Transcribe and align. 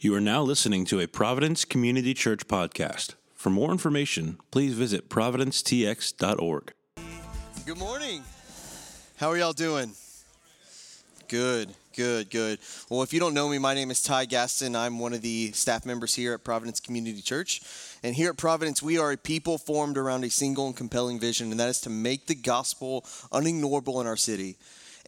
You 0.00 0.14
are 0.14 0.20
now 0.20 0.42
listening 0.42 0.84
to 0.84 1.00
a 1.00 1.08
Providence 1.08 1.64
Community 1.64 2.14
Church 2.14 2.46
podcast. 2.46 3.14
For 3.34 3.50
more 3.50 3.72
information, 3.72 4.38
please 4.52 4.74
visit 4.74 5.08
providencetx.org. 5.08 6.72
Good 7.66 7.78
morning. 7.78 8.22
How 9.16 9.28
are 9.28 9.36
y'all 9.36 9.52
doing? 9.52 9.94
Good, 11.26 11.74
good, 11.96 12.30
good. 12.30 12.60
Well, 12.88 13.02
if 13.02 13.12
you 13.12 13.18
don't 13.18 13.34
know 13.34 13.48
me, 13.48 13.58
my 13.58 13.74
name 13.74 13.90
is 13.90 14.00
Ty 14.00 14.26
Gaston. 14.26 14.76
I'm 14.76 15.00
one 15.00 15.14
of 15.14 15.22
the 15.22 15.50
staff 15.50 15.84
members 15.84 16.14
here 16.14 16.32
at 16.32 16.44
Providence 16.44 16.78
Community 16.78 17.20
Church. 17.20 17.60
And 18.04 18.14
here 18.14 18.30
at 18.30 18.36
Providence, 18.36 18.80
we 18.80 18.98
are 18.98 19.10
a 19.10 19.16
people 19.16 19.58
formed 19.58 19.98
around 19.98 20.22
a 20.22 20.30
single 20.30 20.68
and 20.68 20.76
compelling 20.76 21.18
vision, 21.18 21.50
and 21.50 21.58
that 21.58 21.70
is 21.70 21.80
to 21.80 21.90
make 21.90 22.28
the 22.28 22.36
gospel 22.36 23.02
unignorable 23.32 24.00
in 24.00 24.06
our 24.06 24.16
city. 24.16 24.58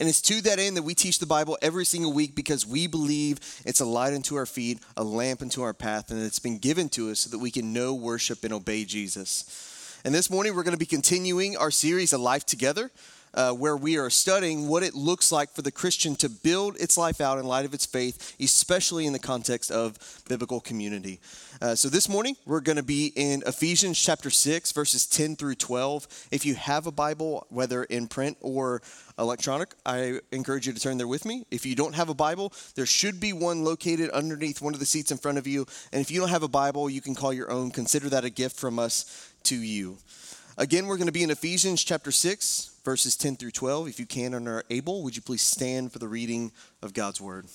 And 0.01 0.09
it's 0.09 0.23
to 0.23 0.41
that 0.43 0.59
end 0.59 0.79
that 0.79 0.83
we 0.83 0.95
teach 0.95 1.19
the 1.19 1.27
Bible 1.27 1.59
every 1.61 1.85
single 1.85 2.15
week 2.15 2.35
because 2.35 2.67
we 2.67 2.87
believe 2.87 3.39
it's 3.67 3.81
a 3.81 3.85
light 3.85 4.15
unto 4.15 4.35
our 4.35 4.47
feet, 4.47 4.79
a 4.97 5.05
lamp 5.05 5.43
unto 5.43 5.61
our 5.61 5.75
path, 5.75 6.11
and 6.11 6.23
it's 6.23 6.39
been 6.39 6.57
given 6.57 6.89
to 6.91 7.11
us 7.11 7.21
so 7.21 7.31
that 7.31 7.39
we 7.39 7.51
can 7.51 7.75
know, 7.75 7.95
worship, 7.95 8.43
and 8.43 8.55
obey 8.55 8.87
Jesus. 8.87 10.01
And 10.03 10.15
this 10.15 10.31
morning, 10.31 10.57
we're 10.57 10.63
going 10.63 10.73
to 10.73 10.79
be 10.79 10.87
continuing 10.87 11.55
our 11.59 11.71
series, 11.71 12.15
A 12.15 12.19
Life 12.19 12.47
Together. 12.47 12.91
Uh, 13.33 13.53
where 13.53 13.77
we 13.77 13.97
are 13.97 14.11
studying 14.11 14.67
what 14.67 14.83
it 14.83 14.95
looks 14.95 15.31
like 15.31 15.51
for 15.51 15.63
the 15.63 15.71
Christian 15.71 16.17
to 16.17 16.29
build 16.29 16.77
its 16.81 16.99
life 16.99 17.21
out 17.21 17.39
in 17.39 17.45
light 17.45 17.65
of 17.65 17.73
its 17.73 17.87
faith, 17.87 18.35
especially 18.41 19.07
in 19.07 19.13
the 19.13 19.19
context 19.19 19.71
of 19.71 19.97
biblical 20.29 20.61
community. 20.61 21.21
Uh, 21.63 21.75
so 21.75 21.89
this 21.89 22.09
morning, 22.09 22.37
we're 22.47 22.61
going 22.61 22.77
to 22.77 22.83
be 22.83 23.13
in 23.15 23.43
Ephesians 23.47 24.03
chapter 24.03 24.31
6, 24.31 24.73
verses 24.73 25.07
10 25.07 25.37
through 25.37 25.55
12. 25.55 26.29
If 26.31 26.45
you 26.45 26.55
have 26.55 26.87
a 26.87 26.93
Bible, 26.93 27.47
whether 27.51 27.85
in 27.85 28.09
print 28.09 28.37
or 28.41 28.83
electronic, 29.19 29.75
I 29.85 30.21
encourage 30.33 30.67
you 30.67 30.73
to 30.73 30.81
turn 30.81 30.99
there 30.99 31.07
with 31.07 31.25
me. 31.25 31.45
If 31.51 31.67
you 31.67 31.75
don't 31.75 31.95
have 31.95 32.09
a 32.09 32.15
Bible, 32.15 32.53
there 32.75 32.87
should 32.87 33.21
be 33.21 33.33
one 33.33 33.65
located 33.65 34.11
underneath 34.11 34.61
one 34.61 34.75
of 34.75 34.81
the 34.81 34.87
seats 34.87 35.11
in 35.11 35.19
front 35.19 35.39
of 35.39 35.47
you. 35.47 35.67
And 35.93 36.01
if 36.01 36.11
you 36.11 36.19
don't 36.19 36.31
have 36.31 36.43
a 36.43 36.49
Bible, 36.49 36.91
you 36.91 37.01
can 37.01 37.15
call 37.15 37.33
your 37.33 37.51
own. 37.51 37.71
Consider 37.71 38.09
that 38.09 38.25
a 38.25 38.31
gift 38.31 38.57
from 38.57 38.79
us 38.79 39.33
to 39.45 39.57
you. 39.57 39.99
Again, 40.57 40.87
we're 40.87 40.97
going 40.97 41.07
to 41.07 41.13
be 41.13 41.23
in 41.23 41.31
Ephesians 41.31 41.85
chapter 41.85 42.11
6, 42.11 42.70
verses 42.85 43.17
10 43.17 43.37
through 43.37 43.51
12. 43.53 43.89
If 43.89 44.01
you 44.01 44.07
can 44.07 44.35
and 44.35 44.49
are 44.49 44.65
able, 44.71 45.03
would 45.03 45.17
you 45.17 45.23
please 45.23 45.43
stand 45.43 45.93
for 45.93 45.99
the 45.99 46.09
reading 46.09 46.53
of 46.83 46.95
God's 46.95 47.21
word? 47.21 47.47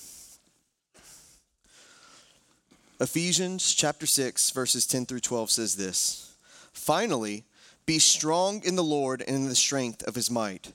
Ephesians 2.99 3.73
chapter 3.73 4.05
6, 4.05 4.51
verses 4.51 4.87
10 4.87 5.05
through 5.05 5.19
12 5.19 5.51
says 5.51 5.75
this 5.75 6.33
Finally, 6.71 7.43
be 7.85 7.99
strong 7.99 8.63
in 8.63 8.75
the 8.75 8.83
Lord 8.83 9.21
and 9.21 9.35
in 9.35 9.49
the 9.49 9.55
strength 9.55 10.01
of 10.07 10.15
his 10.15 10.31
might. 10.31 10.71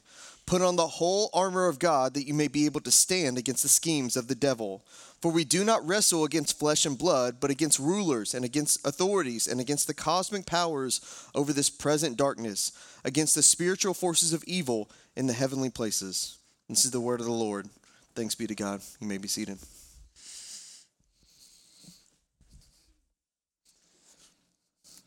Put 0.47 0.62
on 0.62 0.77
the 0.77 0.87
whole 0.87 1.31
armor 1.33 1.67
of 1.67 1.78
God 1.78 2.15
that 2.15 2.27
you 2.27 2.34
may 2.34 2.48
be 2.48 2.67
able 2.67 2.81
to 2.81 2.91
stand 2.91 3.39
against 3.39 3.62
the 3.62 3.69
schemes 3.69 4.17
of 4.17 4.28
the 4.28 4.34
devil. 4.34 4.84
For 5.20 5.30
we 5.30 5.44
do 5.44 5.64
not 5.64 5.86
wrestle 5.86 6.24
against 6.24 6.58
flesh 6.58 6.86
and 6.86 6.96
blood, 6.96 7.36
but 7.40 7.50
against 7.50 7.78
rulers 7.78 8.32
and 8.32 8.44
against 8.44 8.86
authorities 8.86 9.46
and 9.46 9.60
against 9.60 9.86
the 9.86 9.94
cosmic 9.94 10.46
powers 10.46 11.28
over 11.34 11.52
this 11.52 11.68
present 11.68 12.16
darkness, 12.16 12.72
against 13.04 13.34
the 13.34 13.42
spiritual 13.42 13.92
forces 13.92 14.32
of 14.32 14.42
evil 14.44 14.91
in 15.16 15.26
the 15.26 15.34
heavenly 15.34 15.68
places. 15.68 16.38
This 16.70 16.86
is 16.86 16.91
the 16.91 17.00
word 17.00 17.20
of 17.20 17.26
the 17.26 17.32
Lord. 17.32 17.68
Thanks 18.14 18.34
be 18.34 18.46
to 18.46 18.54
God. 18.54 18.80
You 18.98 19.06
may 19.06 19.18
be 19.18 19.28
seated. 19.28 19.58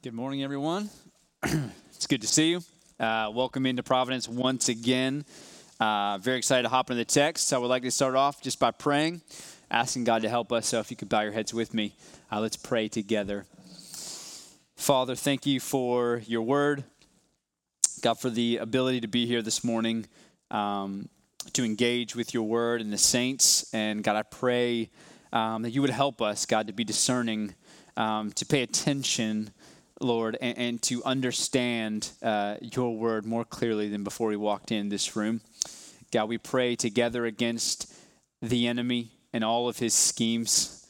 Good 0.03 0.14
morning, 0.14 0.44
everyone. 0.44 0.89
it's 1.44 2.08
good 2.08 2.22
to 2.22 2.28
see 2.28 2.52
you. 2.52 2.61
Uh, 3.00 3.31
welcome 3.34 3.66
into 3.66 3.81
Providence 3.81 4.28
once 4.28 4.69
again. 4.69 5.25
Uh, 5.80 6.17
very 6.19 6.38
excited 6.38 6.64
to 6.64 6.69
hop 6.69 6.89
into 6.91 6.97
the 6.97 7.06
text. 7.06 7.52
I 7.52 7.58
would 7.58 7.67
like 7.67 7.84
to 7.84 7.91
start 7.91 8.16
off 8.16 8.41
just 8.41 8.59
by 8.59 8.72
praying, 8.72 9.22
asking 9.72 10.03
God 10.03 10.22
to 10.22 10.30
help 10.30 10.52
us. 10.52 10.67
So 10.67 10.80
if 10.80 10.92
you 10.92 10.97
could 10.97 11.09
bow 11.09 11.22
your 11.22 11.31
heads 11.31 11.53
with 11.53 11.73
me, 11.73 11.95
uh, 12.31 12.39
let's 12.39 12.58
pray 12.58 12.88
together. 12.88 13.45
Father, 14.75 15.16
thank 15.16 15.45
you 15.45 15.59
for 15.59 16.22
your 16.25 16.42
word. 16.42 16.83
God, 18.02 18.19
for 18.19 18.30
the 18.30 18.58
ability 18.58 19.02
to 19.02 19.08
be 19.08 19.25
here 19.25 19.41
this 19.41 19.63
morning 19.63 20.06
um, 20.52 21.07
to 21.53 21.63
engage 21.63 22.16
with 22.16 22.34
your 22.34 22.44
word 22.44 22.81
and 22.81 22.91
the 22.91 22.97
saints. 22.97 23.73
And 23.73 24.03
God, 24.03 24.16
I 24.16 24.23
pray 24.23 24.90
um, 25.31 25.62
that 25.62 25.72
you 25.72 25.81
would 25.81 25.90
help 25.90 26.22
us, 26.22 26.46
God, 26.46 26.68
to 26.68 26.73
be 26.73 26.84
discerning, 26.84 27.56
um, 27.96 28.31
to 28.34 28.46
pay 28.46 28.62
attention 28.62 29.52
Lord, 30.03 30.38
and, 30.41 30.57
and 30.57 30.81
to 30.84 31.03
understand 31.03 32.12
uh, 32.22 32.57
your 32.62 32.96
word 32.96 33.25
more 33.25 33.46
clearly 33.46 33.88
than 33.90 34.03
before 34.03 34.28
we 34.28 34.35
walked 34.35 34.72
in 34.72 34.90
this 34.90 35.16
room. 35.16 35.41
God, 36.12 36.29
we 36.29 36.38
pray 36.38 36.75
together 36.75 37.25
against 37.25 37.91
the 38.41 38.68
enemy 38.68 39.12
and 39.34 39.44
all 39.44 39.68
of 39.68 39.80
his 39.80 39.94
schemes 39.94 40.86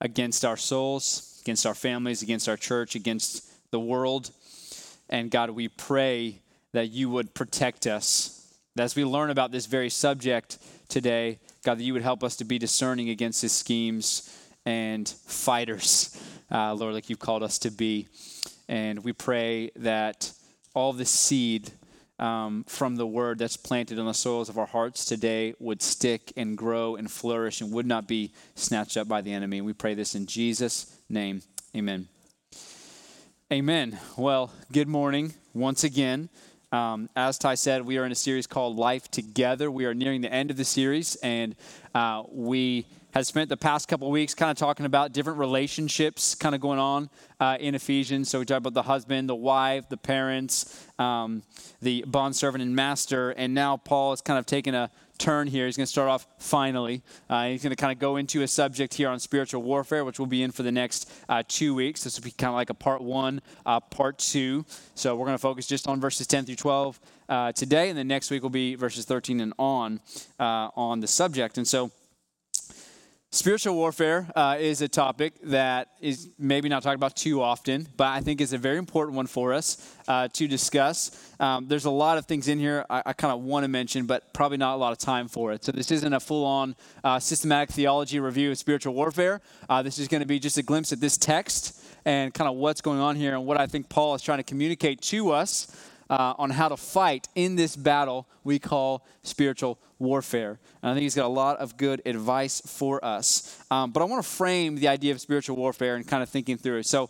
against 0.00 0.44
our 0.44 0.56
souls, 0.56 1.40
against 1.42 1.66
our 1.66 1.74
families, 1.74 2.22
against 2.22 2.48
our 2.48 2.56
church, 2.56 2.94
against 2.94 3.50
the 3.70 3.80
world. 3.80 4.30
And 5.08 5.30
God, 5.30 5.50
we 5.50 5.68
pray 5.68 6.40
that 6.72 6.90
you 6.90 7.10
would 7.10 7.34
protect 7.34 7.86
us. 7.86 8.54
As 8.78 8.96
we 8.96 9.04
learn 9.04 9.30
about 9.30 9.52
this 9.52 9.66
very 9.66 9.90
subject 9.90 10.58
today, 10.88 11.38
God, 11.64 11.78
that 11.78 11.84
you 11.84 11.92
would 11.92 12.02
help 12.02 12.22
us 12.24 12.36
to 12.36 12.44
be 12.44 12.58
discerning 12.58 13.10
against 13.10 13.42
his 13.42 13.52
schemes 13.52 14.38
and 14.64 15.08
fighters, 15.08 16.16
uh, 16.50 16.74
Lord, 16.74 16.94
like 16.94 17.10
you've 17.10 17.18
called 17.18 17.42
us 17.42 17.58
to 17.60 17.70
be. 17.70 18.08
And 18.68 19.04
we 19.04 19.12
pray 19.12 19.70
that 19.76 20.32
all 20.74 20.92
the 20.92 21.04
seed 21.04 21.72
um, 22.22 22.62
from 22.68 22.94
the 22.94 23.06
word 23.06 23.38
that's 23.40 23.56
planted 23.56 23.98
in 23.98 24.06
the 24.06 24.14
soils 24.14 24.48
of 24.48 24.56
our 24.56 24.66
hearts 24.66 25.04
today 25.04 25.54
would 25.58 25.82
stick 25.82 26.32
and 26.36 26.56
grow 26.56 26.94
and 26.94 27.10
flourish 27.10 27.60
and 27.60 27.72
would 27.72 27.84
not 27.84 28.06
be 28.06 28.32
snatched 28.54 28.96
up 28.96 29.08
by 29.08 29.20
the 29.20 29.32
enemy. 29.32 29.60
We 29.60 29.72
pray 29.72 29.94
this 29.94 30.14
in 30.14 30.26
Jesus' 30.26 30.96
name. 31.10 31.42
Amen. 31.76 32.06
Amen. 33.52 33.98
Well, 34.16 34.52
good 34.70 34.86
morning 34.86 35.34
once 35.52 35.82
again. 35.82 36.28
Um, 36.72 37.10
as 37.14 37.36
Ty 37.36 37.56
said, 37.56 37.84
we 37.84 37.98
are 37.98 38.06
in 38.06 38.12
a 38.12 38.16
series 38.16 38.46
called 38.46 38.76
Life 38.76 39.10
Together. 39.10 39.70
We 39.70 39.84
are 39.84 39.92
nearing 39.92 40.22
the 40.22 40.32
end 40.32 40.50
of 40.50 40.56
the 40.56 40.64
series, 40.64 41.16
and 41.16 41.54
uh, 41.94 42.22
we 42.30 42.86
have 43.12 43.26
spent 43.26 43.50
the 43.50 43.58
past 43.58 43.88
couple 43.88 44.10
weeks 44.10 44.34
kind 44.34 44.50
of 44.50 44.56
talking 44.56 44.86
about 44.86 45.12
different 45.12 45.38
relationships 45.38 46.34
kind 46.34 46.54
of 46.54 46.62
going 46.62 46.78
on 46.78 47.10
uh, 47.40 47.58
in 47.60 47.74
Ephesians. 47.74 48.30
So 48.30 48.38
we 48.38 48.46
talked 48.46 48.56
about 48.56 48.72
the 48.72 48.84
husband, 48.84 49.28
the 49.28 49.34
wife, 49.34 49.90
the 49.90 49.98
parents, 49.98 50.86
um, 50.98 51.42
the 51.82 52.04
bondservant 52.06 52.62
and 52.62 52.74
master. 52.74 53.32
And 53.32 53.52
now 53.52 53.76
Paul 53.76 54.14
is 54.14 54.22
kind 54.22 54.38
of 54.38 54.46
taking 54.46 54.74
a 54.74 54.90
turn 55.18 55.46
here. 55.46 55.66
He's 55.66 55.76
going 55.76 55.86
to 55.86 55.90
start 55.90 56.08
off 56.08 56.26
finally. 56.38 57.02
Uh, 57.28 57.46
he's 57.46 57.62
going 57.62 57.70
to 57.70 57.76
kind 57.76 57.92
of 57.92 57.98
go 57.98 58.16
into 58.16 58.42
a 58.42 58.48
subject 58.48 58.94
here 58.94 59.08
on 59.08 59.18
spiritual 59.20 59.62
warfare, 59.62 60.04
which 60.04 60.18
we'll 60.18 60.26
be 60.26 60.42
in 60.42 60.50
for 60.50 60.62
the 60.62 60.72
next 60.72 61.10
uh, 61.28 61.42
two 61.46 61.74
weeks. 61.74 62.04
This 62.04 62.18
will 62.18 62.24
be 62.24 62.30
kind 62.32 62.48
of 62.48 62.54
like 62.54 62.70
a 62.70 62.74
part 62.74 63.02
one, 63.02 63.40
uh, 63.64 63.80
part 63.80 64.18
two. 64.18 64.64
So 64.94 65.14
we're 65.16 65.26
going 65.26 65.38
to 65.38 65.42
focus 65.42 65.66
just 65.66 65.88
on 65.88 66.00
verses 66.00 66.26
10 66.26 66.46
through 66.46 66.56
12 66.56 67.00
uh, 67.28 67.52
today. 67.52 67.88
And 67.88 67.98
then 67.98 68.08
next 68.08 68.30
week 68.30 68.42
will 68.42 68.50
be 68.50 68.74
verses 68.74 69.04
13 69.04 69.40
and 69.40 69.54
on 69.58 70.00
uh, 70.40 70.68
on 70.76 71.00
the 71.00 71.06
subject. 71.06 71.58
And 71.58 71.66
so 71.66 71.90
Spiritual 73.34 73.76
warfare 73.76 74.30
uh, 74.36 74.58
is 74.60 74.82
a 74.82 74.88
topic 74.88 75.32
that 75.44 75.88
is 76.02 76.28
maybe 76.38 76.68
not 76.68 76.82
talked 76.82 76.96
about 76.96 77.16
too 77.16 77.40
often, 77.40 77.88
but 77.96 78.08
I 78.08 78.20
think 78.20 78.42
is 78.42 78.52
a 78.52 78.58
very 78.58 78.76
important 78.76 79.16
one 79.16 79.26
for 79.26 79.54
us 79.54 79.96
uh, 80.06 80.28
to 80.34 80.46
discuss. 80.46 81.32
Um, 81.40 81.66
there's 81.66 81.86
a 81.86 81.90
lot 81.90 82.18
of 82.18 82.26
things 82.26 82.46
in 82.48 82.58
here 82.58 82.84
I, 82.90 83.02
I 83.06 83.12
kind 83.14 83.32
of 83.32 83.40
want 83.40 83.64
to 83.64 83.68
mention, 83.68 84.04
but 84.04 84.34
probably 84.34 84.58
not 84.58 84.74
a 84.74 84.76
lot 84.76 84.92
of 84.92 84.98
time 84.98 85.28
for 85.28 85.50
it. 85.50 85.64
So 85.64 85.72
this 85.72 85.90
isn't 85.90 86.12
a 86.12 86.20
full-on 86.20 86.76
uh, 87.02 87.18
systematic 87.20 87.70
theology 87.70 88.20
review 88.20 88.50
of 88.50 88.58
spiritual 88.58 88.92
warfare. 88.92 89.40
Uh, 89.66 89.80
this 89.80 89.98
is 89.98 90.08
going 90.08 90.20
to 90.20 90.26
be 90.26 90.38
just 90.38 90.58
a 90.58 90.62
glimpse 90.62 90.92
at 90.92 91.00
this 91.00 91.16
text 91.16 91.82
and 92.04 92.34
kind 92.34 92.50
of 92.50 92.56
what's 92.56 92.82
going 92.82 93.00
on 93.00 93.16
here 93.16 93.32
and 93.32 93.46
what 93.46 93.58
I 93.58 93.66
think 93.66 93.88
Paul 93.88 94.14
is 94.14 94.20
trying 94.20 94.40
to 94.40 94.44
communicate 94.44 95.00
to 95.04 95.30
us 95.30 95.74
uh, 96.10 96.34
on 96.38 96.50
how 96.50 96.68
to 96.68 96.76
fight 96.76 97.28
in 97.34 97.56
this 97.56 97.76
battle 97.76 98.26
we 98.44 98.58
call 98.58 99.06
spiritual 99.22 99.78
warfare. 99.98 100.58
And 100.82 100.90
I 100.90 100.94
think 100.94 101.02
he's 101.02 101.14
got 101.14 101.26
a 101.26 101.28
lot 101.28 101.58
of 101.58 101.76
good 101.76 102.02
advice 102.04 102.60
for 102.66 103.04
us. 103.04 103.56
Um, 103.70 103.92
but 103.92 104.02
I 104.02 104.04
want 104.04 104.22
to 104.24 104.28
frame 104.28 104.76
the 104.76 104.88
idea 104.88 105.12
of 105.12 105.20
spiritual 105.20 105.56
warfare 105.56 105.96
and 105.96 106.06
kind 106.06 106.22
of 106.22 106.28
thinking 106.28 106.58
through 106.58 106.78
it. 106.78 106.86
So 106.86 107.08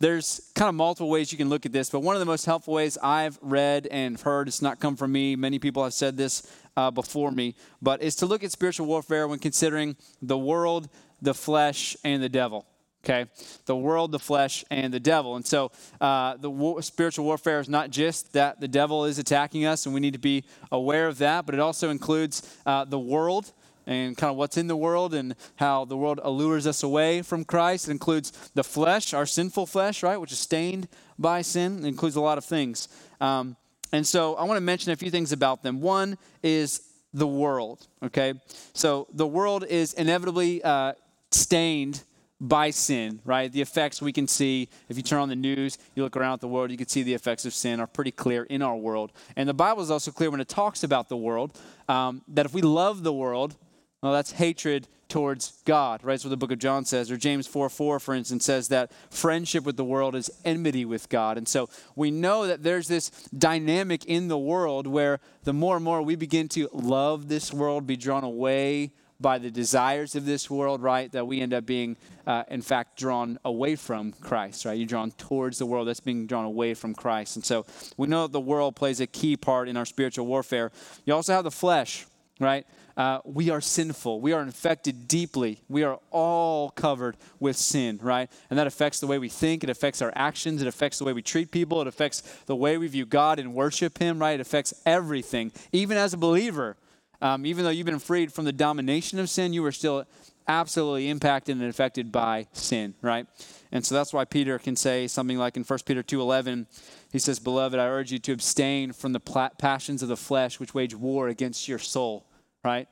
there's 0.00 0.50
kind 0.56 0.68
of 0.68 0.74
multiple 0.74 1.08
ways 1.08 1.30
you 1.30 1.38
can 1.38 1.48
look 1.48 1.64
at 1.64 1.72
this, 1.72 1.88
but 1.88 2.00
one 2.00 2.16
of 2.16 2.20
the 2.20 2.26
most 2.26 2.44
helpful 2.44 2.74
ways 2.74 2.98
I've 3.00 3.38
read 3.40 3.86
and 3.86 4.18
heard, 4.20 4.48
it's 4.48 4.60
not 4.60 4.80
come 4.80 4.96
from 4.96 5.12
me, 5.12 5.36
many 5.36 5.60
people 5.60 5.84
have 5.84 5.94
said 5.94 6.16
this 6.16 6.42
uh, 6.76 6.90
before 6.90 7.30
me, 7.30 7.54
but 7.80 8.02
is 8.02 8.16
to 8.16 8.26
look 8.26 8.42
at 8.42 8.50
spiritual 8.50 8.86
warfare 8.86 9.28
when 9.28 9.38
considering 9.38 9.94
the 10.20 10.36
world, 10.36 10.88
the 11.20 11.34
flesh, 11.34 11.96
and 12.02 12.20
the 12.20 12.28
devil 12.28 12.66
okay? 13.04 13.26
The 13.66 13.76
world 13.76 14.12
the 14.12 14.18
flesh 14.18 14.64
and 14.70 14.92
the 14.92 15.00
devil. 15.00 15.36
And 15.36 15.46
so 15.46 15.72
uh, 16.00 16.36
the 16.36 16.50
war, 16.50 16.82
spiritual 16.82 17.24
warfare 17.24 17.60
is 17.60 17.68
not 17.68 17.90
just 17.90 18.32
that 18.32 18.60
the 18.60 18.68
devil 18.68 19.04
is 19.04 19.18
attacking 19.18 19.64
us 19.64 19.86
and 19.86 19.94
we 19.94 20.00
need 20.00 20.12
to 20.12 20.18
be 20.18 20.44
aware 20.70 21.08
of 21.08 21.18
that 21.18 21.46
but 21.46 21.54
it 21.54 21.60
also 21.60 21.90
includes 21.90 22.58
uh, 22.66 22.84
the 22.84 22.98
world 22.98 23.52
and 23.86 24.16
kind 24.16 24.30
of 24.30 24.36
what's 24.36 24.56
in 24.56 24.68
the 24.68 24.76
world 24.76 25.12
and 25.12 25.34
how 25.56 25.84
the 25.84 25.96
world 25.96 26.20
allures 26.22 26.66
us 26.66 26.82
away 26.82 27.22
from 27.22 27.44
christ. 27.44 27.88
It 27.88 27.92
includes 27.92 28.30
the 28.54 28.64
flesh 28.64 29.12
our 29.12 29.26
sinful 29.26 29.66
flesh 29.66 30.02
right 30.02 30.16
which 30.16 30.32
is 30.32 30.38
stained 30.38 30.88
by 31.18 31.42
sin. 31.42 31.84
It 31.84 31.88
includes 31.88 32.16
a 32.16 32.20
lot 32.20 32.38
of 32.38 32.44
things. 32.44 32.88
Um, 33.20 33.56
and 33.92 34.06
so 34.06 34.34
i 34.36 34.44
want 34.44 34.56
to 34.56 34.62
mention 34.62 34.92
a 34.92 34.96
few 34.96 35.10
things 35.10 35.32
about 35.32 35.62
them. 35.62 35.80
One 35.80 36.16
is 36.42 36.82
the 37.12 37.26
world 37.26 37.86
okay? 38.02 38.34
So 38.72 39.08
the 39.12 39.26
world 39.26 39.64
is 39.64 39.92
inevitably 39.94 40.62
uh, 40.62 40.92
stained 41.30 42.02
by 42.42 42.70
sin, 42.70 43.20
right? 43.24 43.50
The 43.50 43.62
effects 43.62 44.02
we 44.02 44.12
can 44.12 44.26
see 44.26 44.68
if 44.88 44.96
you 44.96 45.02
turn 45.02 45.20
on 45.20 45.28
the 45.28 45.36
news, 45.36 45.78
you 45.94 46.02
look 46.02 46.16
around 46.16 46.34
at 46.34 46.40
the 46.40 46.48
world, 46.48 46.72
you 46.72 46.76
can 46.76 46.88
see 46.88 47.04
the 47.04 47.14
effects 47.14 47.46
of 47.46 47.54
sin 47.54 47.78
are 47.78 47.86
pretty 47.86 48.10
clear 48.10 48.42
in 48.42 48.62
our 48.62 48.76
world. 48.76 49.12
And 49.36 49.48
the 49.48 49.54
Bible 49.54 49.80
is 49.80 49.92
also 49.92 50.10
clear 50.10 50.28
when 50.28 50.40
it 50.40 50.48
talks 50.48 50.82
about 50.82 51.08
the 51.08 51.16
world 51.16 51.56
um, 51.88 52.22
that 52.26 52.44
if 52.44 52.52
we 52.52 52.60
love 52.60 53.04
the 53.04 53.12
world, 53.12 53.54
well, 54.02 54.12
that's 54.12 54.32
hatred 54.32 54.88
towards 55.08 55.62
God, 55.64 56.02
right? 56.02 56.14
That's 56.14 56.24
what 56.24 56.30
the 56.30 56.36
book 56.36 56.50
of 56.50 56.58
John 56.58 56.84
says. 56.84 57.12
Or 57.12 57.16
James 57.16 57.46
4 57.46 57.68
4, 57.68 58.00
for 58.00 58.12
instance, 58.12 58.44
says 58.44 58.68
that 58.68 58.90
friendship 59.10 59.62
with 59.62 59.76
the 59.76 59.84
world 59.84 60.16
is 60.16 60.28
enmity 60.44 60.84
with 60.84 61.08
God. 61.08 61.38
And 61.38 61.46
so 61.46 61.68
we 61.94 62.10
know 62.10 62.48
that 62.48 62.64
there's 62.64 62.88
this 62.88 63.10
dynamic 63.36 64.04
in 64.06 64.26
the 64.26 64.38
world 64.38 64.88
where 64.88 65.20
the 65.44 65.52
more 65.52 65.76
and 65.76 65.84
more 65.84 66.02
we 66.02 66.16
begin 66.16 66.48
to 66.48 66.68
love 66.72 67.28
this 67.28 67.52
world, 67.52 67.86
be 67.86 67.96
drawn 67.96 68.24
away 68.24 68.90
by 69.22 69.38
the 69.38 69.50
desires 69.50 70.14
of 70.14 70.26
this 70.26 70.50
world, 70.50 70.82
right? 70.82 71.10
That 71.12 71.26
we 71.26 71.40
end 71.40 71.54
up 71.54 71.64
being, 71.64 71.96
uh, 72.26 72.42
in 72.50 72.60
fact, 72.60 72.98
drawn 72.98 73.38
away 73.44 73.76
from 73.76 74.12
Christ, 74.12 74.64
right? 74.64 74.76
You're 74.76 74.86
drawn 74.86 75.12
towards 75.12 75.58
the 75.58 75.66
world 75.66 75.88
that's 75.88 76.00
being 76.00 76.26
drawn 76.26 76.44
away 76.44 76.74
from 76.74 76.94
Christ. 76.94 77.36
And 77.36 77.44
so 77.44 77.64
we 77.96 78.08
know 78.08 78.26
that 78.26 78.32
the 78.32 78.40
world 78.40 78.76
plays 78.76 79.00
a 79.00 79.06
key 79.06 79.36
part 79.36 79.68
in 79.68 79.76
our 79.76 79.86
spiritual 79.86 80.26
warfare. 80.26 80.72
You 81.06 81.14
also 81.14 81.32
have 81.32 81.44
the 81.44 81.50
flesh, 81.50 82.06
right? 82.40 82.66
Uh, 82.96 83.20
we 83.24 83.48
are 83.50 83.60
sinful. 83.60 84.20
We 84.20 84.32
are 84.32 84.42
infected 84.42 85.08
deeply. 85.08 85.60
We 85.68 85.82
are 85.82 85.98
all 86.10 86.70
covered 86.70 87.16
with 87.40 87.56
sin, 87.56 87.98
right? 88.02 88.30
And 88.50 88.58
that 88.58 88.66
affects 88.66 89.00
the 89.00 89.06
way 89.06 89.18
we 89.18 89.28
think. 89.28 89.64
It 89.64 89.70
affects 89.70 90.02
our 90.02 90.12
actions. 90.14 90.60
It 90.60 90.68
affects 90.68 90.98
the 90.98 91.04
way 91.04 91.12
we 91.12 91.22
treat 91.22 91.50
people. 91.50 91.80
It 91.80 91.86
affects 91.86 92.20
the 92.46 92.56
way 92.56 92.76
we 92.76 92.88
view 92.88 93.06
God 93.06 93.38
and 93.38 93.54
worship 93.54 93.98
Him, 93.98 94.18
right? 94.18 94.32
It 94.32 94.40
affects 94.40 94.74
everything. 94.84 95.52
Even 95.72 95.96
as 95.96 96.12
a 96.12 96.18
believer, 96.18 96.76
um, 97.22 97.46
even 97.46 97.64
though 97.64 97.70
you've 97.70 97.86
been 97.86 98.00
freed 98.00 98.32
from 98.32 98.44
the 98.44 98.52
domination 98.52 99.18
of 99.20 99.30
sin, 99.30 99.52
you 99.52 99.64
are 99.64 99.72
still 99.72 100.04
absolutely 100.48 101.08
impacted 101.08 101.56
and 101.56 101.64
affected 101.64 102.10
by 102.10 102.48
sin, 102.52 102.94
right? 103.00 103.26
And 103.70 103.86
so 103.86 103.94
that's 103.94 104.12
why 104.12 104.24
Peter 104.24 104.58
can 104.58 104.74
say 104.74 105.06
something 105.06 105.38
like 105.38 105.56
in 105.56 105.62
1 105.62 105.78
Peter 105.86 106.02
2:11, 106.02 106.66
he 107.12 107.20
says, 107.20 107.38
"Beloved, 107.38 107.78
I 107.78 107.86
urge 107.86 108.10
you 108.10 108.18
to 108.18 108.32
abstain 108.32 108.92
from 108.92 109.12
the 109.12 109.20
passions 109.20 110.02
of 110.02 110.08
the 110.08 110.16
flesh 110.16 110.58
which 110.58 110.74
wage 110.74 110.96
war 110.96 111.28
against 111.28 111.68
your 111.68 111.78
soul." 111.78 112.26
Right? 112.64 112.88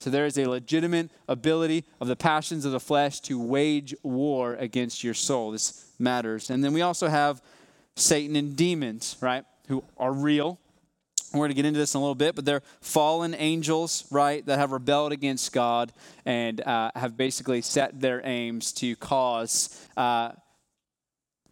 So 0.00 0.10
there 0.10 0.26
is 0.26 0.38
a 0.38 0.46
legitimate 0.46 1.10
ability 1.28 1.84
of 2.00 2.08
the 2.08 2.16
passions 2.16 2.64
of 2.64 2.72
the 2.72 2.80
flesh 2.80 3.20
to 3.20 3.38
wage 3.38 3.94
war 4.02 4.54
against 4.54 5.04
your 5.04 5.14
soul. 5.14 5.50
This 5.50 5.92
matters. 5.98 6.50
And 6.50 6.64
then 6.64 6.72
we 6.72 6.82
also 6.82 7.08
have 7.08 7.42
Satan 7.96 8.34
and 8.34 8.56
demons, 8.56 9.16
right? 9.20 9.44
Who 9.68 9.84
are 9.96 10.12
real, 10.12 10.58
we're 11.34 11.46
going 11.46 11.50
to 11.50 11.54
get 11.54 11.66
into 11.66 11.78
this 11.78 11.94
in 11.94 11.98
a 11.98 12.00
little 12.00 12.14
bit, 12.14 12.34
but 12.34 12.44
they're 12.44 12.62
fallen 12.80 13.34
angels, 13.34 14.04
right, 14.10 14.44
that 14.46 14.58
have 14.58 14.72
rebelled 14.72 15.12
against 15.12 15.52
God 15.52 15.92
and 16.24 16.60
uh, 16.60 16.90
have 16.94 17.16
basically 17.16 17.62
set 17.62 18.00
their 18.00 18.20
aims 18.24 18.72
to 18.74 18.96
cause 18.96 19.86
uh, 19.96 20.32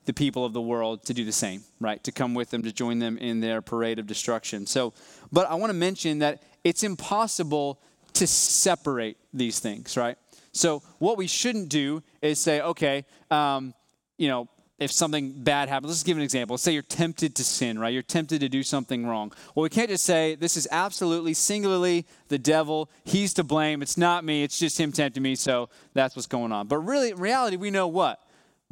the 0.05 0.13
people 0.13 0.45
of 0.45 0.53
the 0.53 0.61
world 0.61 1.05
to 1.07 1.15
do 1.15 1.25
the 1.25 1.33
same, 1.33 1.63
right, 1.81 2.03
to 2.05 2.13
come 2.13 2.35
with 2.35 2.51
them, 2.51 2.63
to 2.63 2.73
join 2.73 2.99
them 2.99 3.19
in 3.19 3.41
their 3.41 3.63
parade 3.63 3.99
of 3.99 4.07
destruction. 4.07 4.67
So, 4.67 4.93
but 5.31 5.49
I 5.49 5.55
want 5.55 5.71
to 5.71 5.75
mention 5.79 6.19
that 6.21 6.43
it's 6.65 6.83
impossible 6.83 7.81
to 8.15 8.27
separate 8.27 9.17
these 9.33 9.59
things, 9.59 9.97
right? 9.97 10.17
So, 10.53 10.83
what 10.99 11.17
we 11.17 11.27
shouldn't 11.27 11.69
do 11.69 12.03
is 12.21 12.39
say, 12.39 12.61
okay, 12.61 13.07
um, 13.31 13.75
you 14.19 14.29
know, 14.29 14.49
if 14.83 14.93
something 14.93 15.33
bad 15.33 15.69
happens, 15.69 15.91
let's 15.91 16.03
give 16.03 16.17
an 16.17 16.23
example. 16.23 16.55
Let's 16.55 16.63
say 16.63 16.73
you're 16.73 16.83
tempted 16.83 17.35
to 17.37 17.45
sin, 17.45 17.79
right? 17.79 17.93
You're 17.93 18.03
tempted 18.03 18.41
to 18.41 18.49
do 18.49 18.63
something 18.63 19.07
wrong. 19.07 19.33
Well, 19.55 19.63
we 19.63 19.69
can't 19.69 19.89
just 19.89 20.05
say, 20.05 20.35
this 20.35 20.57
is 20.57 20.69
absolutely 20.71 21.35
singularly 21.35 22.07
the 22.29 22.39
devil. 22.39 22.91
He's 23.05 23.35
to 23.35 23.45
blame. 23.45 23.83
It's 23.83 23.97
not 23.97 24.25
me. 24.25 24.43
It's 24.43 24.59
just 24.59 24.79
him 24.79 24.93
tempting 24.93 25.23
me. 25.23 25.35
So 25.35 25.69
that's 25.95 26.17
what's 26.17 26.27
going 26.27 26.53
on. 26.53 26.67
But 26.67 26.79
really, 26.79 27.11
in 27.11 27.19
reality, 27.19 27.57
we 27.57 27.71
know 27.71 27.89
what? 27.89 28.21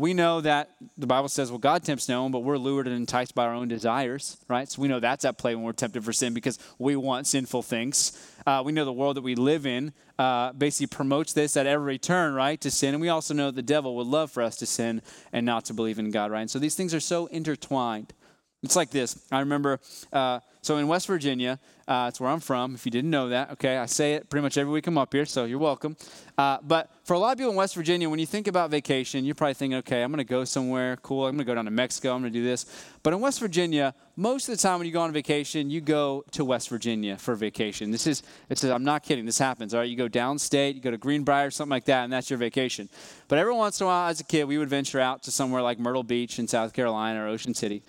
We 0.01 0.15
know 0.15 0.41
that 0.41 0.71
the 0.97 1.07
Bible 1.07 1.29
says, 1.29 1.51
well, 1.51 1.59
God 1.59 1.85
tempts 1.85 2.09
no 2.09 2.23
one, 2.23 2.33
but 2.33 2.39
we're 2.39 2.57
lured 2.57 2.87
and 2.87 2.97
enticed 2.97 3.35
by 3.35 3.45
our 3.45 3.53
own 3.53 3.69
desires, 3.69 4.39
right? 4.49 4.67
So 4.67 4.81
we 4.81 4.89
know 4.89 4.99
that's 4.99 5.27
at 5.27 5.37
play 5.37 5.55
when 5.55 5.63
we're 5.63 5.73
tempted 5.73 6.03
for 6.03 6.13
sin 6.13 6.33
because 6.33 6.59
we 6.79 6.97
want 6.97 7.27
sinful 7.27 7.63
things. 7.63 8.19
Uh, 8.47 8.63
we 8.65 8.73
know 8.73 8.87
the 8.87 8.95
world 8.95 9.19
that 9.19 9.23
we 9.23 9.35
live 9.35 9.67
in 9.67 9.93
uh, 10.19 10.55
basically 10.55 10.87
promotes 10.87 11.35
this 11.35 11.55
at 11.55 11.67
every 11.67 11.99
turn, 11.99 12.33
right, 12.33 12.59
to 12.63 12.71
sin. 12.71 12.95
And 12.95 13.01
we 13.03 13.11
also 13.11 13.35
know 13.35 13.51
the 13.51 13.61
devil 13.61 13.95
would 13.97 14.07
love 14.07 14.31
for 14.31 14.43
us 14.43 14.57
to 14.57 14.67
sin 14.67 15.03
and 15.35 15.45
not 15.45 15.67
to 15.67 15.75
believe 15.75 15.99
in 15.99 16.11
God, 16.11 16.31
right? 16.31 16.41
And 16.41 16.51
so 16.51 16.59
these 16.59 16.75
things 16.75 16.95
are 16.95 17.01
so 17.01 17.27
intertwined. 17.27 18.15
It's 18.63 18.77
like 18.77 18.91
this. 18.91 19.23
I 19.31 19.41
remember, 19.41 19.81
uh, 20.15 20.41
so 20.63 20.77
in 20.77 20.89
West 20.89 21.07
Virginia, 21.07 21.59
uh, 21.89 22.07
it's 22.09 22.21
where 22.21 22.31
I'm 22.31 22.41
from, 22.41 22.75
if 22.75 22.85
you 22.85 22.93
didn't 22.93 23.11
know 23.11 23.31
that. 23.31 23.51
Okay, 23.53 23.77
I 23.77 23.87
say 23.87 24.15
it 24.15 24.31
pretty 24.31 24.43
much 24.43 24.57
every 24.57 24.73
week 24.73 24.87
I'm 24.87 24.99
up 24.99 25.13
here, 25.13 25.27
so 25.27 25.45
you're 25.45 25.59
welcome. 25.59 25.97
Uh, 26.39 26.59
but 26.63 26.91
for 27.05 27.15
a 27.15 27.19
lot 27.19 27.33
of 27.33 27.39
people 27.39 27.51
in 27.51 27.57
West 27.57 27.75
Virginia, 27.75 28.09
when 28.09 28.21
you 28.21 28.27
think 28.27 28.47
about 28.47 28.71
vacation, 28.71 29.25
you're 29.25 29.35
probably 29.35 29.55
thinking, 29.55 29.79
okay, 29.79 30.03
I'm 30.03 30.15
to 30.15 30.23
go 30.23 30.45
somewhere 30.45 30.97
cool. 30.99 31.27
I'm 31.27 31.37
to 31.39 31.45
go 31.45 31.55
down 31.55 31.65
to 31.65 31.71
Mexico. 31.71 32.15
I'm 32.15 32.23
to 32.23 32.31
do 32.31 32.45
this. 32.45 32.67
But 33.03 33.13
in 33.13 33.21
West 33.21 33.41
Virginia, 33.41 33.95
most 34.15 34.49
of 34.49 34.57
the 34.57 34.63
time 34.63 34.79
when 34.79 34.87
you 34.87 34.93
go 34.93 35.01
on 35.01 35.13
vacation, 35.13 35.71
you 35.71 35.81
go 35.81 36.25
to 36.33 36.45
West 36.45 36.69
Virginia 36.69 37.17
for 37.17 37.35
vacation. 37.35 37.91
This 37.91 38.07
is, 38.07 38.23
it's, 38.49 38.63
I'm 38.63 38.85
not 38.85 39.03
kidding. 39.03 39.27
This 39.27 39.39
happens. 39.39 39.75
All 39.75 39.81
right, 39.81 39.89
you 39.89 39.97
go 39.97 40.09
downstate, 40.09 40.75
you 40.75 40.81
go 40.81 40.91
to 40.91 40.99
Greenbrier, 40.99 41.49
or 41.49 41.51
something 41.51 41.71
like 41.71 41.87
that, 41.87 42.05
and 42.05 42.13
that's 42.13 42.31
your 42.31 42.39
vacation. 42.39 42.89
But 43.27 43.39
every 43.39 43.55
once 43.55 43.81
in 43.81 43.85
a 43.85 43.89
while, 43.89 44.09
as 44.09 44.21
a 44.21 44.25
kid, 44.25 44.45
we 44.45 44.59
would 44.59 44.69
venture 44.69 45.01
out 45.01 45.25
to 45.25 45.31
somewhere 45.31 45.63
like 45.63 45.79
Myrtle 45.81 46.05
Beach 46.05 46.39
in 46.39 46.47
South 46.47 46.73
Carolina 46.73 47.25
or 47.25 47.29
Ocean 47.29 47.55
City. 47.55 47.83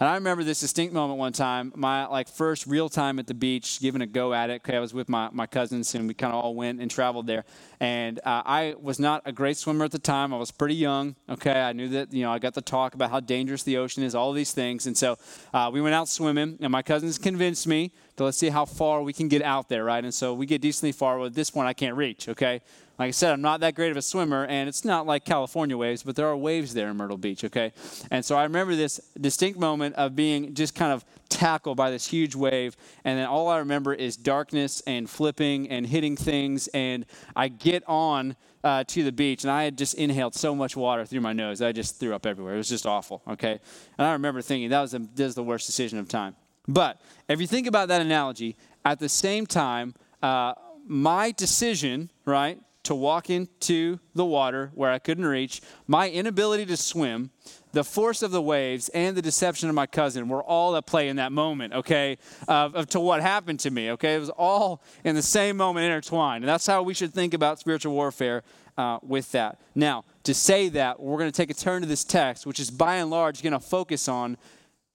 And 0.00 0.08
I 0.08 0.14
remember 0.14 0.42
this 0.42 0.60
distinct 0.60 0.94
moment 0.94 1.18
one 1.18 1.34
time, 1.34 1.74
my 1.76 2.06
like 2.06 2.26
first 2.26 2.66
real 2.66 2.88
time 2.88 3.18
at 3.18 3.26
the 3.26 3.34
beach, 3.34 3.80
giving 3.80 4.00
a 4.00 4.06
go 4.06 4.32
at 4.32 4.48
it. 4.48 4.62
Okay, 4.62 4.74
I 4.74 4.80
was 4.80 4.94
with 4.94 5.10
my, 5.10 5.28
my 5.30 5.46
cousins 5.46 5.94
and 5.94 6.08
we 6.08 6.14
kind 6.14 6.32
of 6.32 6.42
all 6.42 6.54
went 6.54 6.80
and 6.80 6.90
traveled 6.90 7.26
there. 7.26 7.44
And 7.80 8.18
uh, 8.20 8.40
I 8.46 8.76
was 8.80 8.98
not 8.98 9.20
a 9.26 9.32
great 9.32 9.58
swimmer 9.58 9.84
at 9.84 9.90
the 9.90 9.98
time. 9.98 10.32
I 10.32 10.38
was 10.38 10.52
pretty 10.52 10.76
young. 10.76 11.16
Okay, 11.28 11.52
I 11.52 11.74
knew 11.74 11.88
that 11.90 12.14
you 12.14 12.22
know 12.22 12.32
I 12.32 12.38
got 12.38 12.54
the 12.54 12.62
talk 12.62 12.94
about 12.94 13.10
how 13.10 13.20
dangerous 13.20 13.62
the 13.62 13.76
ocean 13.76 14.02
is, 14.02 14.14
all 14.14 14.32
these 14.32 14.52
things. 14.52 14.86
And 14.86 14.96
so 14.96 15.18
uh, 15.52 15.70
we 15.70 15.82
went 15.82 15.94
out 15.94 16.08
swimming, 16.08 16.56
and 16.62 16.72
my 16.72 16.80
cousins 16.80 17.18
convinced 17.18 17.66
me 17.66 17.92
to 18.20 18.24
let's 18.24 18.38
see 18.38 18.50
how 18.50 18.66
far 18.66 19.02
we 19.02 19.12
can 19.12 19.28
get 19.28 19.42
out 19.42 19.68
there, 19.68 19.84
right? 19.84 20.04
And 20.04 20.12
so 20.12 20.34
we 20.34 20.46
get 20.46 20.60
decently 20.60 20.92
far. 20.92 21.24
At 21.24 21.34
this 21.34 21.50
point, 21.50 21.66
I 21.68 21.72
can't 21.72 21.96
reach. 21.96 22.28
Okay, 22.28 22.60
like 22.98 23.08
I 23.08 23.10
said, 23.12 23.32
I'm 23.32 23.40
not 23.40 23.60
that 23.60 23.74
great 23.74 23.90
of 23.90 23.96
a 23.96 24.02
swimmer, 24.02 24.44
and 24.44 24.68
it's 24.68 24.84
not 24.84 25.06
like 25.06 25.24
California 25.24 25.74
waves, 25.74 26.02
but 26.02 26.16
there 26.16 26.26
are 26.26 26.36
waves 26.36 26.74
there 26.74 26.90
in 26.90 26.98
Myrtle 26.98 27.16
Beach, 27.16 27.44
okay? 27.44 27.72
And 28.10 28.22
so 28.22 28.36
I 28.36 28.42
remember 28.42 28.76
this 28.76 29.00
distinct 29.18 29.58
moment 29.58 29.94
of 29.94 30.14
being 30.14 30.54
just 30.54 30.74
kind 30.74 30.92
of 30.92 31.02
tackled 31.30 31.78
by 31.78 31.90
this 31.90 32.06
huge 32.06 32.34
wave, 32.34 32.76
and 33.02 33.18
then 33.18 33.26
all 33.26 33.48
I 33.48 33.56
remember 33.56 33.94
is 33.94 34.18
darkness 34.18 34.82
and 34.86 35.08
flipping 35.08 35.70
and 35.70 35.86
hitting 35.86 36.14
things, 36.14 36.68
and 36.74 37.06
I 37.34 37.48
get 37.48 37.84
on 37.88 38.36
uh, 38.62 38.84
to 38.88 39.02
the 39.02 39.12
beach, 39.12 39.44
and 39.44 39.50
I 39.50 39.64
had 39.64 39.78
just 39.78 39.94
inhaled 39.94 40.34
so 40.34 40.54
much 40.54 40.76
water 40.76 41.06
through 41.06 41.22
my 41.22 41.32
nose, 41.32 41.62
I 41.62 41.72
just 41.72 41.98
threw 41.98 42.14
up 42.14 42.26
everywhere. 42.26 42.52
It 42.52 42.58
was 42.58 42.68
just 42.68 42.84
awful, 42.84 43.22
okay? 43.26 43.60
And 43.96 44.06
I 44.06 44.12
remember 44.12 44.42
thinking 44.42 44.68
that 44.68 44.80
was, 44.82 44.90
that 44.90 45.08
was 45.16 45.34
the 45.34 45.42
worst 45.42 45.64
decision 45.64 45.98
of 45.98 46.06
time. 46.06 46.36
But 46.70 47.00
if 47.28 47.40
you 47.40 47.46
think 47.46 47.66
about 47.66 47.88
that 47.88 48.00
analogy, 48.00 48.56
at 48.84 49.00
the 49.00 49.08
same 49.08 49.44
time, 49.44 49.94
uh, 50.22 50.54
my 50.86 51.32
decision, 51.32 52.10
right, 52.24 52.58
to 52.84 52.94
walk 52.94 53.28
into 53.28 53.98
the 54.14 54.24
water 54.24 54.70
where 54.74 54.90
I 54.90 54.98
couldn't 54.98 55.26
reach, 55.26 55.60
my 55.86 56.08
inability 56.08 56.64
to 56.66 56.76
swim, 56.76 57.30
the 57.72 57.84
force 57.84 58.22
of 58.22 58.30
the 58.30 58.40
waves, 58.40 58.88
and 58.90 59.16
the 59.16 59.22
deception 59.22 59.68
of 59.68 59.74
my 59.74 59.86
cousin 59.86 60.28
were 60.28 60.42
all 60.42 60.74
at 60.76 60.86
play 60.86 61.08
in 61.08 61.16
that 61.16 61.30
moment, 61.32 61.74
okay, 61.74 62.18
of, 62.48 62.74
of, 62.74 62.88
to 62.90 63.00
what 63.00 63.20
happened 63.20 63.60
to 63.60 63.70
me, 63.70 63.90
okay? 63.90 64.14
It 64.14 64.18
was 64.18 64.30
all 64.30 64.82
in 65.04 65.14
the 65.14 65.22
same 65.22 65.56
moment 65.56 65.86
intertwined. 65.86 66.44
And 66.44 66.48
that's 66.48 66.66
how 66.66 66.82
we 66.82 66.94
should 66.94 67.12
think 67.12 67.34
about 67.34 67.58
spiritual 67.58 67.94
warfare 67.94 68.42
uh, 68.78 68.98
with 69.02 69.30
that. 69.32 69.60
Now, 69.74 70.04
to 70.22 70.34
say 70.34 70.68
that, 70.70 71.00
we're 71.00 71.18
going 71.18 71.30
to 71.30 71.36
take 71.36 71.50
a 71.50 71.54
turn 71.54 71.82
to 71.82 71.88
this 71.88 72.04
text, 72.04 72.46
which 72.46 72.58
is 72.58 72.70
by 72.70 72.96
and 72.96 73.10
large 73.10 73.42
going 73.42 73.52
to 73.52 73.60
focus 73.60 74.08
on 74.08 74.36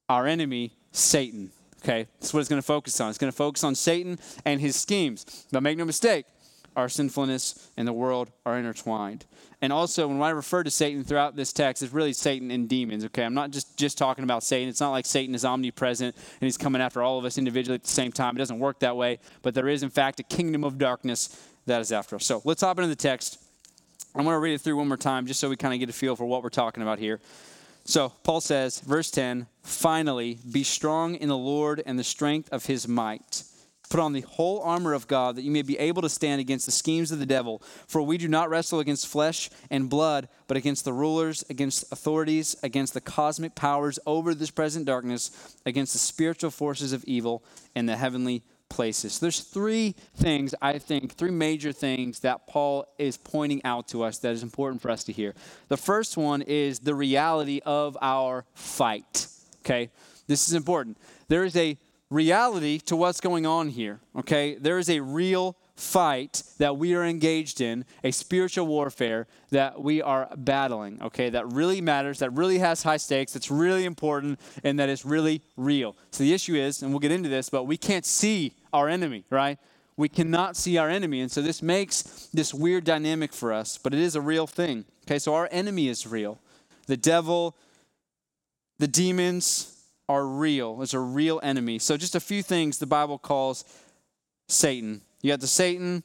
our 0.09 0.25
enemy, 0.25 0.73
Satan. 0.91 1.51
Okay, 1.85 2.07
that's 2.19 2.33
what 2.33 2.39
it's 2.39 2.49
going 2.49 2.61
to 2.61 2.65
focus 2.65 2.99
on. 2.99 3.09
It's 3.09 3.19
going 3.19 3.31
to 3.31 3.37
focus 3.37 3.63
on 3.63 3.75
Satan 3.75 4.17
and 4.43 4.59
his 4.59 4.75
schemes. 4.75 5.45
But 5.51 5.61
make 5.61 5.77
no 5.77 5.85
mistake, 5.85 6.25
our 6.75 6.89
sinfulness 6.89 7.69
and 7.77 7.87
the 7.87 7.93
world 7.93 8.31
are 8.43 8.57
intertwined. 8.57 9.27
And 9.61 9.71
also, 9.71 10.07
when 10.07 10.19
I 10.19 10.31
refer 10.31 10.63
to 10.63 10.71
Satan 10.71 11.03
throughout 11.03 11.35
this 11.35 11.53
text, 11.53 11.83
it's 11.83 11.93
really 11.93 12.11
Satan 12.11 12.49
and 12.49 12.67
demons, 12.67 13.05
okay? 13.05 13.23
I'm 13.23 13.35
not 13.35 13.51
just, 13.51 13.77
just 13.77 13.99
talking 13.99 14.23
about 14.23 14.41
Satan. 14.41 14.67
It's 14.67 14.79
not 14.79 14.89
like 14.89 15.05
Satan 15.05 15.35
is 15.35 15.45
omnipresent 15.45 16.15
and 16.15 16.41
he's 16.41 16.57
coming 16.57 16.81
after 16.81 17.03
all 17.03 17.19
of 17.19 17.25
us 17.25 17.37
individually 17.37 17.75
at 17.75 17.83
the 17.83 17.89
same 17.89 18.11
time. 18.11 18.35
It 18.35 18.39
doesn't 18.39 18.57
work 18.57 18.79
that 18.79 18.97
way. 18.97 19.19
But 19.43 19.53
there 19.53 19.67
is, 19.67 19.83
in 19.83 19.91
fact, 19.91 20.19
a 20.19 20.23
kingdom 20.23 20.63
of 20.63 20.79
darkness 20.79 21.39
that 21.67 21.81
is 21.81 21.91
after 21.91 22.15
us. 22.15 22.25
So 22.25 22.41
let's 22.45 22.61
hop 22.61 22.79
into 22.79 22.87
the 22.87 22.95
text. 22.95 23.39
I'm 24.15 24.23
going 24.23 24.33
to 24.33 24.39
read 24.39 24.55
it 24.55 24.61
through 24.61 24.77
one 24.77 24.87
more 24.87 24.97
time 24.97 25.27
just 25.27 25.39
so 25.39 25.49
we 25.49 25.55
kind 25.55 25.75
of 25.75 25.79
get 25.79 25.89
a 25.89 25.93
feel 25.93 26.15
for 26.15 26.25
what 26.25 26.41
we're 26.41 26.49
talking 26.49 26.81
about 26.81 26.97
here. 26.97 27.19
So 27.85 28.09
Paul 28.23 28.41
says, 28.41 28.79
verse 28.79 29.11
10 29.11 29.47
Finally, 29.61 30.39
be 30.51 30.63
strong 30.63 31.15
in 31.15 31.29
the 31.29 31.37
Lord 31.37 31.81
and 31.85 31.97
the 31.97 32.03
strength 32.03 32.49
of 32.51 32.65
his 32.65 32.87
might. 32.87 33.43
Put 33.89 33.99
on 33.99 34.13
the 34.13 34.21
whole 34.21 34.61
armor 34.61 34.93
of 34.93 35.07
God 35.07 35.35
that 35.35 35.43
you 35.43 35.51
may 35.51 35.61
be 35.61 35.77
able 35.77 36.01
to 36.01 36.09
stand 36.09 36.41
against 36.41 36.65
the 36.65 36.71
schemes 36.71 37.11
of 37.11 37.19
the 37.19 37.25
devil. 37.25 37.61
For 37.87 38.01
we 38.01 38.17
do 38.17 38.27
not 38.27 38.49
wrestle 38.49 38.79
against 38.79 39.07
flesh 39.07 39.49
and 39.69 39.89
blood, 39.89 40.27
but 40.47 40.57
against 40.57 40.85
the 40.85 40.93
rulers, 40.93 41.45
against 41.49 41.91
authorities, 41.91 42.55
against 42.63 42.95
the 42.95 43.01
cosmic 43.01 43.53
powers 43.53 43.99
over 44.07 44.33
this 44.33 44.49
present 44.49 44.85
darkness, 44.85 45.55
against 45.67 45.93
the 45.93 45.99
spiritual 45.99 46.49
forces 46.49 46.93
of 46.93 47.03
evil 47.03 47.43
in 47.75 47.85
the 47.85 47.95
heavenly 47.95 48.43
places. 48.69 49.19
There's 49.19 49.39
three 49.39 49.95
things, 50.15 50.53
I 50.61 50.79
think, 50.79 51.13
three 51.13 51.31
major 51.31 51.71
things 51.71 52.19
that 52.21 52.47
Paul 52.47 52.85
is 52.97 53.17
pointing 53.17 53.63
out 53.63 53.87
to 53.89 54.03
us 54.03 54.17
that 54.19 54.31
is 54.31 54.43
important 54.43 54.81
for 54.81 54.89
us 54.91 55.03
to 55.05 55.11
hear. 55.11 55.33
The 55.67 55.77
first 55.77 56.17
one 56.17 56.41
is 56.41 56.79
the 56.79 56.95
reality 56.95 57.61
of 57.65 57.97
our 58.01 58.45
fight. 58.53 59.27
Okay? 59.61 59.89
This 60.27 60.47
is 60.47 60.53
important. 60.53 60.97
There 61.27 61.43
is 61.43 61.55
a 61.55 61.77
reality 62.09 62.79
to 62.79 62.95
what's 62.95 63.19
going 63.19 63.45
on 63.45 63.69
here. 63.69 63.99
Okay? 64.17 64.55
There 64.55 64.77
is 64.77 64.89
a 64.89 64.99
real 64.99 65.55
fight 65.75 66.43
that 66.57 66.77
we 66.77 66.95
are 66.95 67.03
engaged 67.03 67.59
in, 67.59 67.85
a 68.03 68.11
spiritual 68.11 68.65
warfare 68.65 69.27
that 69.49 69.81
we 69.81 70.01
are 70.01 70.29
battling, 70.37 71.01
okay, 71.01 71.29
that 71.29 71.51
really 71.51 71.81
matters, 71.81 72.19
that 72.19 72.31
really 72.31 72.59
has 72.59 72.83
high 72.83 72.97
stakes, 72.97 73.33
that's 73.33 73.51
really 73.51 73.85
important, 73.85 74.39
and 74.63 74.79
that 74.79 74.87
is 74.87 75.05
really 75.05 75.41
real. 75.57 75.95
So 76.11 76.23
the 76.23 76.33
issue 76.33 76.55
is, 76.55 76.81
and 76.81 76.91
we'll 76.91 76.99
get 76.99 77.11
into 77.11 77.29
this, 77.29 77.49
but 77.49 77.65
we 77.65 77.77
can't 77.77 78.05
see 78.05 78.53
our 78.71 78.87
enemy, 78.87 79.25
right? 79.29 79.57
We 79.97 80.09
cannot 80.09 80.55
see 80.55 80.77
our 80.77 80.89
enemy. 80.89 81.21
And 81.21 81.31
so 81.31 81.41
this 81.41 81.61
makes 81.61 82.29
this 82.33 82.53
weird 82.53 82.83
dynamic 82.83 83.33
for 83.33 83.53
us, 83.53 83.77
but 83.77 83.93
it 83.93 83.99
is 83.99 84.15
a 84.15 84.21
real 84.21 84.47
thing. 84.47 84.85
Okay, 85.05 85.19
so 85.19 85.33
our 85.35 85.49
enemy 85.51 85.87
is 85.87 86.07
real. 86.07 86.39
The 86.87 86.97
devil, 86.97 87.55
the 88.79 88.87
demons 88.87 89.71
are 90.07 90.25
real. 90.25 90.81
It's 90.81 90.93
a 90.93 90.99
real 90.99 91.39
enemy. 91.43 91.79
So 91.79 91.97
just 91.97 92.15
a 92.15 92.19
few 92.19 92.43
things 92.43 92.77
the 92.77 92.85
Bible 92.85 93.17
calls 93.17 93.65
Satan. 94.47 95.01
You 95.25 95.31
got 95.31 95.39
the 95.39 95.47
Satan, 95.47 96.03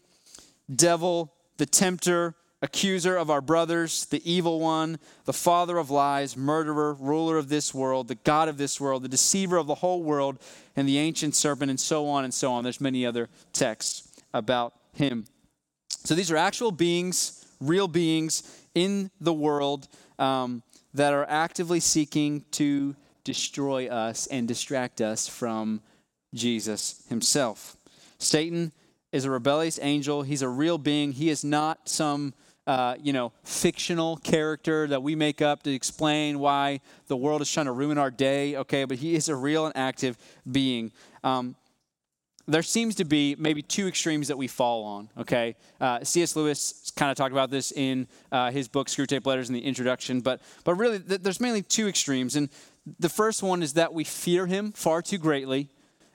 devil, 0.74 1.34
the 1.58 1.66
tempter, 1.66 2.36
accuser 2.62 3.18
of 3.18 3.28
our 3.28 3.42
brothers, 3.42 4.06
the 4.06 4.22
evil 4.24 4.60
one, 4.60 4.98
the 5.26 5.34
father 5.34 5.76
of 5.76 5.90
lies, 5.90 6.38
murderer, 6.38 6.94
ruler 6.94 7.36
of 7.36 7.50
this 7.50 7.74
world, 7.74 8.08
the 8.08 8.14
God 8.14 8.48
of 8.48 8.56
this 8.56 8.80
world, 8.80 9.02
the 9.02 9.10
deceiver 9.10 9.58
of 9.58 9.66
the 9.66 9.74
whole 9.74 10.02
world, 10.02 10.38
and 10.74 10.88
the 10.88 10.96
ancient 10.96 11.34
serpent, 11.34 11.68
and 11.68 11.78
so 11.78 12.08
on 12.08 12.24
and 12.24 12.32
so 12.32 12.50
on. 12.50 12.64
There's 12.64 12.80
many 12.80 13.04
other 13.04 13.28
texts 13.52 14.10
about 14.32 14.72
him. 14.94 15.26
So 15.90 16.14
these 16.14 16.30
are 16.30 16.38
actual 16.38 16.72
beings, 16.72 17.44
real 17.60 17.88
beings 17.88 18.64
in 18.74 19.10
the 19.20 19.34
world 19.34 19.86
um, 20.18 20.62
that 20.94 21.12
are 21.12 21.26
actively 21.28 21.80
seeking 21.80 22.46
to 22.52 22.96
destroy 23.24 23.86
us 23.86 24.28
and 24.28 24.48
distract 24.48 25.02
us 25.02 25.28
from 25.28 25.82
Jesus 26.32 27.04
himself. 27.10 27.76
Satan 28.18 28.72
is 29.12 29.24
a 29.24 29.30
rebellious 29.30 29.78
angel. 29.82 30.22
He's 30.22 30.42
a 30.42 30.48
real 30.48 30.78
being. 30.78 31.12
He 31.12 31.30
is 31.30 31.44
not 31.44 31.88
some, 31.88 32.34
uh, 32.66 32.96
you 33.02 33.12
know, 33.12 33.32
fictional 33.42 34.16
character 34.18 34.86
that 34.86 35.02
we 35.02 35.14
make 35.14 35.42
up 35.42 35.62
to 35.64 35.72
explain 35.72 36.38
why 36.38 36.80
the 37.08 37.16
world 37.16 37.42
is 37.42 37.50
trying 37.50 37.66
to 37.66 37.72
ruin 37.72 37.98
our 37.98 38.10
day. 38.10 38.56
Okay, 38.56 38.84
but 38.84 38.98
he 38.98 39.14
is 39.14 39.28
a 39.28 39.36
real 39.36 39.66
and 39.66 39.76
active 39.76 40.16
being. 40.50 40.92
Um, 41.24 41.56
there 42.46 42.62
seems 42.62 42.96
to 42.96 43.04
be 43.04 43.36
maybe 43.38 43.62
two 43.62 43.86
extremes 43.86 44.28
that 44.28 44.36
we 44.36 44.48
fall 44.48 44.84
on. 44.84 45.08
Okay, 45.18 45.56
uh, 45.80 46.02
C.S. 46.02 46.34
Lewis 46.34 46.92
kind 46.96 47.10
of 47.10 47.16
talked 47.16 47.32
about 47.32 47.50
this 47.50 47.72
in 47.72 48.08
uh, 48.32 48.50
his 48.50 48.66
book 48.66 48.88
Screwtape 48.88 49.26
Letters 49.26 49.48
in 49.48 49.54
the 49.54 49.64
introduction, 49.64 50.20
but 50.20 50.40
but 50.64 50.74
really 50.74 50.98
th- 50.98 51.20
there's 51.20 51.40
mainly 51.40 51.62
two 51.62 51.86
extremes, 51.86 52.36
and 52.36 52.48
the 52.98 53.08
first 53.08 53.42
one 53.42 53.62
is 53.62 53.74
that 53.74 53.92
we 53.92 54.04
fear 54.04 54.46
him 54.46 54.72
far 54.72 55.02
too 55.02 55.18
greatly 55.18 55.68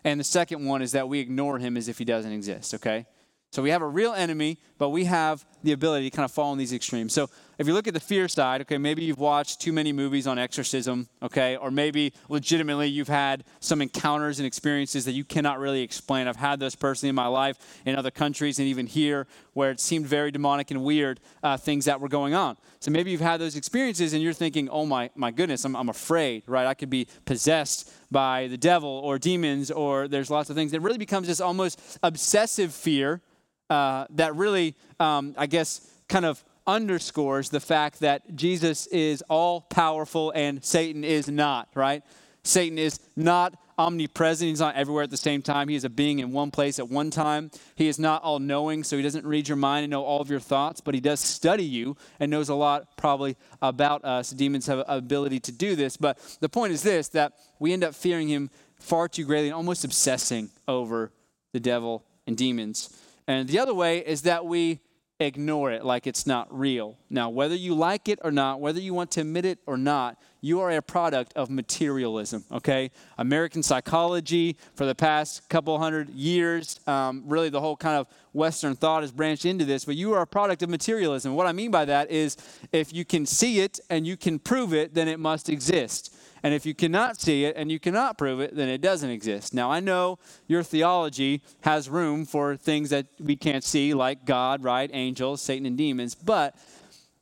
and 0.05 0.19
the 0.19 0.23
second 0.23 0.63
one 0.63 0.81
is 0.81 0.93
that 0.93 1.09
we 1.09 1.19
ignore 1.19 1.57
him 1.57 1.75
as 1.75 1.89
if 1.89 1.97
he 1.97 2.05
doesn't 2.05 2.31
exist, 2.31 2.75
okay? 2.75 3.07
So 3.51 3.61
we 3.61 3.71
have 3.71 3.81
a 3.81 3.87
real 3.87 4.13
enemy, 4.13 4.59
but 4.77 4.89
we 4.89 5.05
have 5.05 5.45
the 5.65 5.73
ability 5.73 6.09
to 6.09 6.15
kind 6.15 6.25
of 6.25 6.31
fall 6.31 6.51
in 6.53 6.57
these 6.57 6.73
extremes. 6.73 7.13
So 7.13 7.29
if 7.57 7.67
you 7.67 7.73
look 7.73 7.87
at 7.87 7.93
the 7.93 7.99
fear 7.99 8.27
side, 8.27 8.61
okay, 8.61 8.77
maybe 8.77 9.03
you've 9.03 9.19
watched 9.19 9.61
too 9.61 9.71
many 9.71 9.91
movies 9.93 10.27
on 10.27 10.37
exorcism, 10.37 11.07
okay, 11.23 11.55
or 11.57 11.71
maybe 11.71 12.13
legitimately 12.29 12.87
you've 12.87 13.07
had 13.07 13.43
some 13.59 13.81
encounters 13.81 14.39
and 14.39 14.45
experiences 14.45 15.05
that 15.05 15.13
you 15.13 15.23
cannot 15.23 15.59
really 15.59 15.81
explain. 15.81 16.27
I've 16.27 16.35
had 16.35 16.59
those 16.59 16.75
personally 16.75 17.09
in 17.09 17.15
my 17.15 17.27
life 17.27 17.57
in 17.85 17.95
other 17.95 18.11
countries 18.11 18.59
and 18.59 18.67
even 18.67 18.87
here 18.87 19.27
where 19.53 19.71
it 19.71 19.79
seemed 19.79 20.05
very 20.05 20.31
demonic 20.31 20.69
and 20.71 20.83
weird 20.83 21.19
uh, 21.43 21.57
things 21.57 21.85
that 21.85 21.99
were 21.99 22.09
going 22.09 22.33
on. 22.33 22.57
So 22.79 22.91
maybe 22.91 23.11
you've 23.11 23.21
had 23.21 23.39
those 23.39 23.55
experiences 23.55 24.13
and 24.13 24.21
you're 24.21 24.33
thinking, 24.33 24.69
oh 24.69 24.85
my, 24.85 25.09
my 25.15 25.31
goodness, 25.31 25.63
I'm, 25.65 25.75
I'm 25.75 25.89
afraid, 25.89 26.43
right? 26.47 26.67
I 26.67 26.73
could 26.73 26.89
be 26.89 27.07
possessed 27.25 27.91
by 28.11 28.47
the 28.47 28.57
devil 28.57 28.89
or 28.89 29.17
demons 29.17 29.71
or 29.71 30.07
there's 30.07 30.29
lots 30.29 30.49
of 30.49 30.55
things. 30.55 30.73
It 30.73 30.81
really 30.81 30.97
becomes 30.97 31.27
this 31.27 31.41
almost 31.41 31.99
obsessive 32.03 32.73
fear 32.73 33.21
uh, 33.69 34.05
that 34.11 34.35
really, 34.35 34.75
um, 34.99 35.33
I 35.37 35.47
guess, 35.47 35.87
kind 36.07 36.25
of 36.25 36.43
underscores 36.67 37.49
the 37.49 37.59
fact 37.59 37.99
that 37.99 38.35
Jesus 38.35 38.87
is 38.87 39.23
all 39.29 39.61
powerful 39.61 40.31
and 40.31 40.63
Satan 40.63 41.03
is 41.03 41.27
not, 41.27 41.69
right? 41.75 42.03
Satan 42.43 42.77
is 42.77 42.99
not 43.15 43.57
omnipresent. 43.77 44.49
He's 44.49 44.59
not 44.59 44.75
everywhere 44.75 45.03
at 45.03 45.09
the 45.09 45.17
same 45.17 45.41
time. 45.41 45.67
He 45.67 45.75
is 45.75 45.83
a 45.83 45.89
being 45.89 46.19
in 46.19 46.31
one 46.31 46.51
place 46.51 46.79
at 46.79 46.89
one 46.89 47.09
time. 47.09 47.51
He 47.75 47.87
is 47.87 47.99
not 47.99 48.23
all 48.23 48.39
knowing, 48.39 48.83
so 48.83 48.95
he 48.95 49.03
doesn't 49.03 49.25
read 49.25 49.47
your 49.47 49.57
mind 49.57 49.83
and 49.83 49.91
know 49.91 50.03
all 50.03 50.21
of 50.21 50.29
your 50.29 50.39
thoughts, 50.39 50.79
but 50.81 50.93
he 50.93 51.01
does 51.01 51.19
study 51.19 51.63
you 51.63 51.97
and 52.19 52.31
knows 52.31 52.49
a 52.49 52.55
lot 52.55 52.97
probably 52.97 53.35
about 53.61 54.05
us. 54.05 54.29
Demons 54.29 54.67
have 54.67 54.83
ability 54.87 55.39
to 55.41 55.51
do 55.51 55.75
this. 55.75 55.97
But 55.97 56.19
the 56.39 56.49
point 56.49 56.73
is 56.73 56.83
this 56.83 57.09
that 57.09 57.33
we 57.59 57.73
end 57.73 57.83
up 57.83 57.95
fearing 57.95 58.27
him 58.27 58.49
far 58.79 59.07
too 59.07 59.25
greatly 59.25 59.47
and 59.47 59.55
almost 59.55 59.83
obsessing 59.83 60.49
over 60.67 61.11
the 61.51 61.59
devil 61.59 62.05
and 62.27 62.37
demons. 62.37 62.89
And 63.27 63.47
the 63.47 63.59
other 63.59 63.73
way 63.73 63.99
is 63.99 64.23
that 64.23 64.45
we 64.45 64.81
ignore 65.19 65.71
it 65.71 65.85
like 65.85 66.07
it's 66.07 66.27
not 66.27 66.47
real. 66.55 66.97
Now, 67.09 67.29
whether 67.29 67.55
you 67.55 67.73
like 67.73 68.09
it 68.09 68.19
or 68.23 68.31
not, 68.31 68.59
whether 68.59 68.81
you 68.81 68.93
want 68.93 69.11
to 69.11 69.21
admit 69.21 69.45
it 69.45 69.59
or 69.65 69.77
not, 69.77 70.21
you 70.41 70.59
are 70.59 70.69
a 70.71 70.81
product 70.81 71.31
of 71.37 71.49
materialism, 71.49 72.43
okay? 72.51 72.91
American 73.17 73.63
psychology 73.63 74.57
for 74.75 74.85
the 74.85 74.93
past 74.93 75.47
couple 75.47 75.79
hundred 75.79 76.09
years, 76.09 76.79
um, 76.85 77.23
really 77.25 77.49
the 77.49 77.61
whole 77.61 77.77
kind 77.77 77.97
of 77.97 78.07
Western 78.33 78.75
thought 78.75 79.01
has 79.03 79.11
branched 79.11 79.45
into 79.45 79.63
this, 79.63 79.85
but 79.85 79.95
you 79.95 80.13
are 80.13 80.21
a 80.21 80.27
product 80.27 80.61
of 80.61 80.69
materialism. 80.69 81.33
What 81.33 81.47
I 81.47 81.53
mean 81.53 81.71
by 81.71 81.85
that 81.85 82.11
is 82.11 82.35
if 82.73 82.93
you 82.93 83.05
can 83.05 83.25
see 83.25 83.61
it 83.61 83.79
and 83.89 84.05
you 84.05 84.17
can 84.17 84.37
prove 84.37 84.73
it, 84.73 84.93
then 84.93 85.07
it 85.07 85.19
must 85.19 85.47
exist. 85.47 86.14
And 86.45 86.53
if 86.53 86.63
you 86.63 86.75
cannot 86.75 87.19
see 87.19 87.43
it 87.45 87.55
and 87.57 87.71
you 87.71 87.79
cannot 87.79 88.19
prove 88.19 88.39
it, 88.39 88.55
then 88.55 88.69
it 88.69 88.79
doesn't 88.79 89.09
exist. 89.09 89.51
Now, 89.51 89.71
I 89.71 89.79
know 89.79 90.19
your 90.45 90.61
theology 90.61 91.41
has 91.61 91.89
room 91.89 92.23
for 92.23 92.55
things 92.55 92.91
that 92.91 93.07
we 93.19 93.35
can't 93.35 93.63
see, 93.63 93.95
like 93.95 94.25
God, 94.25 94.63
right? 94.63 94.87
Angels, 94.93 95.41
Satan, 95.41 95.65
and 95.65 95.75
demons. 95.75 96.13
But 96.13 96.55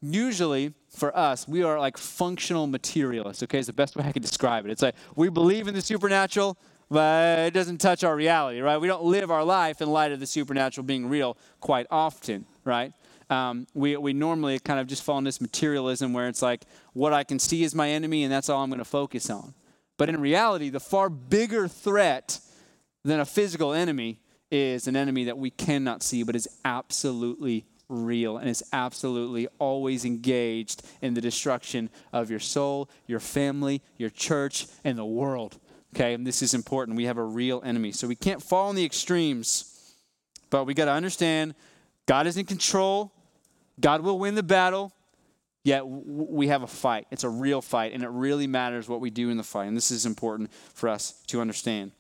usually, 0.01 0.74
for 0.89 1.15
us, 1.18 1.48
we 1.48 1.63
are 1.63 1.80
like 1.80 1.98
functional 1.98 2.68
materialists, 2.68 3.42
okay? 3.44 3.60
Is 3.60 3.68
the 3.68 3.72
best 3.72 3.96
way 3.96 4.03
I 4.03 4.12
can 4.12 4.22
describe 4.22 4.65
it. 4.65 4.72
It's 4.72 4.82
like 4.82 4.96
we 5.15 5.30
believe 5.30 5.70
in 5.70 5.74
the 5.74 5.82
supernatural, 5.82 6.58
but 6.89 7.39
it 7.39 7.53
doesn't 7.53 7.77
touch 7.77 8.03
our 8.03 8.18
reality, 8.18 8.60
right? 8.60 8.75
We 8.75 8.89
don't 8.89 9.06
live 9.06 9.32
our 9.32 9.46
life 9.46 9.82
in 9.82 9.89
light 9.89 10.12
of 10.12 10.20
the 10.20 10.27
supernatural 10.27 10.84
being 10.84 11.08
real 11.08 11.38
quite 11.62 11.88
often, 11.89 12.46
right? 12.65 12.92
Um, 13.34 13.68
we, 13.74 13.98
we 13.98 14.13
normally 14.13 14.60
kind 14.60 14.80
of 14.80 14.88
just 14.88 15.04
fall 15.04 15.18
in 15.18 15.24
this 15.24 15.42
materialism 15.42 16.13
where 16.13 16.28
it's 16.28 16.42
like 16.42 16.66
what 16.94 17.13
I 17.13 17.24
can 17.24 17.40
see 17.40 17.63
is 17.63 17.74
my 17.74 17.90
enemy 17.90 18.24
and 18.24 18.32
that's 18.32 18.48
all 18.48 18.63
I'm 18.63 18.70
going 18.70 18.80
to 18.80 18.86
focus 18.86 19.30
on. 19.30 19.54
But 19.98 20.10
in 20.10 20.22
reality, 20.22 20.70
the 20.70 20.80
far 20.80 21.10
bigger 21.10 21.68
threat 21.68 22.40
than 23.04 23.20
a 23.20 23.25
physical 23.25 23.74
enemy 23.74 24.20
is 24.52 24.88
an 24.88 24.96
enemy 24.96 25.24
that 25.25 25.38
we 25.38 25.50
cannot 25.50 26.04
see 26.04 26.24
but 26.24 26.36
is 26.36 26.48
absolutely 26.63 27.66
real 27.90 28.38
and 28.38 28.50
is 28.50 28.63
absolutely 28.72 29.48
always 29.60 30.06
engaged 30.06 30.84
in 31.02 31.13
the 31.16 31.22
destruction 31.22 31.90
of 32.12 32.30
your 32.30 32.40
soul, 32.40 32.90
your 33.08 33.20
family, 33.20 33.82
your 33.98 34.10
church, 34.10 34.68
and 34.84 34.98
the 34.98 35.06
world. 35.06 35.58
Okay, 35.96 36.13
and 36.13 36.25
this 36.25 36.42
is 36.42 36.54
important. 36.54 36.98
We 36.98 37.06
have 37.06 37.18
a 37.18 37.24
real 37.24 37.62
enemy. 37.63 37.92
So 37.92 38.08
we 38.08 38.16
can't 38.16 38.42
fall 38.42 38.70
in 38.70 38.75
the 38.75 38.86
extremes, 38.86 39.96
but 40.50 40.66
we 40.66 40.74
got 40.74 40.86
to 40.86 40.92
understand 40.92 41.54
God 42.06 42.28
is 42.28 42.38
in 42.38 42.46
control. 42.46 43.12
God 43.80 44.01
will 44.01 44.20
win 44.20 44.36
the 44.36 44.44
battle, 44.44 44.92
yet 45.63 45.88
we 45.88 46.48
have 46.48 46.63
a 46.63 46.68
fight. 46.68 47.08
It's 47.12 47.24
a 47.24 47.30
real 47.30 47.62
fight, 47.62 47.94
and 47.94 48.03
it 48.03 48.10
really 48.10 48.48
matters 48.48 48.88
what 48.88 49.01
we 49.01 49.10
do 49.10 49.30
in 49.30 49.38
the 49.38 49.44
fight. 49.44 49.65
And 49.65 49.77
this 49.77 49.92
is 49.92 50.06
important 50.06 50.51
for 50.74 50.89
us 50.89 51.22
to 51.27 51.42
understand. 51.42 51.92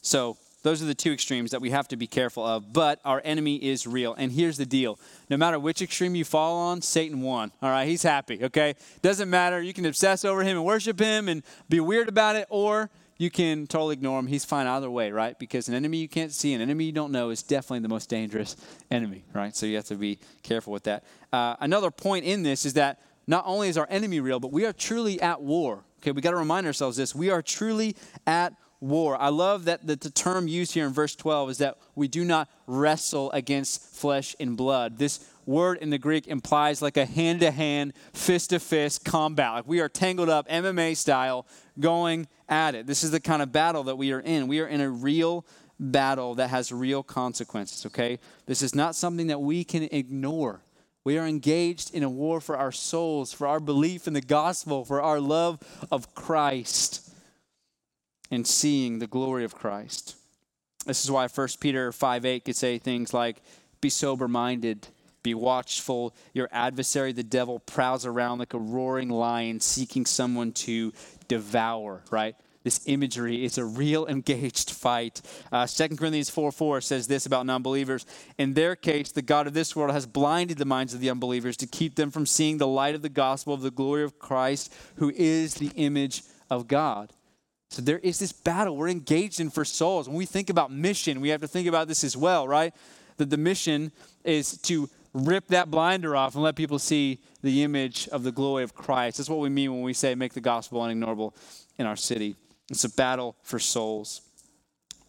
So, 0.00 0.36
those 0.64 0.82
are 0.82 0.86
the 0.86 0.94
two 0.94 1.12
extremes 1.12 1.52
that 1.52 1.60
we 1.60 1.70
have 1.70 1.86
to 1.88 1.96
be 1.96 2.08
careful 2.08 2.44
of, 2.44 2.72
but 2.72 3.00
our 3.04 3.22
enemy 3.24 3.56
is 3.56 3.86
real. 3.86 4.14
And 4.14 4.32
here's 4.32 4.56
the 4.56 4.66
deal 4.66 4.98
no 5.30 5.36
matter 5.36 5.58
which 5.58 5.80
extreme 5.80 6.14
you 6.14 6.24
fall 6.24 6.56
on, 6.56 6.82
Satan 6.82 7.20
won. 7.20 7.52
All 7.62 7.70
right, 7.70 7.86
he's 7.86 8.02
happy, 8.02 8.42
okay? 8.44 8.74
Doesn't 9.00 9.30
matter. 9.30 9.62
You 9.62 9.72
can 9.72 9.86
obsess 9.86 10.24
over 10.24 10.42
him 10.42 10.56
and 10.56 10.66
worship 10.66 10.98
him 10.98 11.28
and 11.28 11.42
be 11.68 11.80
weird 11.80 12.08
about 12.08 12.34
it, 12.34 12.46
or 12.50 12.90
you 13.18 13.30
can 13.30 13.66
totally 13.66 13.94
ignore 13.94 14.18
him. 14.18 14.28
He's 14.28 14.44
fine 14.44 14.66
either 14.66 14.88
way, 14.88 15.10
right? 15.10 15.38
Because 15.38 15.68
an 15.68 15.74
enemy 15.74 15.98
you 15.98 16.08
can't 16.08 16.32
see, 16.32 16.54
an 16.54 16.60
enemy 16.60 16.84
you 16.84 16.92
don't 16.92 17.12
know, 17.12 17.30
is 17.30 17.42
definitely 17.42 17.80
the 17.80 17.88
most 17.88 18.08
dangerous 18.08 18.56
enemy, 18.90 19.24
right? 19.34 19.54
So 19.54 19.66
you 19.66 19.76
have 19.76 19.86
to 19.86 19.96
be 19.96 20.18
careful 20.44 20.72
with 20.72 20.84
that. 20.84 21.04
Uh, 21.32 21.56
another 21.60 21.90
point 21.90 22.24
in 22.24 22.44
this 22.44 22.64
is 22.64 22.74
that 22.74 23.00
not 23.26 23.44
only 23.46 23.68
is 23.68 23.76
our 23.76 23.88
enemy 23.90 24.20
real, 24.20 24.40
but 24.40 24.52
we 24.52 24.64
are 24.64 24.72
truly 24.72 25.20
at 25.20 25.42
war. 25.42 25.84
Okay, 26.00 26.12
we 26.12 26.22
got 26.22 26.30
to 26.30 26.36
remind 26.36 26.66
ourselves 26.66 26.96
this. 26.96 27.14
We 27.14 27.28
are 27.28 27.42
truly 27.42 27.96
at 28.26 28.54
war. 28.80 29.20
I 29.20 29.28
love 29.28 29.64
that 29.64 29.86
the, 29.86 29.96
the, 29.96 30.10
term 30.10 30.46
used 30.46 30.72
here 30.72 30.86
in 30.86 30.92
verse 30.92 31.16
12 31.16 31.50
is 31.50 31.58
that 31.58 31.78
we 31.96 32.06
do 32.06 32.24
not 32.24 32.48
wrestle 32.66 33.30
against 33.32 33.82
flesh 33.82 34.36
and 34.38 34.56
blood. 34.56 34.98
This 34.98 35.28
word 35.48 35.78
in 35.78 35.90
the 35.90 35.98
Greek 35.98 36.28
implies 36.28 36.82
like 36.82 36.96
a 36.96 37.06
hand 37.06 37.40
to 37.40 37.50
hand, 37.50 37.94
fist 38.12 38.50
to 38.50 38.60
fist 38.60 39.04
combat. 39.04 39.52
Like 39.54 39.66
we 39.66 39.80
are 39.80 39.88
tangled 39.88 40.28
up 40.28 40.46
MMA 40.48 40.96
style 40.96 41.46
going 41.80 42.28
at 42.48 42.74
it. 42.74 42.86
This 42.86 43.02
is 43.02 43.10
the 43.10 43.18
kind 43.18 43.42
of 43.42 43.50
battle 43.50 43.82
that 43.84 43.96
we 43.96 44.12
are 44.12 44.20
in. 44.20 44.46
We 44.46 44.60
are 44.60 44.66
in 44.66 44.80
a 44.80 44.90
real 44.90 45.46
battle 45.80 46.34
that 46.34 46.50
has 46.50 46.70
real 46.70 47.02
consequences, 47.02 47.86
okay? 47.86 48.18
This 48.46 48.62
is 48.62 48.74
not 48.74 48.94
something 48.94 49.28
that 49.28 49.40
we 49.40 49.64
can 49.64 49.84
ignore. 49.84 50.60
We 51.04 51.16
are 51.16 51.26
engaged 51.26 51.94
in 51.94 52.02
a 52.02 52.10
war 52.10 52.40
for 52.40 52.56
our 52.56 52.72
souls, 52.72 53.32
for 53.32 53.46
our 53.46 53.60
belief 53.60 54.06
in 54.06 54.12
the 54.12 54.20
gospel, 54.20 54.84
for 54.84 55.00
our 55.00 55.18
love 55.18 55.60
of 55.90 56.14
Christ, 56.14 57.10
and 58.30 58.46
seeing 58.46 58.98
the 58.98 59.06
glory 59.06 59.44
of 59.44 59.54
Christ. 59.54 60.16
This 60.84 61.02
is 61.04 61.10
why 61.10 61.26
1 61.26 61.48
Peter 61.60 61.92
5 61.92 62.24
8 62.26 62.44
could 62.44 62.56
say 62.56 62.76
things 62.76 63.14
like, 63.14 63.40
Be 63.80 63.88
sober 63.88 64.28
minded, 64.28 64.88
be 65.22 65.34
watchful. 65.34 66.14
Your 66.32 66.48
adversary, 66.52 67.12
the 67.12 67.22
devil, 67.22 67.58
prowls 67.60 68.06
around 68.06 68.38
like 68.38 68.54
a 68.54 68.58
roaring 68.58 69.10
lion 69.10 69.60
seeking 69.60 70.06
someone 70.06 70.52
to 70.52 70.92
devour, 71.28 72.02
right? 72.10 72.34
This 72.64 72.80
imagery 72.86 73.44
is 73.44 73.56
a 73.56 73.64
real 73.64 74.06
engaged 74.08 74.70
fight. 74.70 75.22
Uh, 75.50 75.66
2 75.66 75.96
Corinthians 75.96 76.30
4 76.30 76.52
4 76.52 76.80
says 76.80 77.06
this 77.06 77.26
about 77.26 77.46
non 77.46 77.62
believers. 77.62 78.04
In 78.36 78.54
their 78.54 78.76
case, 78.76 79.12
the 79.12 79.22
God 79.22 79.46
of 79.46 79.54
this 79.54 79.74
world 79.74 79.92
has 79.92 80.06
blinded 80.06 80.58
the 80.58 80.64
minds 80.64 80.94
of 80.94 81.00
the 81.00 81.10
unbelievers 81.10 81.56
to 81.58 81.66
keep 81.66 81.94
them 81.94 82.10
from 82.10 82.26
seeing 82.26 82.58
the 82.58 82.66
light 82.66 82.94
of 82.94 83.02
the 83.02 83.08
gospel 83.08 83.54
of 83.54 83.62
the 83.62 83.70
glory 83.70 84.02
of 84.04 84.18
Christ, 84.18 84.74
who 84.96 85.10
is 85.16 85.54
the 85.54 85.70
image 85.76 86.22
of 86.50 86.68
God. 86.68 87.12
So 87.70 87.82
there 87.82 87.98
is 87.98 88.18
this 88.18 88.32
battle 88.32 88.76
we're 88.76 88.88
engaged 88.88 89.40
in 89.40 89.50
for 89.50 89.64
souls. 89.64 90.08
When 90.08 90.16
we 90.16 90.26
think 90.26 90.48
about 90.48 90.72
mission, 90.72 91.20
we 91.20 91.28
have 91.28 91.42
to 91.42 91.48
think 91.48 91.68
about 91.68 91.86
this 91.86 92.02
as 92.02 92.16
well, 92.16 92.48
right? 92.48 92.74
That 93.18 93.30
the 93.30 93.36
mission 93.36 93.92
is 94.24 94.56
to 94.62 94.88
rip 95.26 95.48
that 95.48 95.70
blinder 95.70 96.14
off 96.16 96.34
and 96.34 96.42
let 96.42 96.56
people 96.56 96.78
see 96.78 97.20
the 97.42 97.62
image 97.62 98.08
of 98.08 98.22
the 98.22 98.32
glory 98.32 98.64
of 98.64 98.74
Christ. 98.74 99.18
That's 99.18 99.30
what 99.30 99.40
we 99.40 99.48
mean 99.48 99.72
when 99.72 99.82
we 99.82 99.92
say 99.92 100.14
make 100.14 100.34
the 100.34 100.40
gospel 100.40 100.80
unignorable 100.80 101.34
in 101.78 101.86
our 101.86 101.96
city. 101.96 102.36
It's 102.70 102.84
a 102.84 102.90
battle 102.90 103.36
for 103.42 103.58
souls. 103.58 104.22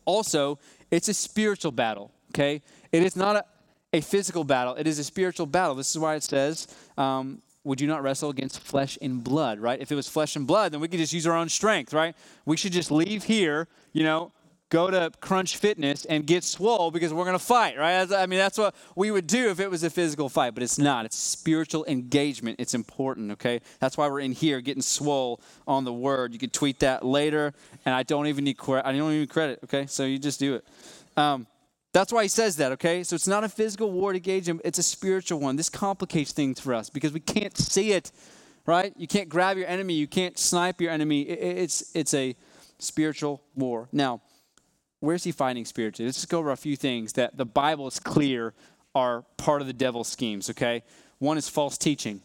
Also, 0.06 0.60
it's 0.92 1.08
a 1.08 1.14
spiritual 1.14 1.72
battle, 1.72 2.12
okay? 2.32 2.62
It 2.92 3.04
is 3.04 3.16
not 3.16 3.36
a, 3.36 3.46
a 3.94 4.02
physical 4.02 4.44
battle, 4.44 4.76
it 4.76 4.88
is 4.88 5.00
a 5.00 5.04
spiritual 5.04 5.46
battle. 5.46 5.76
This 5.76 5.92
is 5.92 6.00
why 6.00 6.16
it 6.16 6.24
says, 6.24 6.68
um, 6.98 7.42
would 7.64 7.82
you 7.82 7.88
not 7.88 8.02
wrestle 8.02 8.30
against 8.30 8.60
flesh 8.60 8.98
and 9.02 9.24
blood, 9.24 9.60
right? 9.60 9.80
If 9.80 9.92
it 9.92 9.96
was 9.96 10.08
flesh 10.08 10.36
and 10.36 10.48
blood, 10.48 10.72
then 10.72 10.80
we 10.80 10.88
could 10.88 11.00
just 11.00 11.14
use 11.14 11.28
our 11.28 11.36
own 11.36 11.50
strength, 11.50 11.94
right? 11.94 12.16
We 12.46 12.58
should 12.58 12.72
just 12.72 12.92
leave 12.92 13.26
here, 13.26 13.68
you 13.92 14.04
know, 14.04 14.32
go 14.70 14.92
to 14.92 15.12
Crunch 15.20 15.58
Fitness 15.58 16.06
and 16.06 16.26
get 16.26 16.44
swole 16.44 16.92
because 16.92 17.12
we're 17.12 17.26
going 17.26 17.38
to 17.38 17.44
fight, 17.44 17.78
right? 17.78 18.12
I 18.12 18.26
mean, 18.28 18.40
that's 18.40 18.58
what 18.58 18.76
we 18.96 19.10
would 19.10 19.26
do 19.26 19.50
if 19.50 19.60
it 19.60 19.70
was 19.70 19.84
a 19.84 19.90
physical 19.90 20.30
fight, 20.30 20.54
but 20.54 20.62
it's 20.62 20.78
not. 20.78 21.06
It's 21.06 21.18
spiritual 21.18 21.86
engagement. 21.86 22.60
It's 22.60 22.76
important, 22.76 23.32
okay? 23.32 23.62
That's 23.80 23.98
why 23.98 24.08
we're 24.08 24.20
in 24.20 24.32
here 24.32 24.62
getting 24.62 24.84
swole 24.84 25.42
on 25.68 25.86
the 25.86 25.94
word. 25.94 26.34
You 26.34 26.40
could 26.40 26.54
tweet 26.54 26.80
that 26.80 27.04
later, 27.04 27.54
and 27.86 27.96
I 27.96 28.04
don't 28.04 28.28
even 28.28 28.44
need 28.44 28.58
credit. 28.58 28.88
I 28.88 28.96
don't 28.96 29.12
even 29.12 29.28
credit, 29.28 29.60
okay? 29.64 29.88
So 29.88 30.06
you 30.06 30.20
just 30.20 30.40
do 30.40 30.56
it. 30.56 30.68
Um, 31.18 31.48
that's 31.92 32.14
why 32.14 32.22
he 32.22 32.30
says 32.30 32.58
that, 32.58 32.72
okay? 32.74 33.04
So 33.04 33.16
it's 33.16 33.28
not 33.28 33.44
a 33.44 33.50
physical 33.50 33.92
war 33.92 34.14
to 34.14 34.20
gauge 34.20 34.48
him, 34.48 34.62
it's 34.64 34.78
a 34.78 34.84
spiritual 34.84 35.40
one. 35.40 35.56
This 35.56 35.70
complicates 35.70 36.32
things 36.32 36.60
for 36.60 36.76
us 36.76 36.92
because 36.92 37.12
we 37.12 37.20
can't 37.20 37.58
see 37.58 37.94
it, 37.94 38.12
right? 38.68 38.94
You 38.96 39.08
can't 39.08 39.30
grab 39.30 39.58
your 39.58 39.68
enemy, 39.68 39.96
you 39.96 40.08
can't 40.08 40.38
snipe 40.38 40.80
your 40.80 40.92
enemy. 40.92 41.24
It's, 41.24 41.90
it's 41.96 42.14
a 42.14 42.36
spiritual 42.78 43.42
war. 43.56 43.90
Now, 43.92 44.22
where's 45.00 45.24
he 45.24 45.32
fighting 45.32 45.66
spiritually? 45.66 46.08
Let's 46.08 46.18
just 46.18 46.30
go 46.30 46.40
over 46.40 46.52
a 46.52 46.58
few 46.58 46.76
things 46.76 47.14
that 47.14 47.38
the 47.38 47.46
Bible 47.46 47.88
is 47.88 48.00
clear 48.00 48.54
are 48.96 49.24
part 49.38 49.62
of 49.62 49.68
the 49.68 49.74
devil's 49.74 50.08
schemes, 50.08 50.50
okay? 50.50 50.84
One 51.20 51.38
is 51.38 51.48
false 51.48 51.78
teaching. 51.78 52.22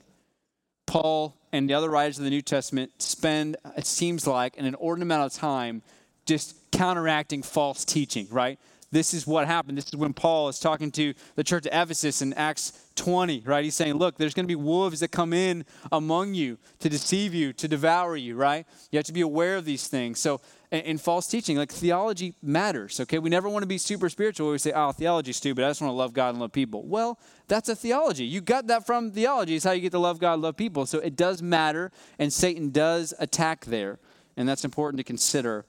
Paul 0.87 1.37
and 1.52 1.69
the 1.69 1.75
other 1.75 1.90
writers 1.90 2.19
of 2.19 2.25
the 2.25 2.31
New 2.31 2.43
Testament 2.43 2.90
spend, 3.02 3.57
it 3.76 3.87
seems 3.87 4.26
like, 4.26 4.59
an 4.59 4.64
inordinate 4.64 5.07
amount 5.07 5.33
of 5.33 5.38
time 5.38 5.83
just 6.26 6.57
counteracting 6.73 7.43
false 7.43 7.85
teaching, 7.85 8.26
right? 8.31 8.59
This 8.95 9.13
is 9.13 9.27
what 9.27 9.47
happened. 9.47 9.77
This 9.77 9.89
is 9.89 9.97
when 9.97 10.13
Paul 10.13 10.49
is 10.49 10.61
talking 10.61 10.93
to 10.93 11.15
the 11.35 11.43
church 11.43 11.67
of 11.67 11.73
Ephesus 11.73 12.23
in 12.23 12.33
Acts 12.35 12.73
20, 12.95 13.43
right? 13.45 13.65
He's 13.65 13.75
saying, 13.75 13.95
Look, 13.95 14.17
there's 14.17 14.35
going 14.35 14.45
to 14.45 14.49
be 14.49 14.55
wolves 14.55 15.01
that 15.01 15.09
come 15.09 15.33
in 15.33 15.65
among 15.91 16.35
you 16.35 16.59
to 16.79 16.89
deceive 16.89 17.35
you, 17.35 17.53
to 17.55 17.67
devour 17.67 18.17
you, 18.17 18.37
right? 18.37 18.65
You 18.93 18.99
have 18.99 19.07
to 19.07 19.13
be 19.13 19.21
aware 19.21 19.57
of 19.57 19.65
these 19.65 19.89
things. 19.89 20.21
So, 20.21 20.41
in 20.71 20.99
false 20.99 21.26
teaching. 21.26 21.57
Like 21.57 21.71
theology 21.71 22.35
matters, 22.43 22.99
okay? 23.00 23.19
We 23.19 23.30
never 23.30 23.49
want 23.49 23.63
to 23.63 23.67
be 23.67 23.78
super 23.78 24.09
spiritual. 24.09 24.50
We 24.50 24.59
say, 24.59 24.73
oh, 24.75 24.93
theology's 24.93 25.37
stupid. 25.37 25.65
I 25.65 25.71
just 25.71 25.80
want 25.80 25.91
to 25.91 25.97
love 25.97 26.13
God 26.13 26.30
and 26.30 26.41
love 26.41 26.52
people. 26.52 26.83
Well, 26.85 27.19
that's 27.47 27.69
a 27.69 27.76
theology. 27.76 28.25
You 28.25 28.41
got 28.41 28.67
that 28.69 28.87
from 28.87 29.13
theology, 29.13 29.54
is 29.54 29.65
how 29.65 29.73
you 29.73 29.80
get 29.80 29.93
to 29.93 29.99
love 29.99 30.19
God 30.19 30.41
love 30.41 30.57
people. 30.57 30.87
So 30.87 30.99
it 30.99 31.17
does 31.17 31.43
matter, 31.43 31.93
and 32.19 32.33
Satan 32.33 32.71
does 32.71 33.15
attack 33.19 33.67
there. 33.67 33.99
And 34.37 34.49
that's 34.49 34.65
important 34.65 34.99
to 34.99 35.04
consider. 35.04 35.65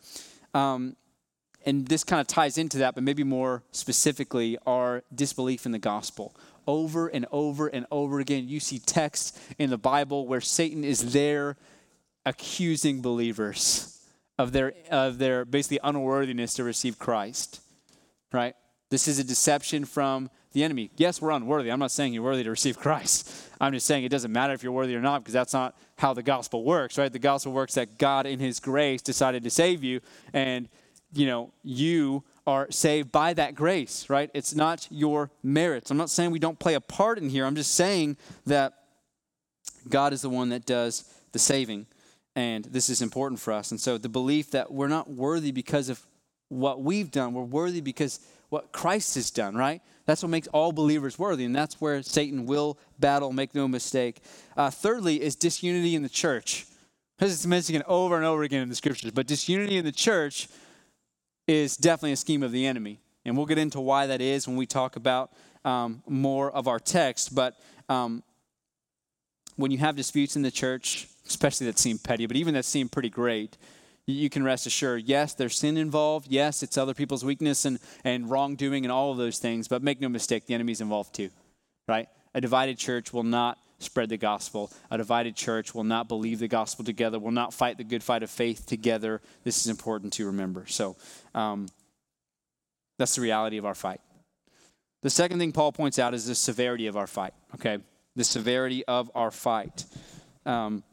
Um, 0.56 0.96
and 1.66 1.88
this 1.88 2.04
kind 2.04 2.22
of 2.22 2.28
ties 2.28 2.58
into 2.58 2.78
that, 2.80 2.96
but 2.96 3.04
maybe 3.04 3.24
more 3.24 3.64
specifically, 3.72 4.58
our 4.66 5.04
disbelief 5.14 5.66
in 5.66 5.72
the 5.72 5.80
gospel. 5.80 6.36
Over 6.68 7.08
and 7.08 7.26
over 7.32 7.68
and 7.68 7.86
over 7.92 8.20
again, 8.20 8.48
you 8.48 8.60
see 8.60 8.80
texts 8.80 9.40
in 9.58 9.70
the 9.70 9.78
Bible 9.78 10.28
where 10.28 10.42
Satan 10.42 10.84
is 10.84 11.14
there 11.14 11.58
accusing 12.26 13.02
believers 13.02 14.02
of 14.38 14.52
their 14.52 14.74
of 14.90 15.18
their 15.18 15.46
basically 15.46 15.80
unworthiness 15.84 16.54
to 16.56 16.64
receive 16.64 17.00
Christ. 17.00 17.62
Right? 18.32 18.56
This 18.90 19.08
is 19.08 19.20
a 19.20 19.24
deception 19.24 19.86
from 19.86 20.30
the 20.54 20.64
enemy. 20.64 20.90
Yes, 20.98 21.22
we're 21.22 21.32
unworthy. 21.32 21.72
I'm 21.72 21.80
not 21.80 21.92
saying 21.92 22.14
you're 22.14 22.24
worthy 22.24 22.44
to 22.44 22.50
receive 22.50 22.80
Christ. 22.80 23.30
I'm 23.60 23.74
just 23.74 23.86
saying 23.86 24.04
it 24.04 24.10
doesn't 24.10 24.32
matter 24.32 24.54
if 24.54 24.64
you're 24.64 24.72
worthy 24.72 24.96
or 24.96 25.02
not 25.02 25.22
because 25.22 25.34
that's 25.34 25.54
not 25.54 25.76
how 25.98 26.14
the 26.14 26.24
gospel 26.24 26.64
works, 26.64 26.98
right? 26.98 27.12
The 27.12 27.20
gospel 27.20 27.52
works 27.52 27.76
that 27.76 27.98
God 27.98 28.26
in 28.26 28.40
his 28.40 28.60
grace 28.60 29.02
decided 29.02 29.44
to 29.44 29.50
save 29.50 29.84
you 29.84 30.02
and 30.34 30.70
you 31.16 31.26
know, 31.26 31.52
you 31.64 32.24
are 32.48 32.70
saved 32.70 33.12
by 33.12 33.34
that 33.34 33.56
grace, 33.56 34.10
right? 34.10 34.30
It's 34.34 34.54
not 34.54 34.88
your 34.92 35.32
merits. 35.42 35.90
I'm 35.90 35.98
not 35.98 36.10
saying 36.10 36.32
we 36.32 36.40
don't 36.40 36.60
play 36.60 36.76
a 36.76 36.82
part 36.82 37.18
in 37.18 37.30
here. 37.30 37.46
I'm 37.46 37.56
just 37.56 37.74
saying 37.74 38.18
that 38.46 38.74
God 39.90 40.14
is 40.14 40.22
the 40.22 40.30
one 40.30 40.50
that 40.50 40.66
does 40.66 41.06
the 41.32 41.40
saving. 41.40 41.88
And 42.36 42.66
this 42.66 42.90
is 42.90 43.02
important 43.02 43.40
for 43.40 43.54
us. 43.54 43.72
And 43.72 43.80
so 43.80 43.98
the 43.98 44.10
belief 44.10 44.52
that 44.52 44.72
we're 44.72 44.88
not 44.88 45.10
worthy 45.10 45.52
because 45.52 45.90
of 45.90 46.06
what 46.50 46.82
we've 46.82 47.10
done, 47.10 47.34
we're 47.34 47.44
worthy 47.44 47.82
because 47.82 48.20
what 48.50 48.72
Christ 48.72 49.16
has 49.16 49.32
done, 49.32 49.56
right? 49.56 49.82
That's 50.06 50.22
what 50.22 50.30
makes 50.30 50.48
all 50.50 50.72
believers 50.72 51.18
worthy. 51.18 51.46
And 51.46 51.56
that's 51.56 51.82
where 51.82 52.04
Satan 52.04 52.46
will 52.46 52.78
battle, 53.00 53.32
make 53.32 53.56
no 53.56 53.68
mistake. 53.68 54.22
Uh, 54.56 54.70
thirdly, 54.70 55.22
is 55.22 55.36
disunity 55.36 55.96
in 55.96 56.04
the 56.04 56.10
church. 56.10 56.68
Because 57.18 57.34
it's 57.34 57.46
mentioned 57.46 57.84
over 57.88 58.18
and 58.18 58.26
over 58.26 58.44
again 58.44 58.62
in 58.62 58.70
the 58.70 58.76
scriptures. 58.76 59.12
But 59.12 59.26
disunity 59.26 59.78
in 59.78 59.86
the 59.86 59.92
church 59.92 60.50
is 61.48 61.78
definitely 61.78 62.14
a 62.14 62.18
scheme 62.18 62.44
of 62.44 62.52
the 62.52 62.66
enemy. 62.66 63.00
And 63.26 63.36
we'll 63.36 63.46
get 63.46 63.58
into 63.58 63.80
why 63.80 64.08
that 64.08 64.22
is 64.22 64.48
when 64.48 64.58
we 64.58 64.66
talk 64.66 64.96
about 64.96 65.32
um, 65.64 66.04
more 66.08 66.52
of 66.52 66.68
our 66.68 66.80
text. 66.80 67.34
But 67.34 67.56
um, 67.90 68.24
when 69.56 69.72
you 69.72 69.80
have 69.80 69.96
disputes 69.96 70.36
in 70.36 70.42
the 70.42 70.52
church, 70.52 71.08
especially 71.28 71.68
that 71.68 71.80
seem 71.80 71.98
petty, 71.98 72.28
but 72.28 72.38
even 72.38 72.54
that 72.54 72.66
seem 72.66 72.88
pretty 72.88 73.10
great, 73.10 73.58
you 74.08 74.30
can 74.30 74.44
rest 74.44 74.68
assured 74.68 75.04
yes, 75.06 75.34
there's 75.34 75.58
sin 75.58 75.78
involved. 75.78 76.28
Yes, 76.30 76.62
it's 76.62 76.78
other 76.78 76.94
people's 76.94 77.26
weakness 77.26 77.66
and, 77.66 77.80
and 78.04 78.30
wrongdoing 78.30 78.86
and 78.86 78.92
all 78.92 79.12
of 79.12 79.18
those 79.18 79.40
things. 79.40 79.68
But 79.68 79.82
make 79.82 80.00
no 80.00 80.10
mistake, 80.10 80.46
the 80.46 80.54
enemy's 80.54 80.82
involved 80.82 81.16
too, 81.16 81.32
right? 81.88 82.08
A 82.36 82.42
divided 82.42 82.78
church 82.78 83.12
will 83.12 83.24
not 83.24 83.58
spread 83.80 84.10
the 84.10 84.18
gospel. 84.18 84.72
A 84.90 84.98
divided 84.98 85.36
church 85.36 85.76
will 85.76 85.84
not 85.84 86.08
believe 86.08 86.40
the 86.40 86.48
gospel 86.48 86.86
together, 86.86 87.20
will 87.20 87.32
not 87.32 87.54
fight 87.54 87.78
the 87.78 87.84
good 87.84 88.04
fight 88.04 88.24
of 88.24 88.30
faith 88.30 88.66
together. 88.66 89.22
This 89.44 89.60
is 89.60 89.68
important 89.68 90.14
to 90.14 90.26
remember. 90.26 90.66
So 90.68 90.96
um, 91.34 91.68
that's 92.98 93.16
the 93.16 93.22
reality 93.22 93.58
of 93.58 93.66
our 93.66 93.76
fight. 93.76 94.02
The 95.04 95.10
second 95.10 95.38
thing 95.40 95.52
Paul 95.52 95.72
points 95.72 96.00
out 96.00 96.14
is 96.14 96.26
the 96.26 96.36
severity 96.36 96.88
of 96.88 96.98
our 96.98 97.08
fight, 97.08 97.34
okay? 97.56 97.78
The 98.16 98.24
severity 98.24 98.84
of 98.86 99.12
our 99.14 99.30
fight. 99.30 99.86
Um, 100.46 100.84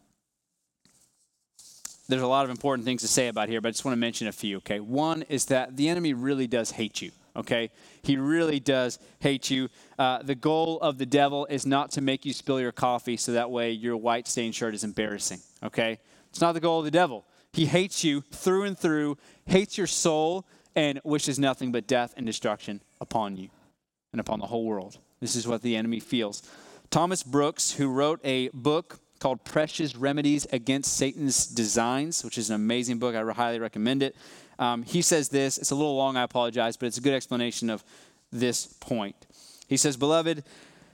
there's 2.09 2.23
a 2.23 2.27
lot 2.27 2.45
of 2.45 2.51
important 2.51 2.85
things 2.85 3.01
to 3.03 3.09
say 3.09 3.29
about 3.29 3.49
here, 3.49 3.61
but 3.63 3.69
I 3.69 3.71
just 3.71 3.87
want 3.87 3.95
to 3.95 4.01
mention 4.01 4.27
a 4.27 4.33
few, 4.33 4.59
okay? 4.59 4.81
One 4.81 5.23
is 5.23 5.47
that 5.47 5.77
the 5.77 5.89
enemy 5.89 6.13
really 6.13 6.47
does 6.47 6.73
hate 6.73 7.01
you, 7.01 7.11
okay? 7.37 7.71
He 8.03 8.17
really 8.17 8.61
does 8.61 8.99
hate 9.21 9.51
you. 9.51 9.69
Uh, 9.99 10.23
the 10.23 10.35
goal 10.35 10.79
of 10.81 10.99
the 10.99 11.07
devil 11.07 11.47
is 11.47 11.67
not 11.67 11.91
to 11.93 12.01
make 12.01 12.25
you 12.25 12.33
spill 12.33 12.61
your 12.61 12.73
coffee 12.73 13.17
so 13.17 13.33
that 13.33 13.51
way 13.51 13.71
your 13.71 13.97
white 13.97 14.29
stained 14.29 14.55
shirt 14.55 14.75
is 14.75 14.85
embarrassing, 14.85 15.41
okay? 15.63 15.99
It's 16.31 16.41
not 16.41 16.53
the 16.53 16.61
goal 16.61 16.79
of 16.79 16.85
the 16.85 16.91
devil. 16.91 17.25
He 17.53 17.67
hates 17.67 18.03
you 18.03 18.23
through 18.33 18.65
and 18.65 18.79
through, 18.79 19.19
hates 19.47 19.77
your 19.77 19.87
soul, 19.87 20.47
and 20.75 21.01
wishes 21.05 21.39
nothing 21.39 21.71
but 21.73 21.87
death 21.87 22.15
and 22.17 22.25
destruction 22.25 22.81
upon 23.01 23.37
you 23.37 23.51
and 24.13 24.21
upon 24.21 24.39
the 24.39 24.47
whole 24.47 24.65
world. 24.65 24.99
This 25.21 25.37
is 25.37 25.47
what 25.47 25.63
the 25.63 25.77
enemy 25.77 26.01
feels. 26.01 26.43
Thomas 26.91 27.23
Brooks, 27.23 27.73
who 27.73 27.89
wrote 27.89 28.21
a 28.25 28.49
book 28.51 29.01
called 29.19 29.45
Precious 29.45 29.95
Remedies 29.95 30.47
Against 30.53 30.97
Satan's 30.97 31.47
Designs, 31.47 32.25
which 32.25 32.37
is 32.37 32.51
an 32.51 32.57
amazing 32.57 32.99
book. 32.99 33.15
I 33.15 33.23
highly 33.33 33.61
recommend 33.61 34.03
it. 34.03 34.17
Um, 34.59 34.83
he 34.83 35.03
says 35.03 35.29
this. 35.29 35.59
It's 35.59 35.71
a 35.71 35.75
little 35.75 35.97
long, 35.97 36.17
I 36.17 36.23
apologize, 36.23 36.77
but 36.77 36.87
it's 36.87 36.99
a 36.99 37.03
good 37.03 37.15
explanation 37.15 37.71
of 37.71 37.85
this 38.31 38.67
point. 38.67 39.27
He 39.69 39.77
says, 39.77 39.97
Beloved, 39.97 40.45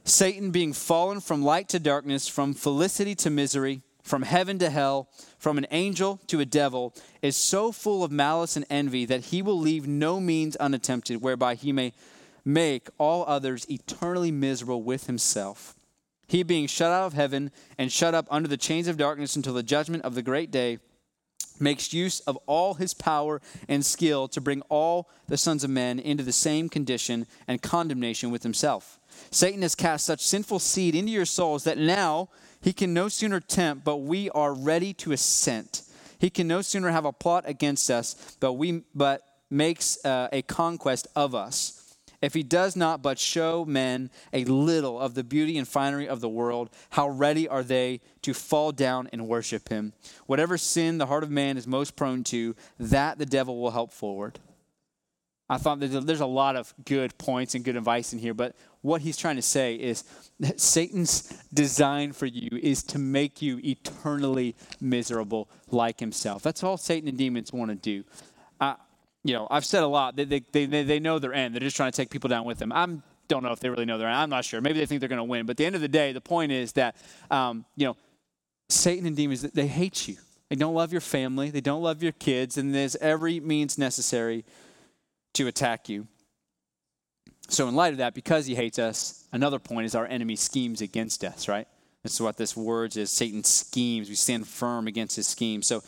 Satan 0.05 0.51
being 0.51 0.73
fallen 0.73 1.21
from 1.21 1.43
light 1.43 1.69
to 1.71 1.79
darkness, 1.79 2.29
from 2.29 2.55
felicity 2.55 3.15
to 3.17 3.31
misery, 3.31 3.83
from 4.03 4.23
heaven 4.23 4.59
to 4.59 4.71
hell, 4.71 5.09
from 5.39 5.59
an 5.59 5.67
angel 5.71 6.21
to 6.29 6.41
a 6.41 6.47
devil, 6.47 6.95
is 7.23 7.37
so 7.37 7.71
full 7.73 8.03
of 8.03 8.11
malice 8.11 8.57
and 8.57 8.65
envy 8.71 9.05
that 9.05 9.27
he 9.27 9.43
will 9.43 9.59
leave 9.59 9.87
no 9.87 10.19
means 10.19 10.57
unattempted 10.57 11.21
whereby 11.21 11.55
he 11.55 11.73
may 11.73 11.93
make 12.45 12.89
all 12.99 13.25
others 13.27 13.67
eternally 13.69 14.33
miserable 14.33 14.83
with 14.83 15.07
himself. 15.07 15.75
He 16.27 16.43
being 16.43 16.67
shut 16.67 16.93
out 16.93 17.07
of 17.07 17.13
heaven 17.15 17.51
and 17.77 17.93
shut 17.93 18.15
up 18.15 18.27
under 18.31 18.49
the 18.49 18.57
chains 18.57 18.89
of 18.89 18.97
darkness 18.97 19.37
until 19.37 19.55
the 19.55 19.63
judgment 19.63 20.05
of 20.05 20.15
the 20.15 20.23
great 20.23 20.51
day 20.51 20.79
makes 21.61 21.93
use 21.93 22.21
of 22.21 22.37
all 22.47 22.75
his 22.75 22.95
power 22.95 23.41
and 23.69 23.85
skill 23.85 24.29
to 24.29 24.41
bring 24.41 24.63
all 24.69 25.09
the 25.27 25.37
sons 25.37 25.65
of 25.65 25.71
men 25.71 25.99
into 25.99 26.23
the 26.23 26.33
same 26.33 26.69
condition 26.69 27.27
and 27.47 27.63
condemnation 27.63 28.31
with 28.31 28.43
himself. 28.43 28.99
Satan 29.31 29.63
has 29.63 29.75
cast 29.75 30.07
such 30.07 30.25
sinful 30.25 30.59
seed 30.59 30.95
into 30.95 31.11
your 31.11 31.25
souls 31.25 31.65
that 31.65 31.79
now 31.79 32.29
he 32.61 32.73
can 32.73 32.95
no 32.95 33.09
sooner 33.09 33.41
tempt, 33.41 33.85
but 33.85 33.99
we 33.99 34.31
are 34.31 34.53
ready 34.53 34.93
to 34.95 35.13
assent. 35.13 35.83
He 36.19 36.31
can 36.31 36.49
no 36.49 36.63
sooner 36.63 36.91
have 36.91 37.05
a 37.05 37.13
plot 37.13 37.45
against 37.47 37.91
us, 37.91 38.37
but 38.41 38.55
we 38.55 38.83
but 38.95 39.23
makes 39.51 40.05
uh, 40.05 40.29
a 40.33 40.43
conquest 40.43 41.07
of 41.15 41.35
us. 41.35 41.88
If 42.21 42.35
he 42.35 42.43
does 42.43 42.75
not 42.75 43.01
but 43.01 43.19
show 43.19 43.65
men 43.65 44.11
a 44.33 44.45
little 44.45 44.99
of 44.99 45.15
the 45.15 45.23
beauty 45.23 45.57
and 45.57 45.69
finery 45.69 46.09
of 46.09 46.21
the 46.21 46.29
world, 46.29 46.71
how 46.91 47.09
ready 47.09 47.47
are 47.47 47.63
they 47.63 48.01
to 48.23 48.35
fall 48.35 48.73
down 48.73 49.09
and 49.13 49.29
worship 49.29 49.69
him? 49.69 49.93
Whatever 50.27 50.59
sin 50.59 50.99
the 50.99 51.07
heart 51.07 51.23
of 51.23 51.31
man 51.31 51.57
is 51.57 51.67
most 51.67 51.95
prone 51.95 52.25
to, 52.25 52.57
that 52.79 53.19
the 53.19 53.27
devil 53.27 53.61
will 53.61 53.71
help 53.71 53.93
forward. 53.93 54.41
I 55.51 55.57
thought 55.57 55.81
there's 55.81 56.21
a 56.21 56.27
lot 56.27 56.57
of 56.57 56.75
good 56.85 57.17
points 57.17 57.55
and 57.55 57.65
good 57.65 57.77
advice 57.77 58.13
in 58.13 58.19
here, 58.19 58.35
but 58.35 58.55
what 58.83 59.01
he's 59.01 59.17
trying 59.17 59.37
to 59.37 59.43
say 59.43 59.77
is 59.77 60.05
that 60.41 60.61
Satan's 60.61 61.33
design 61.55 62.13
for 62.13 62.27
you 62.27 62.51
is 62.63 62.83
to 62.85 62.99
make 62.99 63.41
you 63.41 63.59
eternally 63.65 64.55
miserable 64.81 65.49
like 65.71 66.01
himself. 66.01 66.43
That's 66.43 66.63
all 66.63 66.77
Satan 66.77 67.09
and 67.09 67.17
demons 67.17 67.53
want 67.53 67.71
to 67.71 67.77
do. 67.77 68.05
You 69.29 69.35
know, 69.35 69.47
I've 69.51 69.67
said 69.67 69.83
a 69.83 69.87
lot. 69.87 70.17
They, 70.17 70.25
they, 70.25 70.41
they, 70.41 70.85
they 70.85 70.99
know 71.01 71.19
their 71.19 71.35
end. 71.35 71.55
They're 71.55 71.61
just 71.61 71.77
trying 71.77 71.93
to 71.93 71.97
take 71.97 72.09
people 72.09 72.29
down 72.29 72.47
with 72.47 72.59
them. 72.59 72.73
I 72.73 72.87
don't 73.29 73.43
know 73.43 73.53
if 73.53 73.61
they 73.61 73.69
really 73.69 73.85
know 73.85 73.99
their 73.99 74.09
end. 74.09 74.17
I'm 74.17 74.31
not 74.31 74.47
sure. 74.47 74.63
Maybe 74.63 74.79
they 74.79 74.87
think 74.87 75.01
they're 75.01 75.09
going 75.11 75.19
to 75.19 75.25
win. 75.25 75.45
But 75.45 75.51
at 75.51 75.57
the 75.59 75.67
end 75.67 75.75
of 75.75 75.83
the 75.83 75.89
day, 75.89 76.13
the 76.13 76.21
point 76.23 76.51
is 76.51 76.73
that, 76.73 76.97
um, 77.31 77.67
you 77.77 77.85
know, 77.85 77.97
Satan 78.71 79.05
and 79.05 79.15
demons, 79.15 79.43
they 79.43 79.67
hate 79.67 80.09
you. 80.09 80.17
They 80.49 80.57
don't 80.57 80.73
love 80.73 80.93
your 80.93 81.03
family. 81.03 81.51
They 81.51 81.61
don't 81.61 81.83
love 81.83 82.03
your 82.03 82.13
kids. 82.13 82.57
And 82.57 82.75
there's 82.75 82.97
every 82.97 83.39
means 83.39 83.77
necessary 83.77 84.47
to 85.35 85.47
attack 85.47 85.91
you. 85.91 86.07
So, 87.51 87.69
in 87.69 87.75
light 87.75 87.93
of 87.93 87.99
that, 87.99 88.15
because 88.15 88.47
he 88.47 88.55
hates 88.55 88.79
us, 88.79 89.27
another 89.31 89.59
point 89.59 89.85
is 89.85 89.95
our 89.95 90.07
enemy 90.07 90.37
schemes 90.37 90.81
against 90.81 91.23
us, 91.23 91.49
right? 91.49 91.69
That's 92.03 92.19
what 92.19 92.39
this 92.39 92.57
word 92.57 92.97
is. 92.97 93.11
Satan 93.11 93.45
schemes. 93.45 94.09
We 94.09 94.15
stand 94.15 94.49
firm 94.49 94.87
against 94.87 95.17
his 95.17 95.27
schemes. 95.27 95.67
So, 95.67 95.83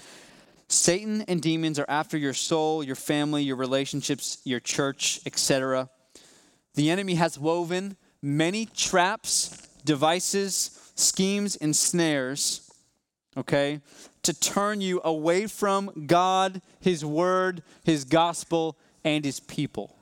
Satan 0.70 1.22
and 1.22 1.42
demons 1.42 1.78
are 1.78 1.86
after 1.88 2.16
your 2.16 2.32
soul, 2.32 2.82
your 2.82 2.96
family, 2.96 3.42
your 3.42 3.56
relationships, 3.56 4.40
your 4.44 4.60
church, 4.60 5.20
etc. 5.26 5.90
The 6.74 6.90
enemy 6.90 7.16
has 7.16 7.38
woven 7.38 7.96
many 8.22 8.66
traps, 8.66 9.68
devices, 9.84 10.92
schemes, 10.94 11.56
and 11.56 11.74
snares, 11.74 12.70
okay, 13.36 13.80
to 14.22 14.32
turn 14.32 14.80
you 14.80 15.00
away 15.02 15.46
from 15.46 16.06
God, 16.06 16.62
His 16.80 17.04
Word, 17.04 17.62
His 17.82 18.04
gospel, 18.04 18.78
and 19.04 19.24
his 19.24 19.40
people. 19.40 19.96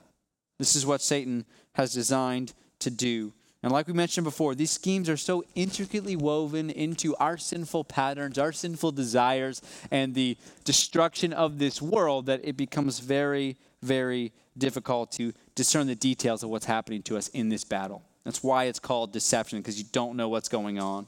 This 0.57 0.75
is 0.75 0.85
what 0.85 1.01
Satan 1.01 1.45
has 1.73 1.93
designed 1.93 2.53
to 2.79 2.89
do. 2.89 3.33
And 3.61 3.73
like 3.73 3.87
we 3.87 3.93
mentioned 3.93 4.23
before, 4.23 4.55
these 4.55 4.71
schemes 4.71 5.09
are 5.09 5.17
so 5.17 5.43
intricately 5.53 6.15
woven 6.15 6.69
into 6.69 7.15
our 7.17 7.37
sinful 7.37 7.83
patterns, 7.83 8.37
our 8.37 8.53
sinful 8.53 8.93
desires, 8.93 9.61
and 9.91 10.15
the 10.15 10.37
destruction 10.63 11.33
of 11.33 11.59
this 11.59 11.81
world 11.81 12.27
that 12.27 12.39
it 12.43 12.55
becomes 12.55 12.99
very, 12.99 13.57
very 13.81 14.31
difficult 14.57 15.11
to 15.13 15.33
discern 15.55 15.87
the 15.87 15.95
details 15.95 16.41
of 16.41 16.49
what's 16.49 16.65
happening 16.65 17.01
to 17.03 17.17
us 17.17 17.27
in 17.29 17.49
this 17.49 17.65
battle. 17.65 18.03
That's 18.23 18.41
why 18.41 18.65
it's 18.65 18.79
called 18.79 19.11
deception, 19.11 19.59
because 19.59 19.77
you 19.77 19.85
don't 19.91 20.15
know 20.15 20.29
what's 20.29 20.49
going 20.49 20.79
on. 20.79 21.07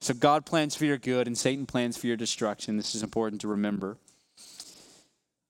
So 0.00 0.14
God 0.14 0.46
plans 0.46 0.76
for 0.76 0.84
your 0.84 0.98
good, 0.98 1.26
and 1.26 1.36
Satan 1.36 1.66
plans 1.66 1.96
for 1.96 2.06
your 2.06 2.16
destruction. 2.16 2.76
This 2.76 2.94
is 2.94 3.02
important 3.02 3.40
to 3.40 3.48
remember 3.48 3.96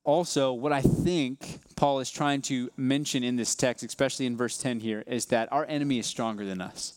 also, 0.06 0.52
what 0.52 0.72
I 0.72 0.82
think 0.82 1.58
Paul 1.74 1.98
is 1.98 2.10
trying 2.10 2.40
to 2.42 2.70
mention 2.76 3.24
in 3.24 3.34
this 3.34 3.56
text, 3.56 3.84
especially 3.84 4.26
in 4.26 4.36
verse 4.36 4.56
10 4.56 4.78
here, 4.78 5.02
is 5.04 5.26
that 5.26 5.52
our 5.52 5.66
enemy 5.68 5.98
is 5.98 6.06
stronger 6.06 6.44
than 6.44 6.60
us. 6.60 6.94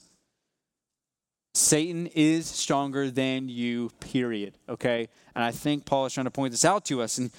Satan 1.55 2.07
is 2.13 2.45
stronger 2.45 3.09
than 3.09 3.49
you, 3.49 3.89
period. 3.99 4.53
Okay? 4.69 5.09
And 5.35 5.43
I 5.43 5.49
think 5.49 5.85
Paul 5.85 6.05
is 6.05 6.13
trying 6.13 6.25
to 6.25 6.31
point 6.31 6.51
this 6.51 6.63
out 6.63 6.85
to 6.85 7.01
us. 7.01 7.17
And 7.17 7.31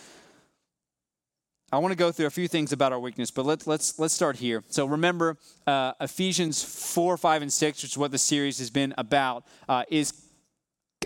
I 1.70 1.78
want 1.78 1.92
to 1.92 1.96
go 1.96 2.10
through 2.10 2.26
a 2.26 2.30
few 2.30 2.48
things 2.48 2.72
about 2.72 2.92
our 2.92 2.98
weakness, 2.98 3.30
but 3.30 3.46
let's 3.46 3.64
let's 3.64 3.96
let's 3.96 4.12
start 4.12 4.36
here. 4.36 4.64
So 4.70 4.86
remember, 4.86 5.38
uh, 5.68 5.92
Ephesians 6.00 6.64
four, 6.64 7.16
five, 7.16 7.42
and 7.42 7.52
six, 7.52 7.80
which 7.80 7.92
is 7.92 7.98
what 7.98 8.10
the 8.10 8.18
series 8.18 8.58
has 8.58 8.70
been 8.70 8.92
about, 8.98 9.46
uh, 9.68 9.84
is 9.88 10.12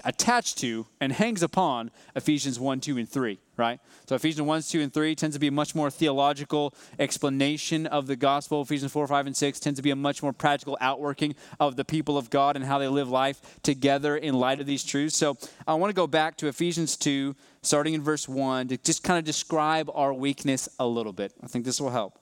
attached 0.05 0.57
to 0.59 0.87
and 1.00 1.12
hangs 1.12 1.42
upon 1.42 1.90
Ephesians 2.16 2.59
1, 2.59 2.81
2, 2.81 2.98
and 2.98 3.09
3, 3.09 3.38
right? 3.56 3.80
So 4.08 4.14
Ephesians 4.14 4.42
1, 4.42 4.62
2, 4.62 4.80
and 4.80 4.92
3 4.92 5.14
tends 5.14 5.36
to 5.36 5.40
be 5.40 5.48
a 5.48 5.52
much 5.52 5.74
more 5.74 5.90
theological 5.90 6.74
explanation 6.98 7.86
of 7.86 8.06
the 8.06 8.16
gospel. 8.16 8.62
Ephesians 8.62 8.92
4, 8.92 9.06
5, 9.06 9.26
and 9.26 9.36
6 9.36 9.60
tends 9.60 9.78
to 9.78 9.82
be 9.82 9.90
a 9.90 9.96
much 9.96 10.22
more 10.22 10.32
practical 10.32 10.76
outworking 10.80 11.34
of 11.60 11.76
the 11.76 11.84
people 11.84 12.18
of 12.18 12.30
God 12.30 12.56
and 12.56 12.64
how 12.64 12.78
they 12.78 12.88
live 12.88 13.08
life 13.08 13.40
together 13.62 14.16
in 14.16 14.34
light 14.34 14.60
of 14.60 14.66
these 14.66 14.84
truths. 14.84 15.16
So 15.16 15.36
I 15.66 15.74
want 15.74 15.90
to 15.90 15.94
go 15.94 16.06
back 16.06 16.36
to 16.38 16.48
Ephesians 16.48 16.96
2, 16.96 17.34
starting 17.62 17.94
in 17.94 18.02
verse 18.02 18.28
1, 18.28 18.68
to 18.68 18.76
just 18.76 19.02
kind 19.02 19.18
of 19.18 19.24
describe 19.24 19.90
our 19.94 20.12
weakness 20.12 20.68
a 20.78 20.86
little 20.86 21.12
bit. 21.12 21.32
I 21.42 21.46
think 21.46 21.64
this 21.64 21.80
will 21.80 21.90
help. 21.90 22.18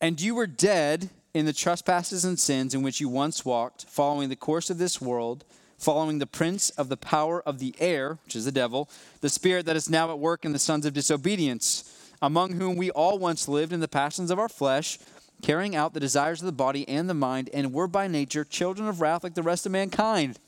And 0.00 0.20
you 0.20 0.34
were 0.34 0.46
dead 0.46 1.10
in 1.34 1.44
the 1.44 1.52
trespasses 1.52 2.24
and 2.24 2.38
sins 2.38 2.74
in 2.74 2.82
which 2.82 3.00
you 3.00 3.08
once 3.08 3.44
walked, 3.44 3.84
following 3.84 4.28
the 4.28 4.36
course 4.36 4.70
of 4.70 4.78
this 4.78 5.00
world, 5.00 5.44
following 5.78 6.18
the 6.18 6.26
prince 6.26 6.70
of 6.70 6.88
the 6.88 6.96
power 6.96 7.40
of 7.42 7.58
the 7.58 7.74
air, 7.78 8.18
which 8.24 8.36
is 8.36 8.44
the 8.44 8.52
devil, 8.52 8.90
the 9.20 9.28
spirit 9.28 9.64
that 9.66 9.76
is 9.76 9.88
now 9.88 10.10
at 10.10 10.18
work 10.18 10.44
in 10.44 10.52
the 10.52 10.58
sons 10.58 10.84
of 10.84 10.92
disobedience, 10.92 12.12
among 12.20 12.54
whom 12.54 12.76
we 12.76 12.90
all 12.90 13.18
once 13.18 13.48
lived 13.48 13.72
in 13.72 13.80
the 13.80 13.88
passions 13.88 14.30
of 14.30 14.38
our 14.38 14.48
flesh, 14.48 14.98
carrying 15.40 15.76
out 15.76 15.94
the 15.94 16.00
desires 16.00 16.40
of 16.40 16.46
the 16.46 16.52
body 16.52 16.86
and 16.88 17.08
the 17.08 17.14
mind, 17.14 17.48
and 17.54 17.72
were 17.72 17.86
by 17.86 18.08
nature 18.08 18.44
children 18.44 18.88
of 18.88 19.00
wrath 19.00 19.22
like 19.22 19.34
the 19.34 19.42
rest 19.42 19.64
of 19.66 19.72
mankind. 19.72 20.38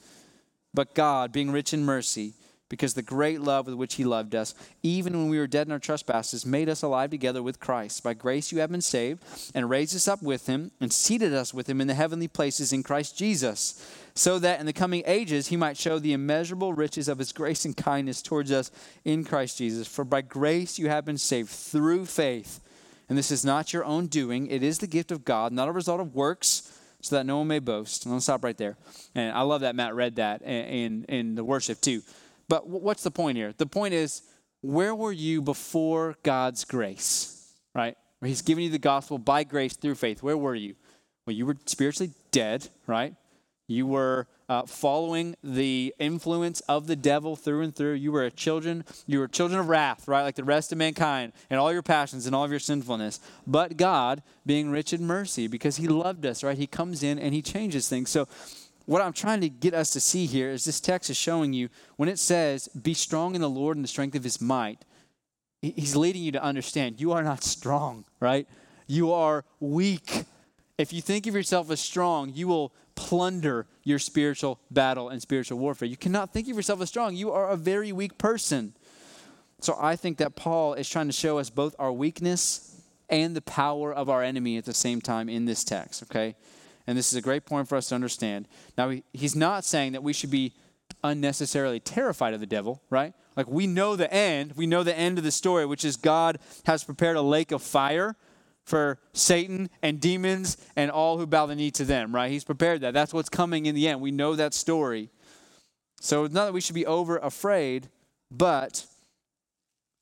But 0.75 0.95
God, 0.95 1.33
being 1.33 1.53
rich 1.53 1.73
in 1.73 1.85
mercy, 1.85 2.35
because 2.69 2.95
the 2.95 3.03
great 3.03 3.41
love 3.41 3.67
with 3.67 3.75
which 3.75 3.95
he 3.95 4.05
loved 4.05 4.35
us, 4.35 4.55
even 4.83 5.13
when 5.13 5.29
we 5.29 5.39
were 5.39 5.49
dead 5.49 5.67
in 5.67 5.73
our 5.73 5.81
trespasses, 5.81 6.47
made 6.47 6.69
us 6.69 6.83
alive 6.83 7.11
together 7.11 7.43
with 7.43 7.59
Christ. 7.61 8.03
By 8.03 8.15
grace 8.15 8.53
you 8.53 8.61
have 8.61 8.71
been 8.71 8.81
saved, 8.81 9.23
and 9.55 9.69
raised 9.69 9.95
us 9.95 10.09
up 10.09 10.23
with 10.23 10.47
him, 10.47 10.71
and 10.81 10.93
seated 10.93 11.35
us 11.35 11.53
with 11.53 11.69
him 11.69 11.81
in 11.81 11.89
the 11.89 11.95
heavenly 11.95 12.29
places 12.29 12.73
in 12.73 12.85
Christ 12.85 13.19
Jesus, 13.19 13.85
so 14.15 14.39
that 14.39 14.61
in 14.61 14.67
the 14.67 14.73
coming 14.73 15.03
ages 15.07 15.49
he 15.49 15.57
might 15.57 15.77
show 15.77 15.99
the 15.99 16.13
immeasurable 16.13 16.73
riches 16.73 17.09
of 17.09 17.19
his 17.19 17.33
grace 17.33 17.65
and 17.65 17.77
kindness 17.77 18.23
towards 18.23 18.53
us 18.53 18.71
in 19.05 19.25
Christ 19.25 19.59
Jesus. 19.59 19.89
For 19.89 20.05
by 20.05 20.23
grace 20.23 20.79
you 20.79 20.89
have 20.89 21.05
been 21.05 21.19
saved 21.19 21.51
through 21.51 22.07
faith. 22.07 22.61
And 23.09 23.19
this 23.19 23.31
is 23.31 23.45
not 23.45 23.73
your 23.73 23.85
own 23.85 24.07
doing, 24.07 24.47
it 24.47 24.63
is 24.63 24.79
the 24.79 24.87
gift 24.87 25.11
of 25.11 25.25
God, 25.25 25.53
not 25.53 25.69
a 25.69 25.73
result 25.73 26.01
of 26.01 26.15
works 26.15 26.77
so 27.03 27.17
that 27.17 27.27
no 27.27 27.39
one 27.39 27.49
may 27.49 27.59
boast. 27.59 28.05
And 28.05 28.15
I'll 28.15 28.21
stop 28.21 28.45
right 28.45 28.57
there. 28.57 28.77
And 29.15 29.33
I 29.33 29.43
love 29.43 29.63
that 29.63 29.75
Matt 29.75 29.95
read 29.95 30.17
that 30.17 30.43
in, 30.43 31.05
in 31.05 31.35
the 31.35 31.45
worship 31.45 31.81
too. 31.81 32.03
But 32.49 32.69
what's 32.69 33.03
the 33.03 33.11
point 33.11 33.37
here? 33.37 33.55
The 33.57 33.67
point 33.67 33.95
is, 33.95 34.23
where 34.61 34.95
were 34.95 35.13
you 35.13 35.41
before 35.41 36.17
God's 36.23 36.65
grace? 36.65 37.55
Right? 37.75 37.97
Where 38.19 38.29
He's 38.29 38.43
given 38.43 38.65
you 38.65 38.71
the 38.71 38.79
gospel 38.79 39.19
by 39.19 39.45
grace 39.45 39.75
through 39.75 39.95
faith. 39.95 40.23
Where 40.23 40.37
were 40.37 40.55
you? 40.55 40.75
Well, 41.27 41.35
you 41.35 41.47
were 41.47 41.57
spiritually 41.67 42.13
dead, 42.33 42.69
right? 42.87 43.15
You 43.71 43.87
were 43.87 44.27
uh, 44.49 44.67
following 44.67 45.37
the 45.45 45.95
influence 46.01 46.61
of 46.63 46.89
the 46.89 46.97
devil 46.97 47.37
through 47.37 47.63
and 47.63 47.75
through. 47.75 47.93
You 47.93 48.11
were 48.11 48.25
a 48.25 48.31
children. 48.31 48.85
You 49.07 49.21
were 49.21 49.29
children 49.29 49.61
of 49.61 49.69
wrath, 49.69 50.09
right, 50.09 50.23
like 50.23 50.35
the 50.35 50.43
rest 50.43 50.73
of 50.73 50.79
mankind, 50.79 51.33
and 51.49 51.61
all 51.61 51.73
your 51.73 51.83
passions 51.83 52.27
and 52.27 52.35
all 52.35 52.45
of 52.45 52.51
your 52.51 52.59
sinfulness. 52.59 53.21
But 53.47 53.77
God, 53.77 54.25
being 54.45 54.71
rich 54.71 54.93
in 54.93 55.07
mercy, 55.07 55.47
because 55.47 55.77
He 55.77 55.87
loved 55.87 56.27
us, 56.27 56.43
right, 56.43 56.59
He 56.59 56.67
comes 56.67 57.05
in 57.05 57.19
and 57.19 57.33
He 57.33 57.43
changes 57.43 57.89
things. 57.89 58.11
So 58.11 58.27
what 58.87 59.03
I'm 59.03 59.13
trying 59.13 59.41
to 59.43 59.49
get 59.49 59.73
us 59.73 59.91
to 59.91 60.01
see 60.01 60.27
here 60.27 60.51
is 60.51 60.65
this 60.65 60.81
text 60.81 61.09
is 61.09 61.17
showing 61.17 61.53
you 61.53 61.69
when 61.97 62.09
it 62.09 62.19
says, 62.19 62.67
Be 62.69 62.93
strong 62.93 63.37
in 63.37 63.41
the 63.41 63.49
Lord 63.49 63.77
and 63.77 63.85
the 63.85 63.89
strength 63.89 64.17
of 64.17 64.25
his 64.25 64.41
might, 64.41 64.85
he's 65.63 65.95
leading 65.95 66.23
you 66.23 66.33
to 66.33 66.43
understand 66.43 67.01
you 67.01 67.13
are 67.13 67.23
not 67.23 67.45
strong, 67.45 68.05
right? 68.19 68.49
You 68.89 69.13
are 69.13 69.45
weak. 69.61 70.25
If 70.81 70.95
you 70.95 71.03
think 71.03 71.27
of 71.27 71.35
yourself 71.35 71.71
as 71.71 71.79
strong, 71.79 72.33
you 72.33 72.49
will 72.49 72.73
plunder 72.95 73.67
your 73.85 73.99
spiritual 73.99 74.61
battle 74.71 75.11
and 75.11 75.21
spiritual 75.21 75.59
warfare. 75.59 75.87
You 75.87 75.99
cannot 75.99 76.33
think 76.33 76.49
of 76.49 76.57
yourself 76.57 76.81
as 76.81 76.89
strong. 76.89 77.15
You 77.15 77.33
are 77.33 77.51
a 77.51 77.57
very 77.57 77.93
weak 77.93 78.17
person. 78.17 78.75
So 79.61 79.77
I 79.79 79.95
think 79.95 80.17
that 80.19 80.37
Paul 80.37 80.73
is 80.73 80.89
trying 80.89 81.07
to 81.09 81.13
show 81.13 81.39
us 81.39 81.51
both 81.51 81.75
our 81.79 81.93
weakness 81.93 82.81
and 83.11 83.37
the 83.37 83.43
power 83.43 83.93
of 83.93 84.09
our 84.09 84.23
enemy 84.23 84.57
at 84.57 84.65
the 84.65 84.73
same 84.73 85.03
time 85.03 85.29
in 85.29 85.45
this 85.45 85.65
text, 85.65 86.03
okay? 86.05 86.35
And 86.87 86.97
this 86.97 87.13
is 87.13 87.19
a 87.19 87.23
great 87.23 87.45
point 87.45 87.69
for 87.69 87.77
us 87.77 87.91
to 87.91 87.95
understand. 87.95 88.49
Now, 88.79 88.95
he's 89.13 89.37
not 89.37 89.67
saying 89.67 89.93
that 89.93 90.03
we 90.03 90.15
should 90.15 90.31
be 90.31 90.55
unnecessarily 91.05 91.81
terrified 91.81 92.33
of 92.33 92.41
the 92.41 92.47
devil, 92.47 92.81
right? 92.89 93.13
Like 93.37 93.49
we 93.49 93.67
know 93.67 93.97
the 93.97 94.11
end. 94.11 94.55
We 94.57 94.67
know 94.67 94.83
the 94.83 94.97
end 94.97 95.19
of 95.19 95.25
the 95.25 95.31
story, 95.31 95.67
which 95.67 95.85
is 95.85 95.97
God 95.97 96.39
has 96.65 96.85
prepared 96.85 97.17
a 97.17 97.23
lake 97.23 97.53
of 97.53 97.61
fire 97.61 98.17
for 98.71 99.01
Satan 99.13 99.69
and 99.83 100.01
demons 100.01 100.57
and 100.77 100.93
all 100.93 101.19
who 101.19 101.27
bow 101.27 101.47
the 101.47 101.57
knee 101.57 101.73
to 101.73 101.85
them, 101.85 102.15
right? 102.15 102.31
He's 102.31 102.45
prepared 102.45 102.81
that. 102.83 102.95
That's 102.95 103.13
what's 103.13 103.29
coming 103.29 103.67
in 103.67 103.75
the 103.75 103.89
end. 103.89 104.01
We 104.01 104.13
know 104.13 104.37
that 104.37 104.55
story. 104.55 105.11
So 106.01 106.25
it's 106.25 106.33
not 106.33 106.45
that 106.45 106.53
we 106.53 106.61
should 106.61 106.77
be 106.77 106.87
over 106.87 107.19
afraid, 107.19 107.89
but 108.31 108.87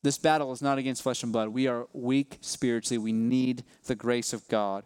this 0.03 0.19
battle 0.19 0.51
is 0.51 0.61
not 0.61 0.77
against 0.77 1.01
flesh 1.01 1.23
and 1.23 1.33
blood. 1.33 1.49
We 1.49 1.67
are 1.67 1.87
weak 1.93 2.37
spiritually. 2.41 2.99
We 2.99 3.11
need 3.11 3.63
the 3.85 3.95
grace 3.95 4.33
of 4.33 4.47
God. 4.47 4.85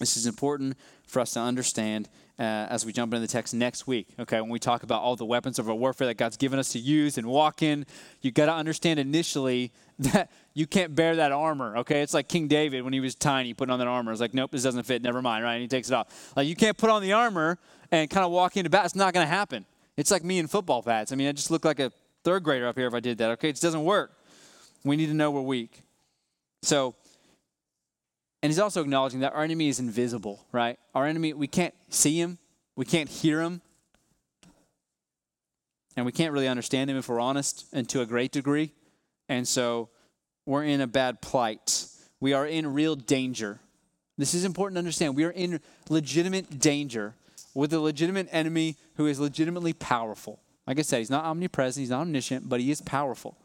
This 0.00 0.16
is 0.16 0.26
important 0.26 0.76
for 1.06 1.20
us 1.20 1.34
to 1.34 1.40
understand 1.40 2.08
uh, 2.38 2.42
as 2.42 2.84
we 2.84 2.92
jump 2.92 3.14
into 3.14 3.20
the 3.20 3.30
text 3.30 3.54
next 3.54 3.86
week. 3.86 4.08
Okay, 4.18 4.40
when 4.40 4.50
we 4.50 4.58
talk 4.58 4.82
about 4.82 5.00
all 5.02 5.16
the 5.16 5.24
weapons 5.24 5.58
of 5.58 5.68
our 5.68 5.74
warfare 5.74 6.06
that 6.06 6.16
God's 6.16 6.36
given 6.36 6.58
us 6.58 6.70
to 6.72 6.78
use 6.78 7.16
and 7.16 7.26
walk 7.26 7.62
in, 7.62 7.86
you 8.20 8.30
got 8.30 8.46
to 8.46 8.52
understand 8.52 9.00
initially 9.00 9.72
that 9.98 10.30
you 10.54 10.66
can't 10.66 10.94
bear 10.94 11.16
that 11.16 11.32
armor. 11.32 11.78
Okay, 11.78 12.02
it's 12.02 12.12
like 12.12 12.28
King 12.28 12.48
David 12.48 12.82
when 12.82 12.92
he 12.92 13.00
was 13.00 13.14
tiny, 13.14 13.54
putting 13.54 13.72
on 13.72 13.78
that 13.78 13.88
armor. 13.88 14.12
It's 14.12 14.20
like, 14.20 14.34
nope, 14.34 14.50
this 14.50 14.62
doesn't 14.62 14.82
fit. 14.84 15.02
Never 15.02 15.22
mind. 15.22 15.44
Right? 15.44 15.54
And 15.54 15.62
he 15.62 15.68
takes 15.68 15.88
it 15.88 15.94
off. 15.94 16.32
Like 16.36 16.46
you 16.46 16.56
can't 16.56 16.76
put 16.76 16.90
on 16.90 17.02
the 17.02 17.12
armor 17.12 17.58
and 17.90 18.10
kind 18.10 18.24
of 18.24 18.32
walk 18.32 18.56
into 18.56 18.68
battle. 18.68 18.86
It's 18.86 18.94
not 18.94 19.14
going 19.14 19.24
to 19.24 19.32
happen. 19.32 19.64
It's 19.96 20.10
like 20.10 20.24
me 20.24 20.38
in 20.38 20.46
football 20.46 20.82
pads. 20.82 21.12
I 21.12 21.16
mean, 21.16 21.28
I 21.28 21.32
just 21.32 21.50
look 21.50 21.64
like 21.64 21.80
a 21.80 21.90
third 22.22 22.42
grader 22.42 22.66
up 22.66 22.76
here 22.76 22.86
if 22.86 22.94
I 22.94 23.00
did 23.00 23.18
that. 23.18 23.30
Okay, 23.32 23.48
it 23.48 23.60
doesn't 23.60 23.84
work. 23.84 24.12
We 24.84 24.96
need 24.96 25.06
to 25.06 25.14
know 25.14 25.30
we're 25.30 25.40
weak. 25.40 25.82
So 26.62 26.94
and 28.46 28.52
he's 28.52 28.60
also 28.60 28.80
acknowledging 28.80 29.18
that 29.18 29.34
our 29.34 29.42
enemy 29.42 29.66
is 29.66 29.80
invisible, 29.80 30.46
right? 30.52 30.78
Our 30.94 31.04
enemy, 31.04 31.32
we 31.32 31.48
can't 31.48 31.74
see 31.88 32.20
him, 32.20 32.38
we 32.76 32.84
can't 32.84 33.08
hear 33.08 33.40
him, 33.40 33.60
and 35.96 36.06
we 36.06 36.12
can't 36.12 36.32
really 36.32 36.46
understand 36.46 36.88
him 36.88 36.96
if 36.96 37.08
we're 37.08 37.18
honest, 37.18 37.66
and 37.72 37.88
to 37.88 38.02
a 38.02 38.06
great 38.06 38.30
degree. 38.30 38.72
And 39.28 39.48
so 39.48 39.88
we're 40.44 40.62
in 40.62 40.80
a 40.80 40.86
bad 40.86 41.20
plight. 41.20 41.88
We 42.20 42.34
are 42.34 42.46
in 42.46 42.72
real 42.72 42.94
danger. 42.94 43.58
This 44.16 44.32
is 44.32 44.44
important 44.44 44.76
to 44.76 44.78
understand. 44.78 45.16
We 45.16 45.24
are 45.24 45.32
in 45.32 45.58
legitimate 45.88 46.60
danger 46.60 47.16
with 47.52 47.72
a 47.72 47.80
legitimate 47.80 48.28
enemy 48.30 48.76
who 48.94 49.06
is 49.06 49.18
legitimately 49.18 49.72
powerful. 49.72 50.38
Like 50.68 50.78
I 50.78 50.82
said, 50.82 50.98
he's 50.98 51.10
not 51.10 51.24
omnipresent, 51.24 51.82
he's 51.82 51.90
not 51.90 52.02
omniscient, 52.02 52.48
but 52.48 52.60
he 52.60 52.70
is 52.70 52.80
powerful 52.80 53.36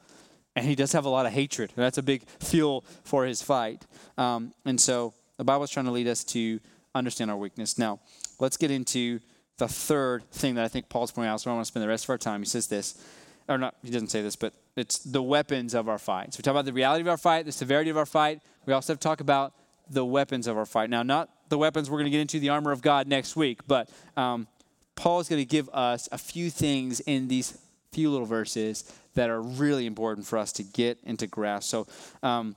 and 0.55 0.65
he 0.65 0.75
does 0.75 0.91
have 0.91 1.05
a 1.05 1.09
lot 1.09 1.25
of 1.25 1.31
hatred. 1.31 1.71
That's 1.75 1.97
a 1.97 2.03
big 2.03 2.23
fuel 2.39 2.83
for 3.03 3.25
his 3.25 3.41
fight. 3.41 3.85
Um, 4.17 4.53
and 4.65 4.79
so 4.79 5.13
the 5.37 5.43
Bible 5.43 5.63
is 5.63 5.71
trying 5.71 5.85
to 5.85 5.91
lead 5.91 6.07
us 6.07 6.23
to 6.25 6.59
understand 6.93 7.31
our 7.31 7.37
weakness. 7.37 7.77
Now, 7.77 7.99
let's 8.39 8.57
get 8.57 8.71
into 8.71 9.19
the 9.57 9.67
third 9.67 10.29
thing 10.31 10.55
that 10.55 10.65
I 10.65 10.67
think 10.67 10.89
Paul's 10.89 11.11
pointing 11.11 11.31
out. 11.31 11.41
So 11.41 11.51
I 11.51 11.53
want 11.53 11.65
to 11.65 11.67
spend 11.67 11.83
the 11.83 11.87
rest 11.87 12.05
of 12.05 12.09
our 12.09 12.17
time. 12.17 12.41
He 12.41 12.45
says 12.45 12.67
this, 12.67 13.01
or 13.47 13.57
not, 13.57 13.75
he 13.83 13.91
doesn't 13.91 14.09
say 14.09 14.21
this, 14.21 14.35
but 14.35 14.53
it's 14.75 14.99
the 14.99 15.21
weapons 15.21 15.73
of 15.73 15.87
our 15.87 15.97
fight. 15.97 16.33
So 16.33 16.39
we 16.39 16.43
talk 16.43 16.51
about 16.51 16.65
the 16.65 16.73
reality 16.73 17.01
of 17.01 17.07
our 17.07 17.17
fight, 17.17 17.45
the 17.45 17.51
severity 17.51 17.89
of 17.89 17.97
our 17.97 18.05
fight. 18.05 18.41
We 18.65 18.73
also 18.73 18.93
have 18.93 18.99
to 18.99 19.03
talk 19.03 19.21
about 19.21 19.53
the 19.89 20.05
weapons 20.05 20.47
of 20.47 20.57
our 20.57 20.65
fight. 20.65 20.89
Now, 20.89 21.03
not 21.03 21.29
the 21.49 21.57
weapons 21.57 21.89
we're 21.89 21.97
going 21.97 22.05
to 22.05 22.11
get 22.11 22.21
into 22.21 22.39
the 22.39 22.49
armor 22.49 22.71
of 22.71 22.81
God 22.81 23.07
next 23.07 23.35
week, 23.35 23.59
but 23.67 23.89
um, 24.15 24.47
Paul 24.95 25.19
is 25.19 25.27
going 25.27 25.41
to 25.41 25.45
give 25.45 25.69
us 25.69 26.07
a 26.11 26.17
few 26.17 26.49
things 26.49 26.99
in 27.01 27.27
these 27.27 27.57
few 27.91 28.09
little 28.09 28.25
verses 28.25 28.85
that 29.15 29.29
are 29.29 29.41
really 29.41 29.85
important 29.85 30.25
for 30.25 30.37
us 30.37 30.51
to 30.53 30.63
get 30.63 30.99
and 31.03 31.19
to 31.19 31.27
grasp. 31.27 31.69
So 31.69 31.87
um, 32.23 32.55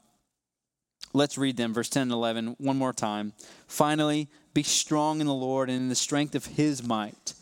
let's 1.12 1.38
read 1.38 1.56
them, 1.56 1.74
verse 1.74 1.88
10 1.88 2.02
and 2.02 2.12
11, 2.12 2.56
one 2.58 2.76
more 2.76 2.92
time. 2.92 3.32
Finally, 3.66 4.28
be 4.52 4.62
strong 4.62 5.20
in 5.20 5.26
the 5.26 5.34
Lord 5.34 5.68
and 5.68 5.78
in 5.78 5.88
the 5.88 5.94
strength 5.94 6.34
of 6.34 6.46
his 6.46 6.86
might. 6.86 7.34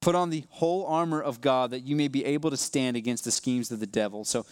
Put 0.00 0.14
on 0.14 0.30
the 0.30 0.44
whole 0.50 0.86
armor 0.86 1.20
of 1.20 1.40
God 1.40 1.70
that 1.70 1.80
you 1.80 1.96
may 1.96 2.08
be 2.08 2.24
able 2.24 2.50
to 2.50 2.56
stand 2.56 2.96
against 2.96 3.24
the 3.24 3.30
schemes 3.30 3.70
of 3.70 3.80
the 3.80 3.86
devil. 3.86 4.24
So 4.24 4.46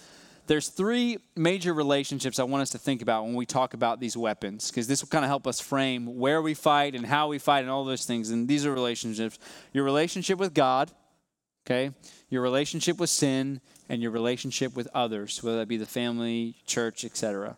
there's 0.46 0.68
three 0.68 1.18
major 1.34 1.74
relationships 1.74 2.38
I 2.38 2.44
want 2.44 2.62
us 2.62 2.70
to 2.70 2.78
think 2.78 3.02
about 3.02 3.24
when 3.24 3.34
we 3.34 3.46
talk 3.46 3.74
about 3.74 4.00
these 4.00 4.16
weapons, 4.16 4.70
because 4.70 4.86
this 4.86 5.02
will 5.02 5.08
kind 5.08 5.24
of 5.24 5.28
help 5.28 5.46
us 5.46 5.60
frame 5.60 6.18
where 6.18 6.40
we 6.40 6.54
fight 6.54 6.94
and 6.94 7.04
how 7.04 7.28
we 7.28 7.38
fight 7.38 7.60
and 7.60 7.70
all 7.70 7.84
those 7.84 8.06
things. 8.06 8.30
And 8.30 8.46
these 8.48 8.64
are 8.64 8.72
relationships 8.72 9.38
your 9.72 9.84
relationship 9.84 10.38
with 10.38 10.54
God, 10.54 10.90
okay, 11.66 11.92
your 12.28 12.42
relationship 12.42 12.98
with 12.98 13.10
sin, 13.10 13.60
and 13.88 14.02
your 14.02 14.10
relationship 14.10 14.74
with 14.74 14.88
others, 14.94 15.42
whether 15.42 15.58
that 15.58 15.68
be 15.68 15.76
the 15.76 15.86
family, 15.86 16.56
church, 16.66 17.04
etc. 17.04 17.56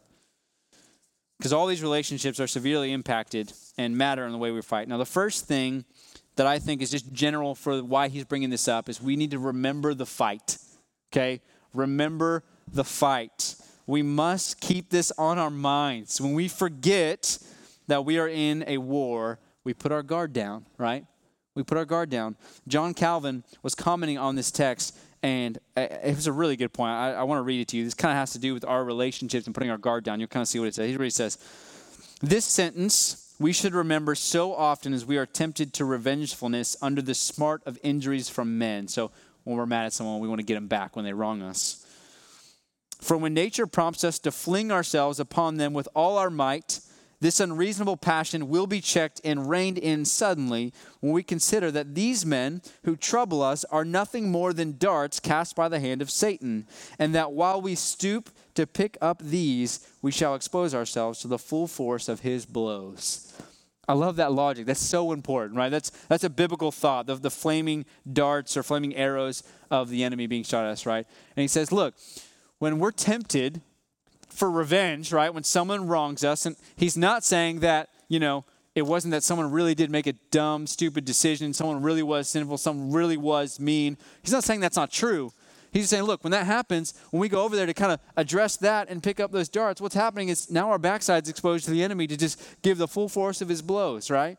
Because 1.38 1.52
all 1.52 1.66
these 1.66 1.82
relationships 1.82 2.40
are 2.40 2.46
severely 2.46 2.92
impacted 2.92 3.52
and 3.76 3.96
matter 3.96 4.26
in 4.26 4.32
the 4.32 4.38
way 4.38 4.50
we 4.50 4.60
fight. 4.60 4.88
Now, 4.88 4.96
the 4.96 5.06
first 5.06 5.46
thing 5.46 5.84
that 6.36 6.46
I 6.46 6.58
think 6.58 6.82
is 6.82 6.90
just 6.90 7.12
general 7.12 7.54
for 7.54 7.82
why 7.82 8.08
he's 8.08 8.24
bringing 8.24 8.50
this 8.50 8.68
up 8.68 8.88
is 8.88 9.00
we 9.00 9.16
need 9.16 9.30
to 9.30 9.38
remember 9.38 9.94
the 9.94 10.06
fight. 10.06 10.58
Okay? 11.12 11.40
Remember 11.74 12.44
the 12.72 12.84
fight. 12.84 13.56
We 13.86 14.02
must 14.02 14.60
keep 14.60 14.90
this 14.90 15.12
on 15.18 15.38
our 15.38 15.50
minds. 15.50 16.20
When 16.20 16.34
we 16.34 16.48
forget 16.48 17.38
that 17.86 18.04
we 18.04 18.18
are 18.18 18.28
in 18.28 18.64
a 18.66 18.78
war, 18.78 19.38
we 19.64 19.74
put 19.74 19.92
our 19.92 20.02
guard 20.02 20.32
down, 20.32 20.66
right? 20.76 21.04
We 21.54 21.62
put 21.62 21.78
our 21.78 21.84
guard 21.84 22.10
down. 22.10 22.36
John 22.68 22.94
Calvin 22.94 23.44
was 23.62 23.74
commenting 23.74 24.18
on 24.18 24.36
this 24.36 24.50
text 24.50 24.96
and 25.22 25.58
uh, 25.76 25.86
it 26.02 26.14
was 26.14 26.26
a 26.26 26.32
really 26.32 26.56
good 26.56 26.72
point. 26.72 26.92
I, 26.92 27.14
I 27.14 27.22
want 27.24 27.38
to 27.38 27.42
read 27.42 27.60
it 27.60 27.68
to 27.68 27.76
you. 27.76 27.84
This 27.84 27.94
kind 27.94 28.12
of 28.12 28.18
has 28.18 28.32
to 28.32 28.38
do 28.38 28.54
with 28.54 28.64
our 28.64 28.84
relationships 28.84 29.46
and 29.46 29.54
putting 29.54 29.70
our 29.70 29.78
guard 29.78 30.04
down. 30.04 30.20
You'll 30.20 30.28
kind 30.28 30.42
of 30.42 30.48
see 30.48 30.58
what 30.58 30.68
it 30.68 30.74
says. 30.74 30.86
Here's 30.86 30.98
what 30.98 31.04
he 31.04 31.10
says 31.10 31.38
This 32.20 32.44
sentence 32.44 33.28
we 33.40 33.52
should 33.52 33.74
remember 33.74 34.14
so 34.14 34.52
often 34.52 34.92
as 34.92 35.06
we 35.06 35.16
are 35.16 35.26
tempted 35.26 35.72
to 35.74 35.84
revengefulness 35.84 36.76
under 36.82 37.00
the 37.00 37.14
smart 37.14 37.62
of 37.66 37.78
injuries 37.82 38.28
from 38.28 38.58
men. 38.58 38.88
So 38.88 39.12
when 39.44 39.56
we're 39.56 39.66
mad 39.66 39.86
at 39.86 39.92
someone, 39.92 40.18
we 40.20 40.28
want 40.28 40.40
to 40.40 40.46
get 40.46 40.54
them 40.54 40.66
back 40.66 40.96
when 40.96 41.04
they 41.04 41.12
wrong 41.12 41.42
us. 41.42 41.84
For 43.00 43.16
when 43.16 43.34
nature 43.34 43.68
prompts 43.68 44.02
us 44.02 44.18
to 44.20 44.32
fling 44.32 44.72
ourselves 44.72 45.20
upon 45.20 45.56
them 45.56 45.72
with 45.72 45.88
all 45.94 46.18
our 46.18 46.30
might, 46.30 46.80
this 47.20 47.40
unreasonable 47.40 47.96
passion 47.96 48.48
will 48.48 48.66
be 48.66 48.80
checked 48.80 49.20
and 49.24 49.48
reined 49.48 49.78
in 49.78 50.04
suddenly 50.04 50.72
when 51.00 51.12
we 51.12 51.22
consider 51.22 51.70
that 51.72 51.94
these 51.94 52.24
men 52.24 52.62
who 52.84 52.96
trouble 52.96 53.42
us 53.42 53.64
are 53.66 53.84
nothing 53.84 54.30
more 54.30 54.52
than 54.52 54.78
darts 54.78 55.18
cast 55.18 55.56
by 55.56 55.68
the 55.68 55.80
hand 55.80 56.00
of 56.00 56.10
Satan, 56.10 56.66
and 56.98 57.14
that 57.14 57.32
while 57.32 57.60
we 57.60 57.74
stoop 57.74 58.30
to 58.54 58.66
pick 58.66 58.96
up 59.00 59.20
these, 59.20 59.88
we 60.00 60.12
shall 60.12 60.34
expose 60.34 60.74
ourselves 60.74 61.20
to 61.20 61.28
the 61.28 61.38
full 61.38 61.66
force 61.66 62.08
of 62.08 62.20
his 62.20 62.46
blows. 62.46 63.32
I 63.88 63.94
love 63.94 64.16
that 64.16 64.32
logic. 64.32 64.66
That's 64.66 64.80
so 64.80 65.12
important, 65.12 65.56
right? 65.56 65.70
That's 65.70 65.90
that's 66.08 66.24
a 66.24 66.30
biblical 66.30 66.70
thought. 66.70 67.06
The, 67.06 67.14
the 67.14 67.30
flaming 67.30 67.86
darts 68.10 68.56
or 68.56 68.62
flaming 68.62 68.94
arrows 68.94 69.42
of 69.70 69.88
the 69.88 70.04
enemy 70.04 70.26
being 70.26 70.44
shot 70.44 70.66
at 70.66 70.70
us, 70.72 70.84
right? 70.84 71.06
And 71.34 71.40
he 71.40 71.48
says, 71.48 71.72
look, 71.72 71.94
when 72.58 72.78
we're 72.78 72.90
tempted 72.90 73.62
for 74.38 74.50
revenge, 74.50 75.12
right? 75.12 75.34
When 75.34 75.44
someone 75.44 75.88
wrongs 75.88 76.24
us, 76.24 76.46
and 76.46 76.56
he's 76.76 76.96
not 76.96 77.24
saying 77.24 77.60
that, 77.60 77.88
you 78.08 78.20
know, 78.20 78.44
it 78.74 78.86
wasn't 78.86 79.10
that 79.10 79.24
someone 79.24 79.50
really 79.50 79.74
did 79.74 79.90
make 79.90 80.06
a 80.06 80.12
dumb, 80.30 80.66
stupid 80.66 81.04
decision, 81.04 81.52
someone 81.52 81.82
really 81.82 82.02
was 82.02 82.28
sinful, 82.28 82.58
someone 82.58 82.92
really 82.92 83.16
was 83.16 83.58
mean. 83.58 83.98
He's 84.22 84.32
not 84.32 84.44
saying 84.44 84.60
that's 84.60 84.76
not 84.76 84.92
true. 84.92 85.32
He's 85.72 85.90
saying, 85.90 86.04
look, 86.04 86.22
when 86.24 86.30
that 86.30 86.46
happens, 86.46 86.94
when 87.10 87.20
we 87.20 87.28
go 87.28 87.42
over 87.42 87.56
there 87.56 87.66
to 87.66 87.74
kind 87.74 87.92
of 87.92 88.00
address 88.16 88.56
that 88.58 88.88
and 88.88 89.02
pick 89.02 89.20
up 89.20 89.32
those 89.32 89.48
darts, 89.48 89.80
what's 89.80 89.94
happening 89.94 90.28
is 90.28 90.50
now 90.50 90.70
our 90.70 90.78
backside's 90.78 91.28
exposed 91.28 91.64
to 91.66 91.70
the 91.72 91.82
enemy 91.82 92.06
to 92.06 92.16
just 92.16 92.40
give 92.62 92.78
the 92.78 92.88
full 92.88 93.08
force 93.08 93.42
of 93.42 93.48
his 93.48 93.60
blows, 93.60 94.10
right? 94.10 94.38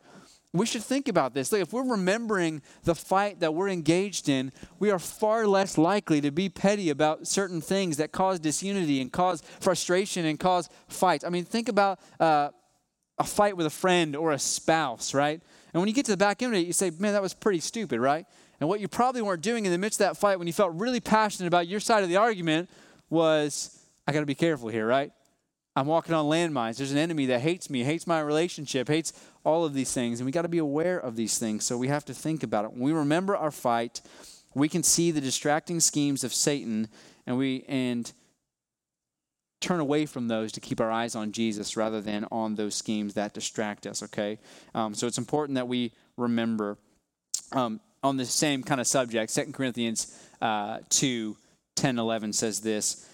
We 0.52 0.66
should 0.66 0.84
think 0.84 1.08
about 1.08 1.36
this. 1.36 1.52
Like, 1.52 1.62
if 1.62 1.74
we're 1.74 1.92
remembering 1.92 2.64
the 2.84 2.96
fight 2.96 3.40
that 3.42 3.54
we're 3.54 3.70
engaged 3.70 4.30
in, 4.30 4.52
we 4.80 4.90
are 4.90 4.98
far 4.98 5.46
less 5.46 5.78
likely 5.78 6.22
to 6.22 6.32
be 6.32 6.50
petty 6.50 6.90
about 6.90 7.28
certain 7.28 7.62
things 7.62 7.98
that 7.98 8.12
cause 8.12 8.40
disunity 8.40 9.00
and 9.00 9.12
cause 9.12 9.44
frustration 9.60 10.26
and 10.26 10.40
cause 10.40 10.68
fights. 10.88 11.24
I 11.24 11.30
mean, 11.30 11.46
think 11.46 11.70
about 11.70 12.00
uh, 12.20 12.50
a 13.20 13.24
fight 13.24 13.58
with 13.58 13.68
a 13.68 13.72
friend 13.72 14.16
or 14.16 14.32
a 14.32 14.40
spouse, 14.40 15.14
right? 15.14 15.40
And 15.72 15.82
when 15.82 15.88
you 15.88 15.94
get 15.94 16.06
to 16.06 16.12
the 16.12 16.18
back 16.18 16.42
end 16.42 16.56
of 16.56 16.60
it, 16.60 16.66
you 16.66 16.74
say, 16.74 16.92
man, 16.98 17.14
that 17.14 17.22
was 17.22 17.36
pretty 17.36 17.60
stupid, 17.60 18.00
right? 18.00 18.26
And 18.60 18.68
what 18.68 18.80
you 18.80 18.88
probably 18.88 19.22
weren't 19.22 19.44
doing 19.44 19.66
in 19.66 19.72
the 19.72 19.78
midst 19.78 20.02
of 20.02 20.08
that 20.08 20.18
fight 20.18 20.40
when 20.40 20.48
you 20.48 20.54
felt 20.54 20.74
really 20.74 21.00
passionate 21.00 21.48
about 21.48 21.68
your 21.68 21.80
side 21.80 22.02
of 22.02 22.10
the 22.10 22.18
argument 22.18 22.72
was, 23.12 23.80
I 24.08 24.14
got 24.14 24.22
to 24.22 24.26
be 24.26 24.36
careful 24.36 24.70
here, 24.70 24.88
right? 24.88 25.12
I'm 25.76 25.88
walking 25.88 26.14
on 26.14 26.26
landmines. 26.26 26.78
There's 26.78 26.92
an 26.92 26.98
enemy 26.98 27.28
that 27.28 27.42
hates 27.42 27.70
me, 27.70 27.84
hates 27.84 28.08
my 28.08 28.20
relationship, 28.20 28.88
hates 28.88 29.14
all 29.44 29.66
of 29.66 29.74
these 29.74 29.94
things. 29.94 30.20
And 30.20 30.26
we 30.26 30.32
got 30.32 30.42
to 30.42 30.50
be 30.50 30.58
aware 30.58 31.00
of 31.00 31.16
these 31.16 31.38
things. 31.38 31.66
So 31.66 31.78
we 31.78 31.88
have 31.88 32.06
to 32.06 32.14
think 32.14 32.44
about 32.44 32.66
it. 32.66 32.72
When 32.72 32.82
we 32.82 32.92
remember 32.92 33.36
our 33.36 33.52
fight, 33.52 34.02
we 34.54 34.68
can 34.68 34.84
see 34.84 35.12
the 35.12 35.22
distracting 35.22 35.80
schemes 35.80 36.24
of 36.24 36.34
Satan 36.34 36.88
and 37.26 37.38
we 37.38 37.64
and 37.68 38.12
turn 39.62 39.80
away 39.80 40.06
from 40.06 40.28
those 40.28 40.52
to 40.54 40.60
keep 40.60 40.80
our 40.80 40.92
eyes 40.92 41.16
on 41.16 41.32
Jesus 41.32 41.76
rather 41.76 42.02
than 42.02 42.26
on 42.32 42.56
those 42.56 42.76
schemes 42.76 43.14
that 43.16 43.34
distract 43.34 43.86
us, 43.86 44.02
okay? 44.02 44.40
Um, 44.74 44.94
so 44.94 45.06
it's 45.06 45.18
important 45.18 45.56
that 45.56 45.68
we 45.68 45.92
remember. 46.18 46.78
Um, 47.52 47.82
on 48.02 48.16
the 48.16 48.26
same 48.26 48.64
kind 48.64 48.80
of 48.80 48.88
subject, 48.88 49.36
2 49.36 49.52
Corinthians 49.52 50.18
uh, 50.42 50.80
2 50.90 51.36
10 51.76 52.00
11 52.00 52.34
says 52.34 52.62
this 52.62 53.09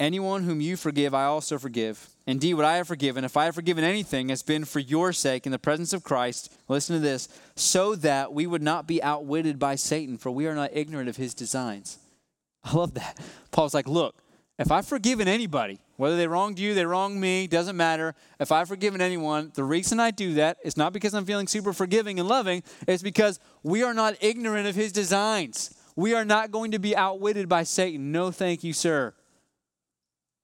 Anyone 0.00 0.42
whom 0.42 0.60
you 0.60 0.76
forgive, 0.76 1.14
I 1.14 1.24
also 1.24 1.58
forgive. 1.58 2.08
Indeed, 2.26 2.54
what 2.54 2.64
I 2.64 2.76
have 2.76 2.88
forgiven, 2.88 3.24
if 3.24 3.36
I 3.36 3.46
have 3.46 3.54
forgiven 3.54 3.84
anything, 3.84 4.28
has 4.28 4.42
been 4.42 4.64
for 4.64 4.78
your 4.78 5.12
sake 5.12 5.46
in 5.46 5.52
the 5.52 5.58
presence 5.58 5.92
of 5.92 6.02
Christ. 6.04 6.52
Listen 6.68 6.96
to 6.96 7.00
this 7.00 7.28
so 7.56 7.94
that 7.96 8.32
we 8.32 8.46
would 8.46 8.62
not 8.62 8.86
be 8.86 9.02
outwitted 9.02 9.58
by 9.58 9.74
Satan, 9.74 10.18
for 10.18 10.30
we 10.30 10.46
are 10.46 10.54
not 10.54 10.70
ignorant 10.72 11.08
of 11.08 11.16
his 11.16 11.34
designs. 11.34 11.98
I 12.64 12.76
love 12.76 12.94
that. 12.94 13.18
Paul's 13.50 13.74
like, 13.74 13.88
look, 13.88 14.16
if 14.58 14.70
I've 14.70 14.86
forgiven 14.86 15.26
anybody, 15.28 15.80
whether 15.96 16.16
they 16.16 16.28
wronged 16.28 16.58
you, 16.58 16.74
they 16.74 16.84
wronged 16.84 17.20
me, 17.20 17.46
doesn't 17.46 17.76
matter. 17.76 18.14
If 18.38 18.52
I've 18.52 18.68
forgiven 18.68 19.00
anyone, 19.00 19.50
the 19.54 19.64
reason 19.64 19.98
I 19.98 20.10
do 20.10 20.34
that 20.34 20.58
is 20.62 20.76
not 20.76 20.92
because 20.92 21.14
I'm 21.14 21.24
feeling 21.24 21.46
super 21.46 21.72
forgiving 21.72 22.20
and 22.20 22.28
loving, 22.28 22.62
it's 22.86 23.02
because 23.02 23.40
we 23.62 23.82
are 23.82 23.94
not 23.94 24.14
ignorant 24.20 24.68
of 24.68 24.74
his 24.74 24.92
designs. 24.92 25.74
We 25.96 26.14
are 26.14 26.24
not 26.24 26.50
going 26.50 26.70
to 26.72 26.78
be 26.78 26.96
outwitted 26.96 27.48
by 27.48 27.64
Satan. 27.64 28.12
No, 28.12 28.30
thank 28.30 28.62
you, 28.62 28.72
sir. 28.72 29.14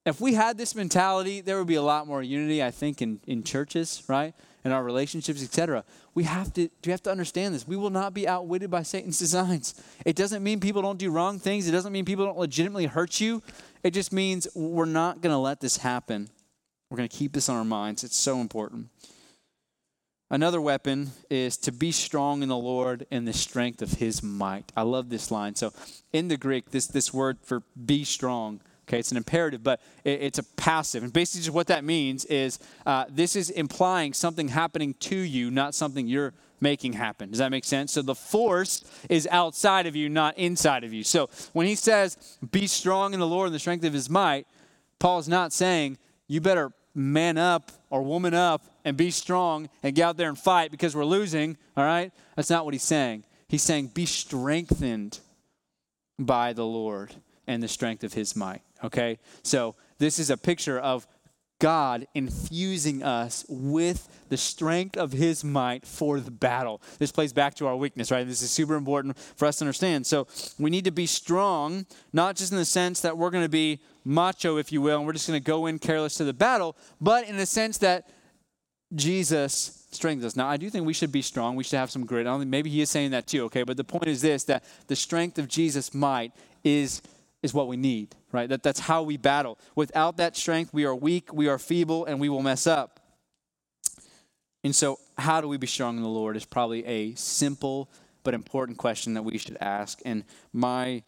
If 0.09 0.23
we 0.23 0.33
had 0.33 0.57
this 0.57 0.75
mentality, 0.75 1.43
there 1.43 1.59
would 1.59 1.67
be 1.67 1.75
a 1.75 1.83
lot 1.83 2.07
more 2.07 2.23
unity, 2.23 2.63
I 2.63 2.71
think, 2.71 3.03
in, 3.03 3.21
in 3.27 3.43
churches, 3.43 4.03
right? 4.09 4.35
In 4.65 4.73
our 4.73 4.83
relationships, 4.83 5.43
etc. 5.43 5.85
We 6.15 6.25
have 6.25 6.53
to 6.55 6.69
we 6.85 6.91
have 6.91 7.03
to 7.03 7.11
understand 7.11 7.55
this. 7.55 7.69
We 7.69 7.77
will 7.77 7.91
not 7.91 8.15
be 8.15 8.27
outwitted 8.27 8.71
by 8.71 8.83
Satan's 8.83 9.19
designs. 9.27 9.75
It 10.07 10.17
doesn't 10.17 10.43
mean 10.43 10.61
people 10.61 10.83
don't 10.83 10.99
do 10.99 11.11
wrong 11.11 11.39
things. 11.39 11.69
It 11.69 11.73
doesn't 11.73 11.93
mean 11.93 12.05
people 12.05 12.25
don't 12.25 12.39
legitimately 12.39 12.87
hurt 12.87 13.21
you. 13.21 13.43
It 13.83 13.93
just 13.93 14.13
means 14.13 14.49
we're 14.55 14.87
not 14.87 15.21
going 15.21 15.33
to 15.33 15.39
let 15.39 15.61
this 15.61 15.77
happen. 15.77 16.31
We're 16.91 16.97
going 16.97 17.09
to 17.09 17.17
keep 17.17 17.35
this 17.35 17.49
on 17.49 17.57
our 17.57 17.65
minds. 17.65 18.03
It's 18.03 18.19
so 18.19 18.41
important. 18.41 18.89
Another 20.31 20.61
weapon 20.61 21.13
is 21.31 21.57
to 21.59 21.73
be 21.73 21.93
strong 21.93 22.43
in 22.43 22.49
the 22.49 22.57
Lord 22.57 23.07
and 23.11 23.27
the 23.27 23.33
strength 23.33 23.81
of 23.81 23.93
his 23.93 24.23
might. 24.23 24.73
I 24.77 24.83
love 24.83 25.09
this 25.09 25.31
line. 25.31 25.55
So 25.55 25.73
in 26.13 26.29
the 26.29 26.37
Greek, 26.37 26.71
this, 26.71 26.87
this 26.87 27.15
word 27.15 27.39
for 27.43 27.63
be 27.87 28.05
strong, 28.05 28.61
okay, 28.89 28.99
it's 28.99 29.11
an 29.11 29.17
imperative, 29.17 29.63
but 29.63 29.81
it, 30.05 30.23
it's 30.23 30.39
a 30.39 30.43
passive. 30.43 31.03
And 31.03 31.13
basically, 31.13 31.43
just 31.43 31.55
what 31.55 31.67
that 31.67 31.85
means 31.85 32.25
is 32.25 32.59
uh, 32.87 33.05
this 33.09 33.37
is 33.37 33.51
implying 33.51 34.15
something 34.15 34.49
happening 34.49 34.95
to 34.95 35.17
you, 35.17 35.51
not 35.51 35.75
something 35.75 36.07
you're 36.07 36.33
making 36.61 36.95
happen. 36.95 37.31
Does 37.31 37.39
that 37.39 37.51
make 37.51 37.65
sense? 37.65 37.93
So 37.93 38.03
the 38.03 38.15
force 38.15 38.83
is 39.09 39.29
outside 39.31 39.87
of 39.87 39.95
you, 39.95 40.09
not 40.09 40.37
inside 40.37 40.85
of 40.85 40.93
you. 40.93 41.05
So 41.05 41.29
when 41.53 41.67
he 41.67 41.75
says, 41.75 42.39
be 42.51 42.67
strong 42.67 43.15
in 43.15 43.21
the 43.21 43.27
Lord 43.27 43.47
and 43.47 43.55
the 43.55 43.61
strength 43.61 43.85
of 43.85 43.93
his 43.93 44.11
might, 44.11 44.47
Paul's 44.99 45.29
not 45.29 45.53
saying, 45.53 45.99
you 46.27 46.41
better 46.41 46.73
man 46.95 47.39
up 47.39 47.71
or 47.91 48.03
woman 48.03 48.35
up 48.35 48.63
and 48.85 48.97
be 48.97 49.11
strong 49.11 49.69
and 49.83 49.95
get 49.95 50.03
out 50.03 50.17
there 50.17 50.29
and 50.29 50.39
fight 50.39 50.71
because 50.71 50.97
we're 50.97 51.05
losing, 51.05 51.57
all 51.77 51.85
right? 51.85 52.11
That's 52.35 52.51
not 52.51 52.65
what 52.65 52.75
he's 52.75 52.83
saying. 52.83 53.25
He's 53.49 53.63
saying, 53.63 53.89
be 53.89 54.05
strengthened 54.05 55.21
by 56.19 56.53
the 56.53 56.67
Lord 56.67 57.15
and 57.47 57.63
the 57.63 57.69
strength 57.69 58.05
of 58.05 58.13
his 58.13 58.35
might, 58.35 58.63
okay? 58.85 59.19
So 59.43 59.75
this 59.99 60.19
is 60.19 60.31
a 60.31 60.37
picture 60.37 60.79
of 60.79 61.07
God 61.61 62.07
infusing 62.15 63.03
us 63.03 63.45
with 63.49 64.09
the 64.29 64.37
strength 64.37 64.97
of 64.97 65.11
his 65.11 65.43
might 65.43 65.85
for 65.85 66.21
the 66.21 66.31
battle. 66.31 66.81
This 66.99 67.11
plays 67.11 67.33
back 67.33 67.55
to 67.57 67.67
our 67.67 67.77
weakness, 67.77 68.13
right? 68.13 68.27
This 68.27 68.43
is 68.43 68.51
super 68.51 68.77
important 68.77 69.19
for 69.19 69.47
us 69.47 69.57
to 69.57 69.65
understand. 69.65 70.07
So 70.07 70.29
we 70.59 70.71
need 70.71 70.85
to 70.85 70.93
be 70.93 71.07
strong, 71.07 71.87
not 72.13 72.37
just 72.37 72.53
in 72.53 72.59
the 72.59 72.65
sense 72.65 73.01
that 73.01 73.19
we're 73.19 73.31
going 73.31 73.45
to 73.45 73.49
be 73.49 73.81
macho, 74.05 74.57
if 74.57 74.71
you 74.71 74.81
will, 74.81 74.99
and 74.99 75.07
we're 75.07 75.13
just 75.15 75.27
going 75.27 75.41
to 75.41 75.45
go 75.45 75.67
in 75.67 75.81
careless 75.81 76.15
to 76.15 76.25
the 76.25 76.33
battle, 76.33 76.77
but 77.01 77.29
in 77.29 77.37
the 77.37 77.47
sense 77.47 77.79
that 77.79 78.09
Jesus 78.95 79.87
strengthens 79.91 80.25
us. 80.25 80.37
Now, 80.37 80.49
I 80.49 80.57
do 80.57 80.71
think 80.71 80.87
we 80.87 80.95
should 80.95 81.13
be 81.13 81.23
strong. 81.23 81.57
We 81.57 81.65
should 81.65 81.79
have 81.79 81.91
some 81.91 82.07
grit. 82.07 82.27
I 82.27 82.31
don't 82.31 82.41
think 82.41 82.51
maybe 82.51 82.71
he 82.71 82.81
is 82.81 82.91
saying 82.91 83.11
that 83.11 83.27
too, 83.27 83.45
okay? 83.45 83.65
But 83.65 83.77
the 83.77 83.85
point 83.85 84.07
is 84.07 84.23
this 84.23 84.45
that 84.45 84.65
the 84.87 84.97
strength 84.97 85.39
of 85.39 85.49
Jesus' 85.49 85.93
might 85.93 86.33
is 86.63 87.03
is 87.43 87.55
what 87.55 87.69
we 87.69 87.77
need, 87.77 88.15
right? 88.33 88.49
That, 88.49 88.63
that's 88.63 88.81
how 88.81 89.03
we 89.03 89.17
battle. 89.17 89.59
Without 89.75 90.17
that 90.17 90.37
strength, 90.37 90.75
we 90.75 90.85
are 90.85 90.95
weak, 90.95 91.33
we 91.33 91.49
are 91.49 91.59
feeble, 91.59 92.05
and 92.05 92.19
we 92.21 92.29
will 92.29 92.43
mess 92.43 92.67
up. 92.67 93.01
And 94.65 94.75
so, 94.75 94.99
how 95.17 95.41
do 95.41 95.49
we 95.49 95.57
be 95.57 95.67
strong 95.67 95.97
in 95.97 96.03
the 96.03 96.09
Lord 96.09 96.37
is 96.37 96.45
probably 96.45 96.85
a 96.85 97.15
simple 97.15 97.89
but 98.29 98.35
important 98.35 98.77
question 98.77 99.15
that 99.15 99.23
we 99.23 99.39
should 99.39 99.57
ask. 99.61 100.01
And 100.05 100.25
my 100.53 101.03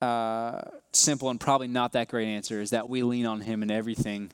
uh, 0.00 0.62
simple 0.92 1.30
and 1.30 1.38
probably 1.38 1.68
not 1.68 1.92
that 1.92 2.08
great 2.08 2.28
answer 2.28 2.60
is 2.60 2.70
that 2.70 2.88
we 2.88 3.02
lean 3.02 3.26
on 3.26 3.40
Him 3.40 3.62
in 3.62 3.70
everything 3.70 4.32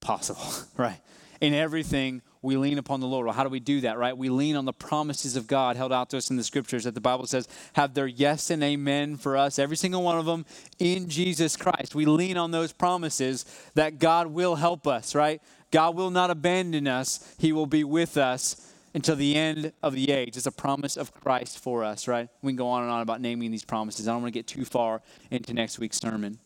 possible, 0.00 0.46
right? 0.76 0.98
In 1.40 1.54
everything 1.54 2.22
we 2.42 2.56
lean 2.56 2.78
upon 2.78 3.00
the 3.00 3.06
Lord. 3.06 3.26
Well, 3.26 3.34
how 3.34 3.42
do 3.42 3.48
we 3.48 3.60
do 3.60 3.80
that, 3.82 3.98
right? 3.98 4.16
We 4.16 4.28
lean 4.28 4.56
on 4.56 4.64
the 4.64 4.72
promises 4.72 5.36
of 5.36 5.46
God 5.46 5.76
held 5.76 5.92
out 5.92 6.10
to 6.10 6.16
us 6.16 6.30
in 6.30 6.36
the 6.36 6.44
scriptures 6.44 6.84
that 6.84 6.94
the 6.94 7.00
Bible 7.00 7.26
says 7.26 7.48
have 7.74 7.94
their 7.94 8.06
yes 8.06 8.50
and 8.50 8.62
amen 8.62 9.16
for 9.16 9.36
us, 9.36 9.58
every 9.58 9.76
single 9.76 10.02
one 10.02 10.18
of 10.18 10.26
them 10.26 10.46
in 10.78 11.08
Jesus 11.08 11.56
Christ. 11.56 11.94
We 11.94 12.04
lean 12.04 12.36
on 12.36 12.50
those 12.50 12.72
promises 12.72 13.44
that 13.74 13.98
God 13.98 14.28
will 14.28 14.56
help 14.56 14.86
us, 14.86 15.14
right? 15.14 15.42
God 15.70 15.96
will 15.96 16.10
not 16.10 16.30
abandon 16.30 16.86
us, 16.86 17.34
He 17.38 17.52
will 17.52 17.66
be 17.66 17.84
with 17.84 18.16
us 18.16 18.72
until 18.94 19.16
the 19.16 19.36
end 19.36 19.72
of 19.82 19.92
the 19.94 20.10
age. 20.10 20.36
It's 20.36 20.46
a 20.46 20.52
promise 20.52 20.96
of 20.96 21.12
Christ 21.12 21.58
for 21.58 21.84
us, 21.84 22.08
right? 22.08 22.28
We 22.42 22.52
can 22.52 22.56
go 22.56 22.68
on 22.68 22.82
and 22.82 22.90
on 22.90 23.02
about 23.02 23.20
naming 23.20 23.50
these 23.50 23.64
promises. 23.64 24.08
I 24.08 24.12
don't 24.12 24.22
want 24.22 24.32
to 24.32 24.38
get 24.38 24.46
too 24.46 24.64
far 24.64 25.02
into 25.30 25.52
next 25.52 25.78
week's 25.78 25.98
sermon. 25.98 26.38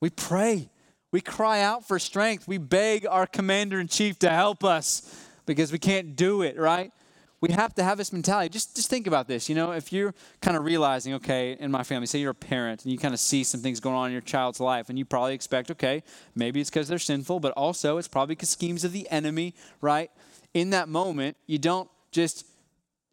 We 0.00 0.10
pray. 0.10 0.68
We 1.12 1.20
cry 1.20 1.60
out 1.60 1.86
for 1.86 1.98
strength. 1.98 2.46
We 2.46 2.58
beg 2.58 3.06
our 3.06 3.26
commander 3.26 3.80
in 3.80 3.88
chief 3.88 4.18
to 4.20 4.30
help 4.30 4.62
us 4.62 5.26
because 5.44 5.72
we 5.72 5.78
can't 5.78 6.14
do 6.14 6.42
it, 6.42 6.56
right? 6.56 6.92
We 7.40 7.50
have 7.52 7.74
to 7.76 7.82
have 7.82 7.98
this 7.98 8.12
mentality. 8.12 8.50
Just, 8.50 8.76
just 8.76 8.90
think 8.90 9.06
about 9.06 9.26
this. 9.26 9.48
You 9.48 9.54
know, 9.54 9.72
if 9.72 9.92
you're 9.92 10.14
kind 10.40 10.56
of 10.56 10.64
realizing, 10.64 11.14
okay, 11.14 11.56
in 11.58 11.70
my 11.70 11.82
family, 11.82 12.06
say 12.06 12.20
you're 12.20 12.30
a 12.30 12.34
parent 12.34 12.84
and 12.84 12.92
you 12.92 12.98
kind 12.98 13.14
of 13.14 13.18
see 13.18 13.42
some 13.42 13.60
things 13.60 13.80
going 13.80 13.96
on 13.96 14.06
in 14.06 14.12
your 14.12 14.20
child's 14.20 14.60
life, 14.60 14.88
and 14.88 14.98
you 14.98 15.04
probably 15.04 15.34
expect, 15.34 15.70
okay, 15.70 16.02
maybe 16.34 16.60
it's 16.60 16.70
because 16.70 16.86
they're 16.86 16.98
sinful, 16.98 17.40
but 17.40 17.52
also 17.52 17.96
it's 17.96 18.08
probably 18.08 18.34
because 18.34 18.50
schemes 18.50 18.84
of 18.84 18.92
the 18.92 19.08
enemy, 19.10 19.54
right? 19.80 20.10
In 20.52 20.70
that 20.70 20.88
moment, 20.88 21.36
you 21.46 21.58
don't 21.58 21.90
just 22.12 22.46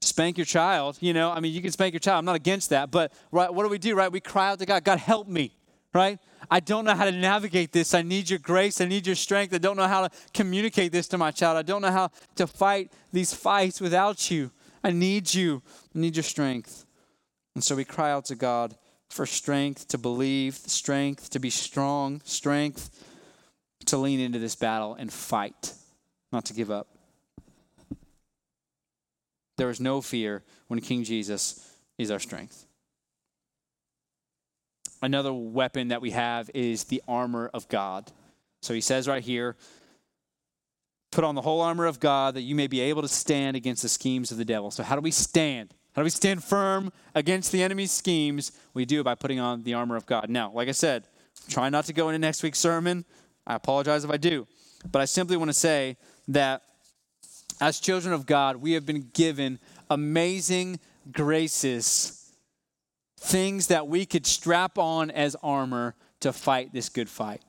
spank 0.01 0.37
your 0.37 0.45
child. 0.45 0.97
You 0.99 1.13
know, 1.13 1.31
I 1.31 1.39
mean, 1.39 1.53
you 1.53 1.61
can 1.61 1.71
spank 1.71 1.93
your 1.93 1.99
child. 1.99 2.19
I'm 2.19 2.25
not 2.25 2.35
against 2.35 2.69
that, 2.71 2.91
but 2.91 3.13
right, 3.31 3.51
what 3.51 3.63
do 3.63 3.69
we 3.69 3.77
do? 3.77 3.95
Right, 3.95 4.11
we 4.11 4.19
cry 4.19 4.49
out 4.49 4.59
to 4.59 4.65
God, 4.65 4.83
God, 4.83 4.99
help 4.99 5.27
me 5.27 5.53
right? 5.97 6.19
I 6.49 6.59
don't 6.59 6.85
know 6.85 6.95
how 6.95 7.05
to 7.05 7.11
navigate 7.11 7.71
this. 7.71 7.93
I 7.93 8.01
need 8.01 8.29
your 8.29 8.39
grace. 8.39 8.79
I 8.79 8.85
need 8.85 9.05
your 9.05 9.15
strength. 9.15 9.53
I 9.53 9.57
don't 9.57 9.77
know 9.77 9.87
how 9.87 10.07
to 10.07 10.11
communicate 10.33 10.91
this 10.91 11.07
to 11.09 11.17
my 11.17 11.31
child. 11.31 11.57
I 11.57 11.61
don't 11.61 11.81
know 11.81 11.91
how 11.91 12.11
to 12.35 12.47
fight 12.47 12.91
these 13.11 13.33
fights 13.33 13.81
without 13.81 14.31
you. 14.31 14.51
I 14.83 14.91
need 14.91 15.33
you. 15.33 15.61
I 15.95 15.99
need 15.99 16.15
your 16.15 16.23
strength. 16.23 16.85
And 17.55 17.63
so 17.63 17.75
we 17.75 17.83
cry 17.83 18.11
out 18.11 18.25
to 18.25 18.35
God 18.35 18.77
for 19.09 19.25
strength 19.25 19.87
to 19.89 19.97
believe, 19.97 20.53
strength 20.53 21.29
to 21.31 21.39
be 21.39 21.49
strong, 21.49 22.21
strength 22.23 22.91
to 23.85 23.97
lean 23.97 24.19
into 24.19 24.39
this 24.39 24.55
battle 24.55 24.95
and 24.95 25.11
fight, 25.11 25.73
not 26.31 26.45
to 26.45 26.53
give 26.53 26.71
up. 26.71 26.87
There 29.57 29.69
is 29.69 29.79
no 29.79 30.01
fear 30.01 30.43
when 30.67 30.79
King 30.81 31.03
Jesus 31.03 31.75
is 31.97 32.11
our 32.11 32.19
strength 32.19 32.66
another 35.01 35.33
weapon 35.33 35.89
that 35.89 36.01
we 36.01 36.11
have 36.11 36.49
is 36.53 36.85
the 36.85 37.01
armor 37.07 37.49
of 37.53 37.67
God. 37.69 38.11
So 38.61 38.73
he 38.73 38.81
says 38.81 39.07
right 39.07 39.23
here, 39.23 39.55
put 41.11 41.23
on 41.23 41.35
the 41.35 41.41
whole 41.41 41.61
armor 41.61 41.85
of 41.85 41.99
God 41.99 42.35
that 42.35 42.41
you 42.41 42.55
may 42.55 42.67
be 42.67 42.81
able 42.81 43.01
to 43.01 43.07
stand 43.07 43.55
against 43.55 43.81
the 43.81 43.89
schemes 43.89 44.31
of 44.31 44.37
the 44.37 44.45
devil. 44.45 44.71
So, 44.71 44.83
how 44.83 44.95
do 44.95 45.01
we 45.01 45.11
stand? 45.11 45.73
How 45.95 46.01
do 46.01 46.03
we 46.03 46.11
stand 46.11 46.43
firm 46.43 46.91
against 47.15 47.51
the 47.51 47.63
enemy's 47.63 47.91
schemes? 47.91 48.51
We 48.73 48.85
do 48.85 49.01
it 49.01 49.03
by 49.03 49.15
putting 49.15 49.39
on 49.39 49.63
the 49.63 49.73
armor 49.73 49.95
of 49.95 50.05
God. 50.05 50.29
Now, 50.29 50.51
like 50.51 50.67
I 50.67 50.73
said, 50.73 51.07
try 51.49 51.69
not 51.69 51.85
to 51.85 51.93
go 51.93 52.09
into 52.09 52.19
next 52.19 52.43
week's 52.43 52.59
sermon. 52.59 53.03
I 53.47 53.55
apologize 53.55 54.03
if 54.03 54.11
I 54.11 54.17
do. 54.17 54.47
But 54.91 55.01
I 55.01 55.05
simply 55.05 55.37
want 55.37 55.49
to 55.49 55.53
say 55.53 55.97
that 56.27 56.61
as 57.59 57.79
children 57.79 58.13
of 58.13 58.25
God, 58.25 58.57
we 58.57 58.73
have 58.73 58.85
been 58.85 59.09
given 59.13 59.59
amazing 59.89 60.79
graces 61.11 62.16
things 63.19 63.67
that 63.67 63.87
we 63.87 64.05
could 64.05 64.25
strap 64.25 64.77
on 64.77 65.11
as 65.11 65.35
armor 65.43 65.95
to 66.19 66.31
fight 66.31 66.73
this 66.73 66.89
good 66.89 67.09
fight. 67.09 67.41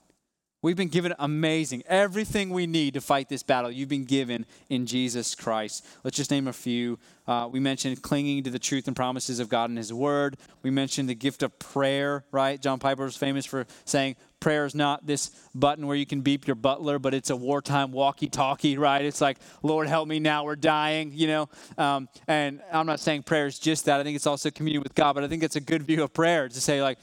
We've 0.60 0.76
been 0.76 0.88
given 0.88 1.14
amazing, 1.20 1.84
everything 1.86 2.50
we 2.50 2.66
need 2.66 2.94
to 2.94 3.00
fight 3.00 3.28
this 3.28 3.44
battle. 3.44 3.70
You've 3.70 3.88
been 3.88 4.04
given 4.04 4.44
in 4.68 4.86
Jesus 4.86 5.36
Christ. 5.36 5.86
Let's 6.02 6.16
just 6.16 6.32
name 6.32 6.48
a 6.48 6.52
few. 6.52 6.98
Uh, 7.28 7.48
we 7.48 7.60
mentioned 7.60 8.02
clinging 8.02 8.42
to 8.42 8.50
the 8.50 8.58
truth 8.58 8.88
and 8.88 8.96
promises 8.96 9.38
of 9.38 9.48
God 9.48 9.70
and 9.70 9.78
His 9.78 9.92
Word. 9.92 10.36
We 10.64 10.70
mentioned 10.70 11.08
the 11.08 11.14
gift 11.14 11.44
of 11.44 11.56
prayer, 11.60 12.24
right? 12.32 12.60
John 12.60 12.80
Piper 12.80 13.04
was 13.04 13.16
famous 13.16 13.46
for 13.46 13.68
saying, 13.84 14.16
Prayer 14.40 14.64
is 14.64 14.74
not 14.74 15.06
this 15.06 15.30
button 15.54 15.86
where 15.86 15.96
you 15.96 16.06
can 16.06 16.22
beep 16.22 16.48
your 16.48 16.56
butler, 16.56 16.98
but 16.98 17.14
it's 17.14 17.30
a 17.30 17.36
wartime 17.36 17.92
walkie 17.92 18.28
talkie, 18.28 18.76
right? 18.78 19.04
It's 19.04 19.20
like, 19.20 19.38
Lord, 19.62 19.86
help 19.86 20.08
me 20.08 20.18
now, 20.18 20.42
we're 20.42 20.56
dying, 20.56 21.12
you 21.14 21.28
know? 21.28 21.48
Um, 21.76 22.08
and 22.26 22.60
I'm 22.72 22.86
not 22.86 22.98
saying 22.98 23.22
prayer 23.24 23.46
is 23.46 23.60
just 23.60 23.84
that. 23.84 24.00
I 24.00 24.02
think 24.02 24.16
it's 24.16 24.26
also 24.26 24.50
communion 24.50 24.82
with 24.82 24.96
God, 24.96 25.12
but 25.12 25.22
I 25.22 25.28
think 25.28 25.44
it's 25.44 25.56
a 25.56 25.60
good 25.60 25.84
view 25.84 26.02
of 26.02 26.12
prayer 26.12 26.48
to 26.48 26.60
say, 26.60 26.82
like, 26.82 26.98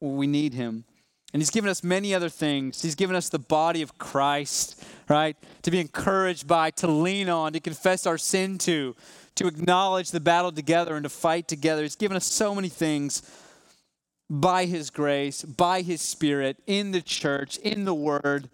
we 0.00 0.28
need 0.28 0.54
Him. 0.54 0.84
And 1.32 1.40
he's 1.40 1.50
given 1.50 1.70
us 1.70 1.84
many 1.84 2.14
other 2.14 2.28
things. 2.28 2.82
He's 2.82 2.96
given 2.96 3.14
us 3.14 3.28
the 3.28 3.38
body 3.38 3.82
of 3.82 3.98
Christ, 3.98 4.82
right? 5.08 5.36
To 5.62 5.70
be 5.70 5.78
encouraged 5.78 6.48
by, 6.48 6.70
to 6.72 6.88
lean 6.88 7.28
on, 7.28 7.52
to 7.52 7.60
confess 7.60 8.06
our 8.06 8.18
sin 8.18 8.58
to, 8.58 8.96
to 9.36 9.46
acknowledge 9.46 10.10
the 10.10 10.20
battle 10.20 10.50
together 10.50 10.96
and 10.96 11.04
to 11.04 11.08
fight 11.08 11.46
together. 11.46 11.82
He's 11.82 11.94
given 11.94 12.16
us 12.16 12.26
so 12.26 12.54
many 12.54 12.68
things. 12.68 13.22
by 14.28 14.64
His 14.64 14.90
grace, 14.90 15.42
by 15.42 15.82
His 15.82 16.00
Spirit, 16.00 16.56
in 16.66 16.92
the 16.92 17.02
church, 17.02 17.58
in 17.58 17.84
the 17.84 17.94
Word 17.94 18.48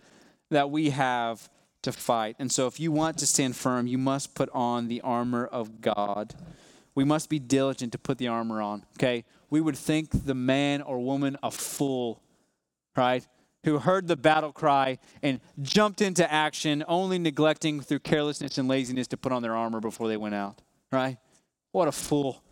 that 0.50 0.70
we 0.70 0.90
have 0.90 1.50
to 1.82 1.92
fight. 1.92 2.36
And 2.38 2.50
so, 2.50 2.66
if 2.66 2.80
you 2.80 2.90
want 2.90 3.18
to 3.18 3.26
stand 3.26 3.56
firm, 3.56 3.86
you 3.86 3.98
must 3.98 4.34
put 4.34 4.48
on 4.54 4.88
the 4.88 5.02
armor 5.02 5.46
of 5.46 5.80
God. 5.80 6.34
We 6.94 7.04
must 7.04 7.28
be 7.28 7.38
diligent 7.38 7.92
to 7.92 7.98
put 7.98 8.16
the 8.16 8.28
armor 8.28 8.62
on, 8.62 8.84
okay? 8.98 9.24
We 9.50 9.60
would 9.60 9.76
think 9.76 10.24
the 10.24 10.34
man 10.34 10.80
or 10.80 10.98
woman 10.98 11.36
a 11.42 11.50
fool, 11.50 12.22
right? 12.96 13.26
Who 13.64 13.78
heard 13.78 14.06
the 14.06 14.16
battle 14.16 14.52
cry 14.52 14.98
and 15.22 15.40
jumped 15.60 16.00
into 16.00 16.30
action, 16.30 16.84
only 16.86 17.18
neglecting 17.18 17.80
through 17.80 18.00
carelessness 18.00 18.58
and 18.58 18.68
laziness 18.68 19.08
to 19.08 19.16
put 19.16 19.32
on 19.32 19.42
their 19.42 19.56
armor 19.56 19.80
before 19.80 20.08
they 20.08 20.16
went 20.16 20.34
out, 20.34 20.62
right? 20.92 21.18
What 21.72 21.88
a 21.88 21.92
fool. 21.92 22.42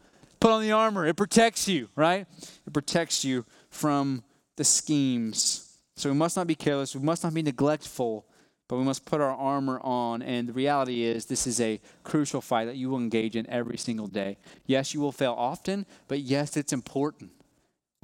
Put 0.41 0.51
on 0.51 0.63
the 0.63 0.73
armor, 0.73 1.07
it 1.07 1.17
protects 1.17 1.69
you, 1.69 1.89
right? 1.97 2.27
It 2.67 2.73
protects 2.73 3.25
you 3.25 3.45
from 3.71 4.23
the 4.57 4.65
schemes. 4.65 5.79
So 5.97 6.11
we 6.11 6.17
must 6.17 6.37
not 6.37 6.47
be 6.47 6.55
careless, 6.55 6.95
we 6.95 7.03
must 7.03 7.23
not 7.23 7.33
be 7.33 7.43
neglectful 7.43 8.27
but 8.69 8.77
we 8.77 8.85
must 8.85 9.05
put 9.05 9.21
our 9.21 9.31
armor 9.31 9.79
on. 9.83 10.23
And 10.23 10.49
the 10.49 10.53
reality 10.53 11.03
is, 11.03 11.27
this 11.27 11.47
is 11.47 11.61
a 11.61 11.81
crucial 12.03 12.41
fight 12.41 12.67
that 12.67 12.77
you 12.77 12.91
will 12.91 12.99
engage 12.99 13.37
in 13.37 13.49
every 13.49 13.77
single 13.77 14.07
day. 14.07 14.39
Yes, 14.67 14.95
you 14.95 15.01
will 15.01 15.13
fail 15.13 15.35
often, 15.37 15.87
but 16.09 16.21
yes, 16.21 16.57
it's 16.57 16.73
important. 16.73 17.31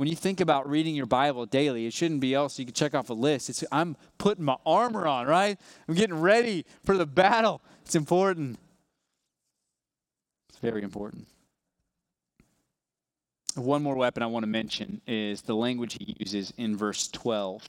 When 0.01 0.09
you 0.09 0.17
think 0.17 0.41
about 0.41 0.67
reading 0.67 0.95
your 0.95 1.05
Bible 1.05 1.45
daily, 1.45 1.85
it 1.85 1.93
shouldn't 1.93 2.21
be 2.21 2.33
else. 2.33 2.59
You 2.59 2.65
can 2.65 2.73
check 2.73 2.95
off 2.95 3.11
a 3.11 3.13
list. 3.13 3.51
It's, 3.51 3.63
I'm 3.71 3.99
putting 4.17 4.47
my 4.47 4.57
armor 4.65 5.07
on, 5.07 5.27
right? 5.27 5.61
I'm 5.87 5.95
getting 5.95 6.19
ready 6.19 6.65
for 6.87 6.97
the 6.97 7.05
battle. 7.05 7.61
It's 7.85 7.95
important. 7.95 8.59
It's 10.49 10.57
very 10.57 10.83
important. 10.83 11.27
One 13.57 13.83
more 13.83 13.95
weapon 13.95 14.23
I 14.23 14.27
want 14.27 14.45
to 14.45 14.47
mention 14.47 15.03
is 15.07 15.43
the 15.43 15.55
language 15.55 15.99
he 16.01 16.17
uses 16.19 16.55
in 16.57 16.79
verse 16.79 17.07
12. 17.09 17.69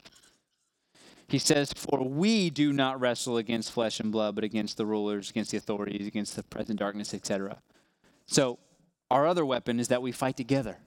He 1.28 1.38
says, 1.38 1.74
For 1.74 2.02
we 2.02 2.50
do 2.50 2.72
not 2.72 3.02
wrestle 3.02 3.36
against 3.36 3.74
flesh 3.74 4.00
and 4.00 4.10
blood, 4.10 4.36
but 4.36 4.46
against 4.46 4.78
the 4.78 4.86
rulers, 4.86 5.30
against 5.30 5.52
the 5.52 5.58
authorities, 5.58 6.08
against 6.08 6.38
the 6.38 6.44
present 6.44 6.80
darkness, 6.80 7.14
etc. 7.14 7.58
So, 8.26 8.58
our 9.10 9.28
other 9.28 9.46
weapon 9.46 9.82
is 9.82 9.90
that 9.90 10.02
we 10.02 10.14
fight 10.14 10.38
together. 10.38 10.78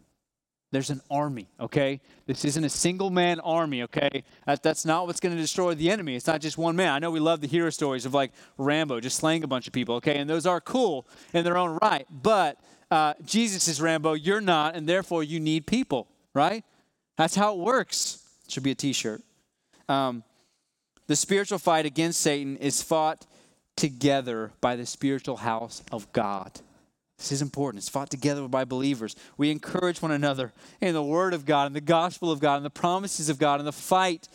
There's 0.75 0.91
an 0.91 1.03
army, 1.09 1.47
okay? 1.61 2.01
This 2.27 2.45
isn't 2.45 2.65
a 2.65 2.69
single 2.69 3.09
man 3.09 3.39
army, 3.39 3.85
okay? 3.85 4.25
That, 4.45 4.65
that's 4.65 4.85
not 4.85 5.07
what's 5.07 5.21
going 5.21 5.33
to 5.33 5.41
destroy 5.41 5.73
the 5.75 5.89
enemy. 5.89 6.17
It's 6.17 6.27
not 6.27 6.41
just 6.41 6.59
one 6.59 6.75
man. 6.75 6.91
I 6.91 6.99
know 6.99 7.13
we 7.13 7.21
love 7.21 7.41
the 7.41 7.47
hero 7.47 7.71
stories 7.71 8.05
of 8.05 8.13
like 8.13 8.33
Rambo 8.59 8.99
just 8.99 9.19
slaying 9.19 9.45
a 9.45 9.47
bunch 9.47 9.69
of 9.69 9.73
people, 9.73 9.95
okay? 9.95 10.19
And 10.19 10.29
those 10.29 10.47
are 10.47 10.61
cool 10.61 11.07
in 11.33 11.45
their 11.45 11.57
own 11.57 11.79
right. 11.81 12.09
But 12.11 12.59
uh, 12.91 13.15
Jesus 13.25 13.69
is 13.69 13.81
Rambo, 13.81 14.15
you're 14.15 14.41
not, 14.41 14.75
and 14.75 14.89
therefore 14.89 15.23
you 15.23 15.39
need 15.39 15.65
people, 15.65 16.09
right? 16.35 16.65
That's 17.17 17.37
how 17.37 17.53
it 17.53 17.61
works. 17.61 18.27
It 18.45 18.51
should 18.51 18.65
be 18.65 18.73
a 18.73 18.75
t 18.75 18.93
shirt. 18.93 19.23
Um, 19.89 20.25
the 21.07 21.15
spiritual 21.15 21.61
fight 21.61 21.87
against 21.87 22.21
Satan 22.21 22.57
is 22.57 22.83
fought 22.83 23.27
together 23.77 24.51
by 24.61 24.75
the 24.75 24.87
spiritual 24.87 25.37
house 25.37 25.85
of 25.93 26.13
God. 26.13 26.51
This 27.19 27.33
is 27.33 27.43
important. 27.43 27.81
It's 27.81 27.89
fought 27.89 28.11
together 28.11 28.47
by 28.49 28.65
believers. 28.65 29.15
We 29.37 29.51
encourage 29.51 30.03
one 30.03 30.11
another 30.11 30.53
in 30.81 30.95
the 30.95 31.03
Word 31.03 31.33
of 31.33 31.47
God, 31.47 31.67
in 31.69 31.73
the 31.73 31.81
gospel 31.81 32.31
of 32.31 32.41
God, 32.41 32.57
in 32.57 32.63
the 32.65 32.71
promises 32.71 33.29
of 33.29 33.39
God, 33.39 33.61
in 33.61 33.67
the 33.67 33.73
fight 33.73 34.29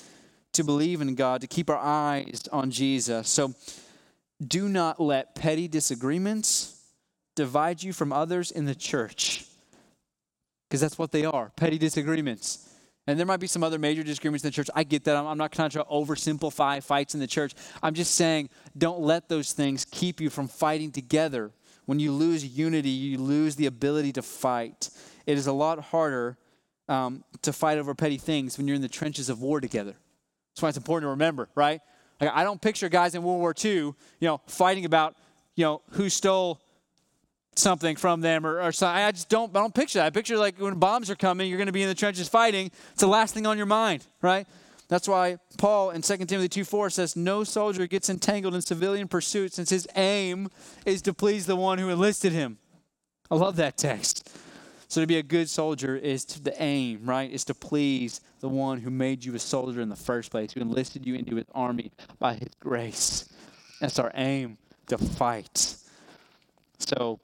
to 0.54 0.64
believe 0.64 1.02
in 1.02 1.14
God, 1.16 1.42
to 1.42 1.48
keep 1.48 1.70
our 1.70 1.78
eyes 1.78 2.48
on 2.52 2.72
Jesus. 2.72 3.30
So 3.30 3.54
do 4.46 4.70
not 4.70 5.00
let 5.00 5.36
petty 5.36 5.68
disagreements 5.68 6.82
divide 7.36 7.84
you 7.84 7.94
from 7.94 8.12
others 8.12 8.50
in 8.50 8.66
the 8.66 8.76
church, 8.76 9.46
because 10.68 10.82
that's 10.82 10.98
what 10.98 11.12
they 11.12 11.26
are 11.26 11.52
petty 11.56 11.78
disagreements. 11.78 12.66
And 13.08 13.18
there 13.18 13.26
might 13.26 13.40
be 13.40 13.48
some 13.48 13.64
other 13.64 13.80
major 13.80 14.04
disagreements 14.04 14.44
in 14.44 14.50
the 14.50 14.54
church. 14.54 14.70
I 14.76 14.84
get 14.84 15.04
that. 15.06 15.16
I'm, 15.16 15.26
I'm 15.26 15.38
not 15.38 15.52
trying 15.52 15.72
to 15.72 15.84
oversimplify 15.92 16.84
fights 16.84 17.14
in 17.14 17.20
the 17.20 17.28
church. 17.28 17.54
I'm 17.82 17.96
just 17.96 18.16
saying, 18.16 18.50
don't 18.78 19.00
let 19.02 19.30
those 19.30 19.52
things 19.52 19.86
keep 19.90 20.22
you 20.22 20.30
from 20.30 20.48
fighting 20.48 20.92
together. 20.92 21.52
When 21.90 22.00
you 22.00 22.12
lose 22.12 22.46
unity, 22.46 22.92
you 22.92 23.18
lose 23.18 23.56
the 23.56 23.66
ability 23.66 24.14
to 24.14 24.22
fight. 24.22 24.92
It 25.26 25.40
is 25.40 25.48
a 25.48 25.52
lot 25.52 25.80
harder 25.80 26.38
um, 26.88 27.24
to 27.42 27.52
fight 27.52 27.80
over 27.80 27.96
petty 27.96 28.20
things 28.20 28.60
when 28.60 28.68
you're 28.68 28.76
in 28.76 28.84
the 28.84 28.88
trenches 28.88 29.28
of 29.28 29.42
war 29.42 29.60
together. 29.60 29.96
That's 30.52 30.62
why 30.62 30.70
it's 30.70 30.78
important 30.78 31.08
to 31.08 31.10
remember, 31.10 31.50
right? 31.56 31.82
Like, 32.22 32.30
I 32.32 32.44
don't 32.44 32.62
picture 32.62 32.90
guys 32.90 33.16
in 33.16 33.24
World 33.24 33.40
War 33.40 33.56
II, 33.66 33.72
you 33.72 33.96
know, 34.22 34.40
fighting 34.46 34.86
about, 34.86 35.16
you 35.56 35.66
know, 35.66 35.82
who 35.94 36.10
stole 36.10 36.62
something 37.56 37.96
from 37.96 38.22
them 38.22 38.46
or, 38.46 38.62
or 38.62 38.72
something. 38.72 39.04
I 39.04 39.12
just 39.12 39.28
don't, 39.28 39.50
I 39.58 39.60
don't 39.60 39.74
picture 39.74 39.98
that. 39.98 40.06
I 40.06 40.10
picture 40.12 40.38
like 40.38 40.60
when 40.60 40.76
bombs 40.76 41.10
are 41.10 41.16
coming, 41.16 41.50
you're 41.50 41.58
going 41.58 41.66
to 41.66 41.74
be 41.74 41.82
in 41.82 41.90
the 41.90 41.96
trenches 41.96 42.30
fighting. 42.30 42.70
It's 42.92 43.02
the 43.02 43.08
last 43.08 43.34
thing 43.34 43.48
on 43.48 43.58
your 43.58 43.66
mind, 43.66 44.06
right? 44.22 44.46
That's 44.90 45.08
why 45.08 45.38
Paul 45.58 45.92
in 45.92 46.02
2 46.02 46.18
Timothy 46.26 46.50
2 46.50 46.66
4 46.66 46.90
says, 46.90 47.16
No 47.16 47.44
soldier 47.44 47.88
gets 47.88 48.10
entangled 48.10 48.56
in 48.56 48.62
civilian 48.62 49.08
pursuit 49.08 49.54
since 49.54 49.70
his 49.70 49.88
aim 49.96 50.50
is 50.86 51.02
to 51.04 51.14
please 51.14 51.46
the 51.46 51.56
one 51.56 51.78
who 51.78 51.90
enlisted 51.90 52.34
him. 52.34 52.58
I 53.32 53.36
love 53.36 53.56
that 53.58 53.78
text. 53.78 54.28
So 54.88 55.02
to 55.02 55.08
be 55.08 55.20
a 55.20 55.24
good 55.24 55.48
soldier 55.48 55.96
is 55.96 56.26
to 56.26 56.42
the 56.42 56.60
aim, 56.62 57.02
right? 57.06 57.32
Is 57.32 57.46
to 57.46 57.54
please 57.54 58.22
the 58.40 58.50
one 58.50 58.80
who 58.80 58.90
made 58.90 59.24
you 59.24 59.36
a 59.36 59.40
soldier 59.40 59.82
in 59.82 59.90
the 59.90 59.96
first 59.96 60.32
place, 60.32 60.54
who 60.54 60.62
enlisted 60.62 61.06
you 61.06 61.14
into 61.14 61.36
his 61.36 61.46
army 61.54 61.92
by 62.18 62.34
his 62.34 62.50
grace. 62.60 63.30
That's 63.80 64.00
our 64.00 64.12
aim 64.16 64.58
to 64.88 64.98
fight. 64.98 65.76
So 66.80 67.20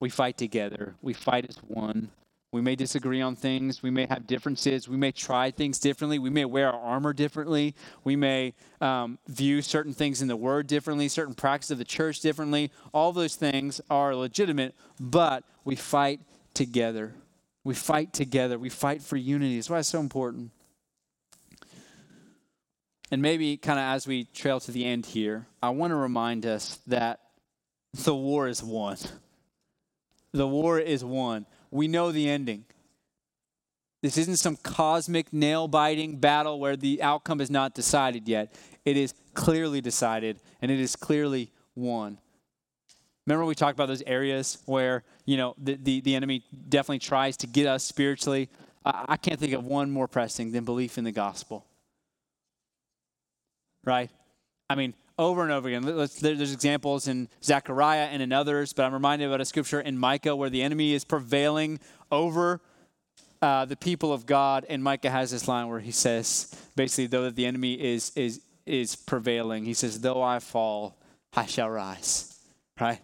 we 0.00 0.10
fight 0.10 0.36
together. 0.36 0.94
We 1.00 1.14
fight 1.14 1.46
as 1.48 1.56
one. 1.56 2.10
We 2.54 2.60
may 2.60 2.76
disagree 2.76 3.20
on 3.20 3.34
things. 3.34 3.82
We 3.82 3.90
may 3.90 4.06
have 4.06 4.28
differences. 4.28 4.88
We 4.88 4.96
may 4.96 5.10
try 5.10 5.50
things 5.50 5.80
differently. 5.80 6.20
We 6.20 6.30
may 6.30 6.44
wear 6.44 6.72
our 6.72 6.80
armor 6.80 7.12
differently. 7.12 7.74
We 8.04 8.14
may 8.14 8.54
um, 8.80 9.18
view 9.26 9.60
certain 9.60 9.92
things 9.92 10.22
in 10.22 10.28
the 10.28 10.36
Word 10.36 10.68
differently, 10.68 11.08
certain 11.08 11.34
practices 11.34 11.72
of 11.72 11.78
the 11.78 11.84
church 11.84 12.20
differently. 12.20 12.70
All 12.92 13.10
those 13.10 13.34
things 13.34 13.80
are 13.90 14.14
legitimate, 14.14 14.76
but 15.00 15.42
we 15.64 15.74
fight 15.74 16.20
together. 16.54 17.16
We 17.64 17.74
fight 17.74 18.12
together. 18.12 18.56
We 18.56 18.68
fight 18.68 19.02
for 19.02 19.16
unity. 19.16 19.56
That's 19.56 19.68
why 19.68 19.80
it's 19.80 19.88
so 19.88 19.98
important. 19.98 20.52
And 23.10 23.20
maybe, 23.20 23.56
kind 23.56 23.80
of 23.80 23.84
as 23.84 24.06
we 24.06 24.26
trail 24.26 24.60
to 24.60 24.70
the 24.70 24.84
end 24.84 25.06
here, 25.06 25.48
I 25.60 25.70
want 25.70 25.90
to 25.90 25.96
remind 25.96 26.46
us 26.46 26.78
that 26.86 27.18
the 28.04 28.14
war 28.14 28.46
is 28.46 28.62
won. 28.62 28.96
The 30.30 30.46
war 30.46 30.78
is 30.78 31.04
won. 31.04 31.46
We 31.74 31.88
know 31.88 32.12
the 32.12 32.30
ending. 32.30 32.66
This 34.00 34.16
isn't 34.16 34.36
some 34.36 34.56
cosmic 34.56 35.32
nail 35.32 35.66
biting 35.66 36.18
battle 36.18 36.60
where 36.60 36.76
the 36.76 37.02
outcome 37.02 37.40
is 37.40 37.50
not 37.50 37.74
decided 37.74 38.28
yet. 38.28 38.54
It 38.84 38.96
is 38.96 39.12
clearly 39.34 39.80
decided 39.80 40.38
and 40.62 40.70
it 40.70 40.78
is 40.78 40.94
clearly 40.94 41.50
won. 41.74 42.18
Remember, 43.26 43.44
we 43.44 43.56
talked 43.56 43.76
about 43.76 43.88
those 43.88 44.02
areas 44.02 44.58
where, 44.66 45.02
you 45.24 45.36
know, 45.36 45.56
the, 45.58 45.74
the, 45.74 46.00
the 46.00 46.14
enemy 46.14 46.44
definitely 46.68 47.00
tries 47.00 47.36
to 47.38 47.48
get 47.48 47.66
us 47.66 47.82
spiritually. 47.82 48.50
I, 48.84 49.06
I 49.08 49.16
can't 49.16 49.40
think 49.40 49.52
of 49.52 49.64
one 49.64 49.90
more 49.90 50.06
pressing 50.06 50.52
than 50.52 50.64
belief 50.64 50.96
in 50.96 51.02
the 51.02 51.12
gospel. 51.12 51.66
Right? 53.82 54.10
I 54.70 54.76
mean, 54.76 54.94
over 55.18 55.42
and 55.42 55.52
over 55.52 55.68
again. 55.68 55.84
there's 55.84 56.52
examples 56.52 57.06
in 57.06 57.28
Zechariah 57.42 58.06
and 58.06 58.22
in 58.22 58.32
others, 58.32 58.72
but 58.72 58.84
I'm 58.84 58.92
reminded 58.92 59.26
about 59.26 59.40
a 59.40 59.44
scripture 59.44 59.80
in 59.80 59.96
Micah 59.96 60.34
where 60.34 60.50
the 60.50 60.62
enemy 60.62 60.92
is 60.92 61.04
prevailing 61.04 61.78
over 62.10 62.60
uh, 63.40 63.64
the 63.64 63.76
people 63.76 64.12
of 64.12 64.26
God. 64.26 64.66
And 64.68 64.82
Micah 64.82 65.10
has 65.10 65.30
this 65.30 65.46
line 65.46 65.68
where 65.68 65.80
he 65.80 65.92
says, 65.92 66.54
basically, 66.76 67.06
though 67.06 67.30
the 67.30 67.46
enemy 67.46 67.74
is 67.74 68.12
is 68.16 68.40
is 68.66 68.96
prevailing, 68.96 69.64
he 69.64 69.74
says, 69.74 70.00
"Though 70.00 70.22
I 70.22 70.38
fall, 70.38 70.96
I 71.34 71.46
shall 71.46 71.70
rise." 71.70 72.38
Right. 72.80 73.00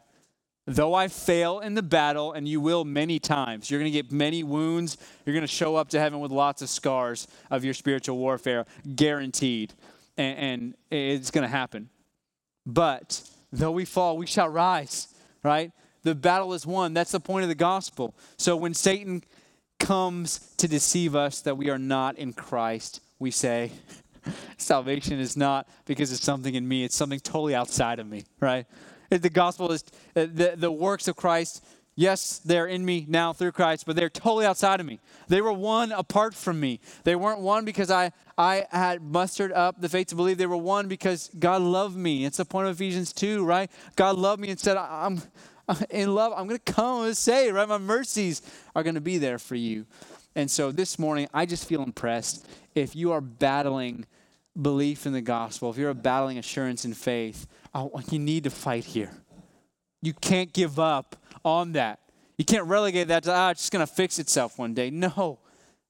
Though 0.66 0.94
I 0.94 1.08
fail 1.08 1.60
in 1.60 1.74
the 1.74 1.82
battle, 1.82 2.32
and 2.32 2.46
you 2.46 2.60
will 2.60 2.84
many 2.84 3.18
times, 3.18 3.70
you're 3.70 3.80
going 3.80 3.90
to 3.90 3.96
get 4.02 4.12
many 4.12 4.42
wounds. 4.42 4.98
You're 5.24 5.34
going 5.34 5.46
to 5.46 5.48
show 5.48 5.76
up 5.76 5.88
to 5.90 6.00
heaven 6.00 6.20
with 6.20 6.30
lots 6.30 6.62
of 6.62 6.68
scars 6.68 7.28
of 7.50 7.64
your 7.64 7.74
spiritual 7.74 8.18
warfare, 8.18 8.66
guaranteed. 8.94 9.74
and, 10.16 10.38
and 10.38 10.74
it's 10.90 11.30
going 11.30 11.42
to 11.42 11.48
happen. 11.48 11.88
But 12.74 13.22
though 13.52 13.72
we 13.72 13.84
fall, 13.84 14.16
we 14.16 14.26
shall 14.26 14.48
rise, 14.48 15.08
right? 15.42 15.72
The 16.02 16.14
battle 16.14 16.52
is 16.54 16.66
won. 16.66 16.94
That's 16.94 17.12
the 17.12 17.20
point 17.20 17.42
of 17.42 17.48
the 17.48 17.54
gospel. 17.54 18.14
So 18.38 18.56
when 18.56 18.74
Satan 18.74 19.24
comes 19.78 20.54
to 20.58 20.68
deceive 20.68 21.16
us 21.16 21.40
that 21.42 21.56
we 21.56 21.68
are 21.68 21.78
not 21.78 22.16
in 22.16 22.32
Christ, 22.32 23.00
we 23.18 23.30
say, 23.30 23.72
salvation 24.56 25.18
is 25.18 25.36
not 25.36 25.68
because 25.84 26.12
it's 26.12 26.22
something 26.22 26.54
in 26.54 26.66
me, 26.66 26.84
it's 26.84 26.96
something 26.96 27.20
totally 27.20 27.54
outside 27.54 27.98
of 27.98 28.06
me, 28.06 28.24
right? 28.38 28.66
The 29.10 29.30
gospel 29.30 29.72
is 29.72 29.82
uh, 30.14 30.26
the, 30.32 30.54
the 30.56 30.70
works 30.70 31.08
of 31.08 31.16
Christ 31.16 31.64
Yes, 32.00 32.38
they're 32.38 32.66
in 32.66 32.82
me 32.82 33.04
now 33.06 33.34
through 33.34 33.52
Christ, 33.52 33.84
but 33.84 33.94
they're 33.94 34.08
totally 34.08 34.46
outside 34.46 34.80
of 34.80 34.86
me. 34.86 35.00
They 35.28 35.42
were 35.42 35.52
won 35.52 35.92
apart 35.92 36.34
from 36.34 36.58
me. 36.58 36.80
They 37.04 37.14
weren't 37.14 37.40
won 37.40 37.66
because 37.66 37.90
I, 37.90 38.12
I 38.38 38.66
had 38.70 39.02
mustered 39.02 39.52
up 39.52 39.78
the 39.78 39.88
faith 39.90 40.06
to 40.06 40.14
believe. 40.14 40.38
They 40.38 40.46
were 40.46 40.56
won 40.56 40.88
because 40.88 41.28
God 41.38 41.60
loved 41.60 41.98
me. 41.98 42.24
It's 42.24 42.38
the 42.38 42.46
point 42.46 42.68
of 42.68 42.74
Ephesians 42.76 43.12
2, 43.12 43.44
right? 43.44 43.70
God 43.96 44.16
loved 44.16 44.40
me 44.40 44.48
and 44.48 44.58
said, 44.58 44.78
I'm 44.78 45.20
in 45.90 46.14
love. 46.14 46.32
I'm 46.34 46.46
going 46.46 46.58
to 46.64 46.72
come 46.72 47.04
and 47.04 47.14
say, 47.14 47.52
right? 47.52 47.68
My 47.68 47.76
mercies 47.76 48.40
are 48.74 48.82
going 48.82 48.94
to 48.94 49.02
be 49.02 49.18
there 49.18 49.38
for 49.38 49.54
you. 49.54 49.84
And 50.34 50.50
so 50.50 50.72
this 50.72 50.98
morning, 50.98 51.28
I 51.34 51.44
just 51.44 51.68
feel 51.68 51.82
impressed. 51.82 52.48
If 52.74 52.96
you 52.96 53.12
are 53.12 53.20
battling 53.20 54.06
belief 54.58 55.04
in 55.04 55.12
the 55.12 55.20
gospel, 55.20 55.68
if 55.68 55.76
you're 55.76 55.92
battling 55.92 56.38
assurance 56.38 56.86
in 56.86 56.94
faith, 56.94 57.46
you 58.10 58.18
need 58.18 58.44
to 58.44 58.50
fight 58.50 58.86
here. 58.86 59.10
You 60.02 60.12
can't 60.14 60.52
give 60.52 60.78
up 60.78 61.16
on 61.44 61.72
that. 61.72 62.00
You 62.38 62.44
can't 62.44 62.66
relegate 62.66 63.08
that 63.08 63.24
to, 63.24 63.32
ah, 63.32 63.50
it's 63.50 63.60
just 63.62 63.72
going 63.72 63.86
to 63.86 63.92
fix 63.92 64.18
itself 64.18 64.58
one 64.58 64.74
day. 64.74 64.90
No. 64.90 65.38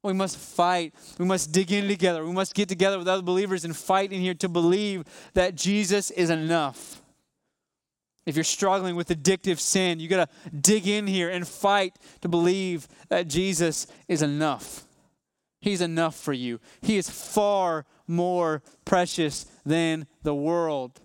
We 0.03 0.13
must 0.15 0.39
fight. 0.39 0.95
We 1.19 1.27
must 1.27 1.53
dig 1.53 1.71
in 1.73 1.87
together. 1.87 2.25
We 2.25 2.33
must 2.33 2.55
get 2.55 2.69
together 2.69 2.99
with 2.99 3.07
other 3.07 3.23
believers 3.23 3.65
and 3.65 3.77
fight 3.77 4.13
in 4.13 4.21
here 4.21 4.35
to 4.35 4.49
believe 4.49 5.05
that 5.35 5.55
Jesus 5.55 6.11
is 6.11 6.31
enough. 6.31 7.03
If 8.27 8.37
you're 8.37 8.45
struggling 8.45 8.97
with 8.97 9.09
addictive 9.09 9.59
sin, 9.61 10.01
you 10.01 10.09
got 10.09 10.29
to 10.29 10.51
dig 10.51 10.87
in 10.87 11.07
here 11.07 11.29
and 11.29 11.47
fight 11.47 11.97
to 12.23 12.29
believe 12.29 12.89
that 13.09 13.29
Jesus 13.29 13.87
is 14.09 14.23
enough. 14.23 14.85
He's 15.61 15.81
enough 15.81 16.17
for 16.17 16.33
you. 16.33 16.61
He 16.81 16.97
is 16.97 17.11
far 17.11 17.85
more 18.07 18.63
precious 18.85 19.45
than 19.65 20.07
the 20.23 20.35
world, 20.35 21.01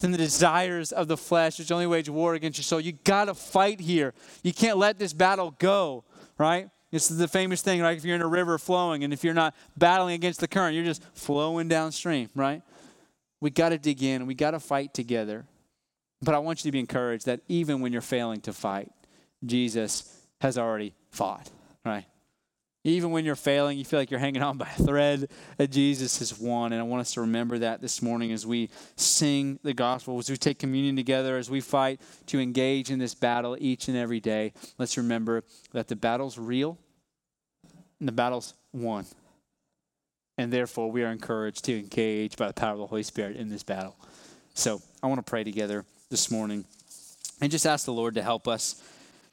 than 0.00 0.10
the 0.10 0.18
desires 0.18 0.92
of 0.92 1.08
the 1.08 1.16
flesh, 1.16 1.58
which 1.58 1.70
only 1.70 1.86
wage 1.86 2.08
war 2.08 2.34
against 2.34 2.58
your 2.58 2.64
soul. 2.64 2.80
You 2.80 2.92
got 2.92 3.26
to 3.26 3.34
fight 3.34 3.80
here. 3.80 4.12
You 4.42 4.52
can't 4.52 4.78
let 4.78 4.98
this 4.98 5.12
battle 5.12 5.54
go, 5.58 6.04
right? 6.38 6.68
This 6.90 7.10
is 7.10 7.18
the 7.18 7.28
famous 7.28 7.62
thing, 7.62 7.80
right? 7.80 7.96
If 7.96 8.04
you're 8.04 8.14
in 8.14 8.22
a 8.22 8.26
river 8.26 8.58
flowing 8.58 9.02
and 9.02 9.12
if 9.12 9.24
you're 9.24 9.34
not 9.34 9.54
battling 9.76 10.14
against 10.14 10.40
the 10.40 10.48
current, 10.48 10.74
you're 10.74 10.84
just 10.84 11.02
flowing 11.14 11.68
downstream, 11.68 12.28
right? 12.34 12.62
We 13.40 13.50
got 13.50 13.70
to 13.70 13.78
dig 13.78 14.02
in. 14.02 14.26
We 14.26 14.34
got 14.34 14.52
to 14.52 14.60
fight 14.60 14.94
together. 14.94 15.44
But 16.22 16.34
I 16.34 16.38
want 16.38 16.64
you 16.64 16.68
to 16.68 16.72
be 16.72 16.78
encouraged 16.78 17.26
that 17.26 17.40
even 17.48 17.80
when 17.80 17.92
you're 17.92 18.00
failing 18.00 18.40
to 18.42 18.52
fight, 18.52 18.90
Jesus 19.44 20.22
has 20.40 20.56
already 20.56 20.94
fought, 21.10 21.50
right? 21.84 22.04
Even 22.86 23.10
when 23.12 23.24
you're 23.24 23.34
failing, 23.34 23.78
you 23.78 23.84
feel 23.84 23.98
like 23.98 24.10
you're 24.10 24.20
hanging 24.20 24.42
on 24.42 24.58
by 24.58 24.68
a 24.68 24.82
thread, 24.82 25.30
that 25.56 25.70
Jesus 25.70 26.18
has 26.18 26.38
won. 26.38 26.72
And 26.72 26.80
I 26.80 26.84
want 26.84 27.00
us 27.00 27.14
to 27.14 27.22
remember 27.22 27.58
that 27.60 27.80
this 27.80 28.02
morning 28.02 28.30
as 28.30 28.46
we 28.46 28.68
sing 28.96 29.58
the 29.62 29.72
gospel, 29.72 30.18
as 30.18 30.28
we 30.28 30.36
take 30.36 30.58
communion 30.58 30.94
together, 30.94 31.38
as 31.38 31.48
we 31.48 31.62
fight 31.62 31.98
to 32.26 32.38
engage 32.38 32.90
in 32.90 32.98
this 32.98 33.14
battle 33.14 33.56
each 33.58 33.88
and 33.88 33.96
every 33.96 34.20
day. 34.20 34.52
Let's 34.76 34.98
remember 34.98 35.44
that 35.72 35.88
the 35.88 35.96
battle's 35.96 36.36
real 36.36 36.78
and 37.98 38.06
the 38.06 38.12
battle's 38.12 38.52
won. 38.74 39.06
And 40.36 40.52
therefore, 40.52 40.90
we 40.90 41.04
are 41.04 41.10
encouraged 41.10 41.64
to 41.64 41.78
engage 41.78 42.36
by 42.36 42.48
the 42.48 42.52
power 42.52 42.72
of 42.72 42.78
the 42.78 42.86
Holy 42.86 43.02
Spirit 43.02 43.36
in 43.36 43.48
this 43.48 43.62
battle. 43.62 43.96
So 44.52 44.82
I 45.02 45.06
want 45.06 45.24
to 45.24 45.30
pray 45.30 45.42
together 45.42 45.86
this 46.10 46.30
morning 46.30 46.66
and 47.40 47.50
just 47.50 47.66
ask 47.66 47.86
the 47.86 47.92
Lord 47.92 48.14
to 48.16 48.22
help 48.22 48.46
us 48.46 48.82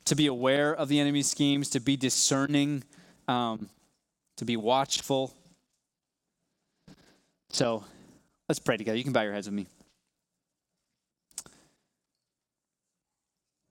to 0.06 0.16
be 0.16 0.28
aware 0.28 0.74
of 0.74 0.88
the 0.88 1.00
enemy's 1.00 1.30
schemes, 1.30 1.70
to 1.72 1.80
be 1.80 1.98
discerning, 1.98 2.84
um, 3.32 3.70
to 4.38 4.46
be 4.46 4.58
watchful. 4.58 5.34
So 7.50 7.84
let's 8.50 8.60
pray 8.60 8.78
together. 8.78 8.98
You 8.98 9.04
can 9.04 9.14
bow 9.14 9.22
your 9.22 9.34
heads 9.34 9.48
with 9.48 9.56
me. 9.56 9.68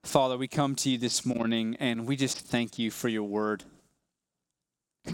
Father, 0.04 0.36
we 0.36 0.48
come 0.48 0.74
to 0.76 0.90
you 0.90 0.98
this 0.98 1.24
morning 1.24 1.76
and 1.78 2.06
we 2.06 2.16
just 2.16 2.38
thank 2.38 2.78
you 2.78 2.90
for 2.90 3.08
your 3.08 3.22
word. 3.22 3.64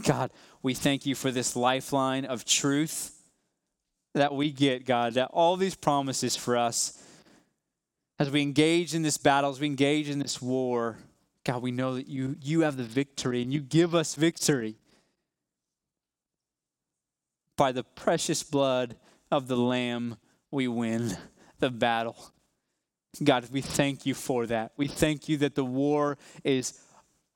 God, 0.05 0.30
we 0.62 0.74
thank 0.74 1.07
you 1.07 1.14
for 1.14 1.30
this 1.30 1.55
lifeline 1.55 2.24
of 2.24 2.44
truth 2.44 3.12
that 4.14 4.34
we 4.34 4.51
get, 4.51 4.86
God, 4.86 5.14
that 5.14 5.28
all 5.32 5.57
these 5.57 5.74
promises 5.74 6.34
for 6.34 6.57
us 6.57 7.03
as 8.18 8.30
we 8.30 8.40
engage 8.40 8.94
in 8.94 9.03
this 9.03 9.18
battle, 9.18 9.51
as 9.51 9.61
we 9.61 9.66
engage 9.66 10.09
in 10.09 10.18
this 10.18 10.40
war, 10.40 10.97
God, 11.47 11.62
we 11.62 11.70
know 11.70 11.94
that 11.94 12.09
you, 12.09 12.34
you 12.42 12.62
have 12.62 12.76
the 12.76 12.82
victory 12.82 13.40
and 13.40 13.53
you 13.53 13.61
give 13.61 13.94
us 13.94 14.16
victory 14.16 14.74
by 17.57 17.70
the 17.70 17.84
precious 17.84 18.42
blood 18.42 18.97
of 19.30 19.47
the 19.47 19.57
Lamb, 19.57 20.16
we 20.51 20.66
win 20.66 21.16
the 21.61 21.70
battle. 21.70 22.16
God, 23.22 23.49
we 23.53 23.61
thank 23.61 24.07
you 24.07 24.12
for 24.12 24.44
that. 24.47 24.72
We 24.76 24.88
thank 24.88 25.28
you 25.28 25.36
that 25.38 25.55
the 25.55 25.64
war 25.64 26.18
is 26.42 26.80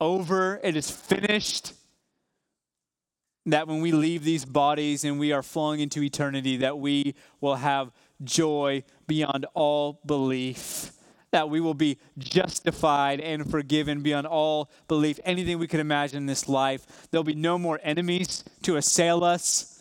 over, 0.01 0.59
it 0.65 0.75
is 0.75 0.91
finished 0.91 1.75
that 3.47 3.69
when 3.69 3.81
we 3.81 3.93
leave 3.93 4.25
these 4.25 4.45
bodies 4.45 5.05
and 5.05 5.21
we 5.21 5.33
are 5.33 5.43
flowing 5.43 5.79
into 5.79 6.03
eternity, 6.03 6.57
that 6.59 6.79
we 6.79 7.15
will 7.41 7.55
have 7.55 7.93
joy 8.25 8.83
beyond 9.07 9.47
all 9.55 10.01
belief. 10.05 10.93
That 11.33 11.49
we 11.49 11.61
will 11.61 11.75
be 11.75 11.99
justified 12.19 13.21
and 13.21 13.49
forgiven 13.49 14.03
beyond 14.03 14.27
all 14.27 14.71
belief. 14.89 15.21
Anything 15.25 15.59
we 15.59 15.69
could 15.69 15.81
imagine 15.81 16.19
in 16.19 16.27
this 16.27 16.49
life. 16.49 17.09
There'll 17.11 17.25
be 17.25 17.35
no 17.35 17.59
more 17.59 17.79
enemies 17.83 18.45
to 18.63 18.77
assail 18.77 19.23
us. 19.23 19.77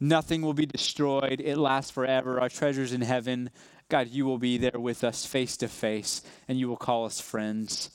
Nothing 0.00 0.40
will 0.40 0.54
be 0.54 0.64
destroyed. 0.64 1.42
It 1.44 1.58
lasts 1.58 1.90
forever. 1.90 2.40
Our 2.40 2.48
treasures 2.48 2.94
in 2.94 3.02
heaven. 3.02 3.50
God, 3.90 4.08
you 4.08 4.24
will 4.24 4.38
be 4.38 4.56
there 4.56 4.78
with 4.80 5.04
us 5.04 5.26
face 5.26 5.58
to 5.58 5.68
face, 5.68 6.22
and 6.48 6.58
you 6.58 6.68
will 6.68 6.76
call 6.76 7.04
us 7.04 7.20
friends. 7.20 7.90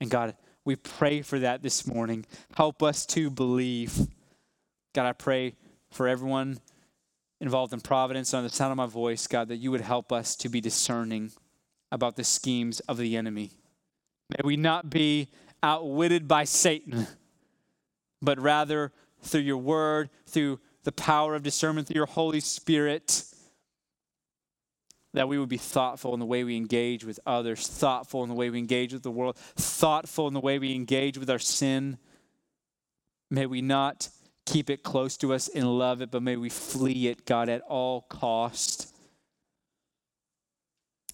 And 0.00 0.08
God, 0.08 0.34
we 0.64 0.76
pray 0.76 1.20
for 1.20 1.38
that 1.40 1.62
this 1.62 1.86
morning. 1.86 2.24
Help 2.54 2.82
us 2.82 3.04
to 3.06 3.28
believe. 3.28 4.06
God, 4.94 5.06
I 5.06 5.12
pray 5.12 5.56
for 5.90 6.08
everyone 6.08 6.60
involved 7.40 7.72
in 7.72 7.80
Providence 7.80 8.34
on 8.34 8.42
the 8.42 8.50
sound 8.50 8.70
of 8.70 8.76
my 8.76 8.86
voice, 8.86 9.26
God, 9.26 9.48
that 9.48 9.56
you 9.56 9.70
would 9.70 9.80
help 9.80 10.12
us 10.12 10.36
to 10.36 10.48
be 10.48 10.60
discerning 10.60 11.32
about 11.90 12.16
the 12.16 12.24
schemes 12.24 12.80
of 12.80 12.98
the 12.98 13.16
enemy. 13.16 13.50
May 14.28 14.40
we 14.44 14.56
not 14.56 14.90
be 14.90 15.28
outwitted 15.62 16.28
by 16.28 16.44
Satan, 16.44 17.06
but 18.22 18.38
rather 18.38 18.92
through 19.22 19.40
your 19.40 19.58
word, 19.58 20.10
through 20.26 20.60
the 20.84 20.92
power 20.92 21.34
of 21.34 21.42
discernment, 21.42 21.88
through 21.88 21.96
your 21.96 22.06
Holy 22.06 22.40
Spirit 22.40 23.24
that 25.12 25.28
we 25.28 25.38
would 25.38 25.48
be 25.48 25.56
thoughtful 25.56 26.14
in 26.14 26.20
the 26.20 26.26
way 26.26 26.44
we 26.44 26.56
engage 26.56 27.04
with 27.04 27.18
others, 27.26 27.66
thoughtful 27.66 28.22
in 28.22 28.28
the 28.28 28.34
way 28.34 28.48
we 28.50 28.58
engage 28.58 28.92
with 28.92 29.02
the 29.02 29.10
world, 29.10 29.36
thoughtful 29.36 30.28
in 30.28 30.34
the 30.34 30.40
way 30.40 30.58
we 30.58 30.74
engage 30.74 31.18
with 31.18 31.28
our 31.28 31.38
sin. 31.38 31.98
May 33.30 33.46
we 33.46 33.60
not 33.60 34.08
keep 34.52 34.70
it 34.70 34.82
close 34.82 35.16
to 35.18 35.32
us 35.32 35.48
and 35.48 35.78
love 35.78 36.02
it, 36.02 36.10
but 36.10 36.22
may 36.22 36.36
we 36.36 36.48
flee 36.48 37.08
it, 37.08 37.24
God, 37.24 37.48
at 37.48 37.62
all 37.62 38.02
cost. 38.02 38.94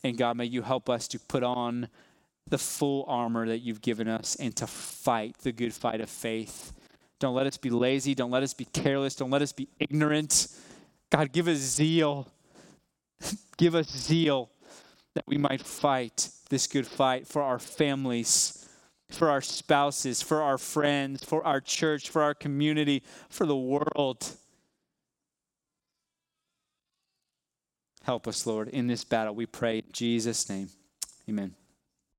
And 0.02 0.16
God, 0.16 0.36
may 0.36 0.44
you 0.44 0.62
help 0.62 0.88
us 0.88 1.08
to 1.08 1.18
put 1.18 1.42
on 1.42 1.88
the 2.48 2.58
full 2.58 3.04
armor 3.08 3.46
that 3.46 3.58
you've 3.58 3.82
given 3.82 4.08
us 4.08 4.36
and 4.36 4.54
to 4.56 4.66
fight 4.66 5.36
the 5.38 5.52
good 5.52 5.74
fight 5.74 6.00
of 6.00 6.08
faith. 6.08 6.72
Don't 7.18 7.34
let 7.34 7.46
us 7.46 7.56
be 7.56 7.70
lazy. 7.70 8.14
Don't 8.14 8.30
let 8.30 8.42
us 8.42 8.54
be 8.54 8.66
careless. 8.66 9.16
Don't 9.16 9.30
let 9.30 9.42
us 9.42 9.52
be 9.52 9.68
ignorant. 9.80 10.48
God, 11.10 11.32
give 11.32 11.48
us 11.48 11.58
zeal 11.58 12.28
Give 13.56 13.74
us 13.74 13.90
zeal 13.90 14.50
that 15.14 15.24
we 15.26 15.38
might 15.38 15.62
fight 15.62 16.30
this 16.50 16.66
good 16.66 16.86
fight 16.86 17.26
for 17.26 17.42
our 17.42 17.58
families, 17.58 18.55
for 19.10 19.30
our 19.30 19.40
spouses, 19.40 20.22
for 20.22 20.42
our 20.42 20.58
friends, 20.58 21.24
for 21.24 21.44
our 21.46 21.60
church, 21.60 22.10
for 22.10 22.22
our 22.22 22.34
community, 22.34 23.02
for 23.28 23.46
the 23.46 23.56
world. 23.56 24.36
Help 28.02 28.28
us, 28.28 28.46
Lord, 28.46 28.68
in 28.68 28.86
this 28.86 29.04
battle. 29.04 29.34
We 29.34 29.46
pray 29.46 29.78
in 29.78 29.92
Jesus' 29.92 30.48
name. 30.48 30.68
Amen. 31.28 31.54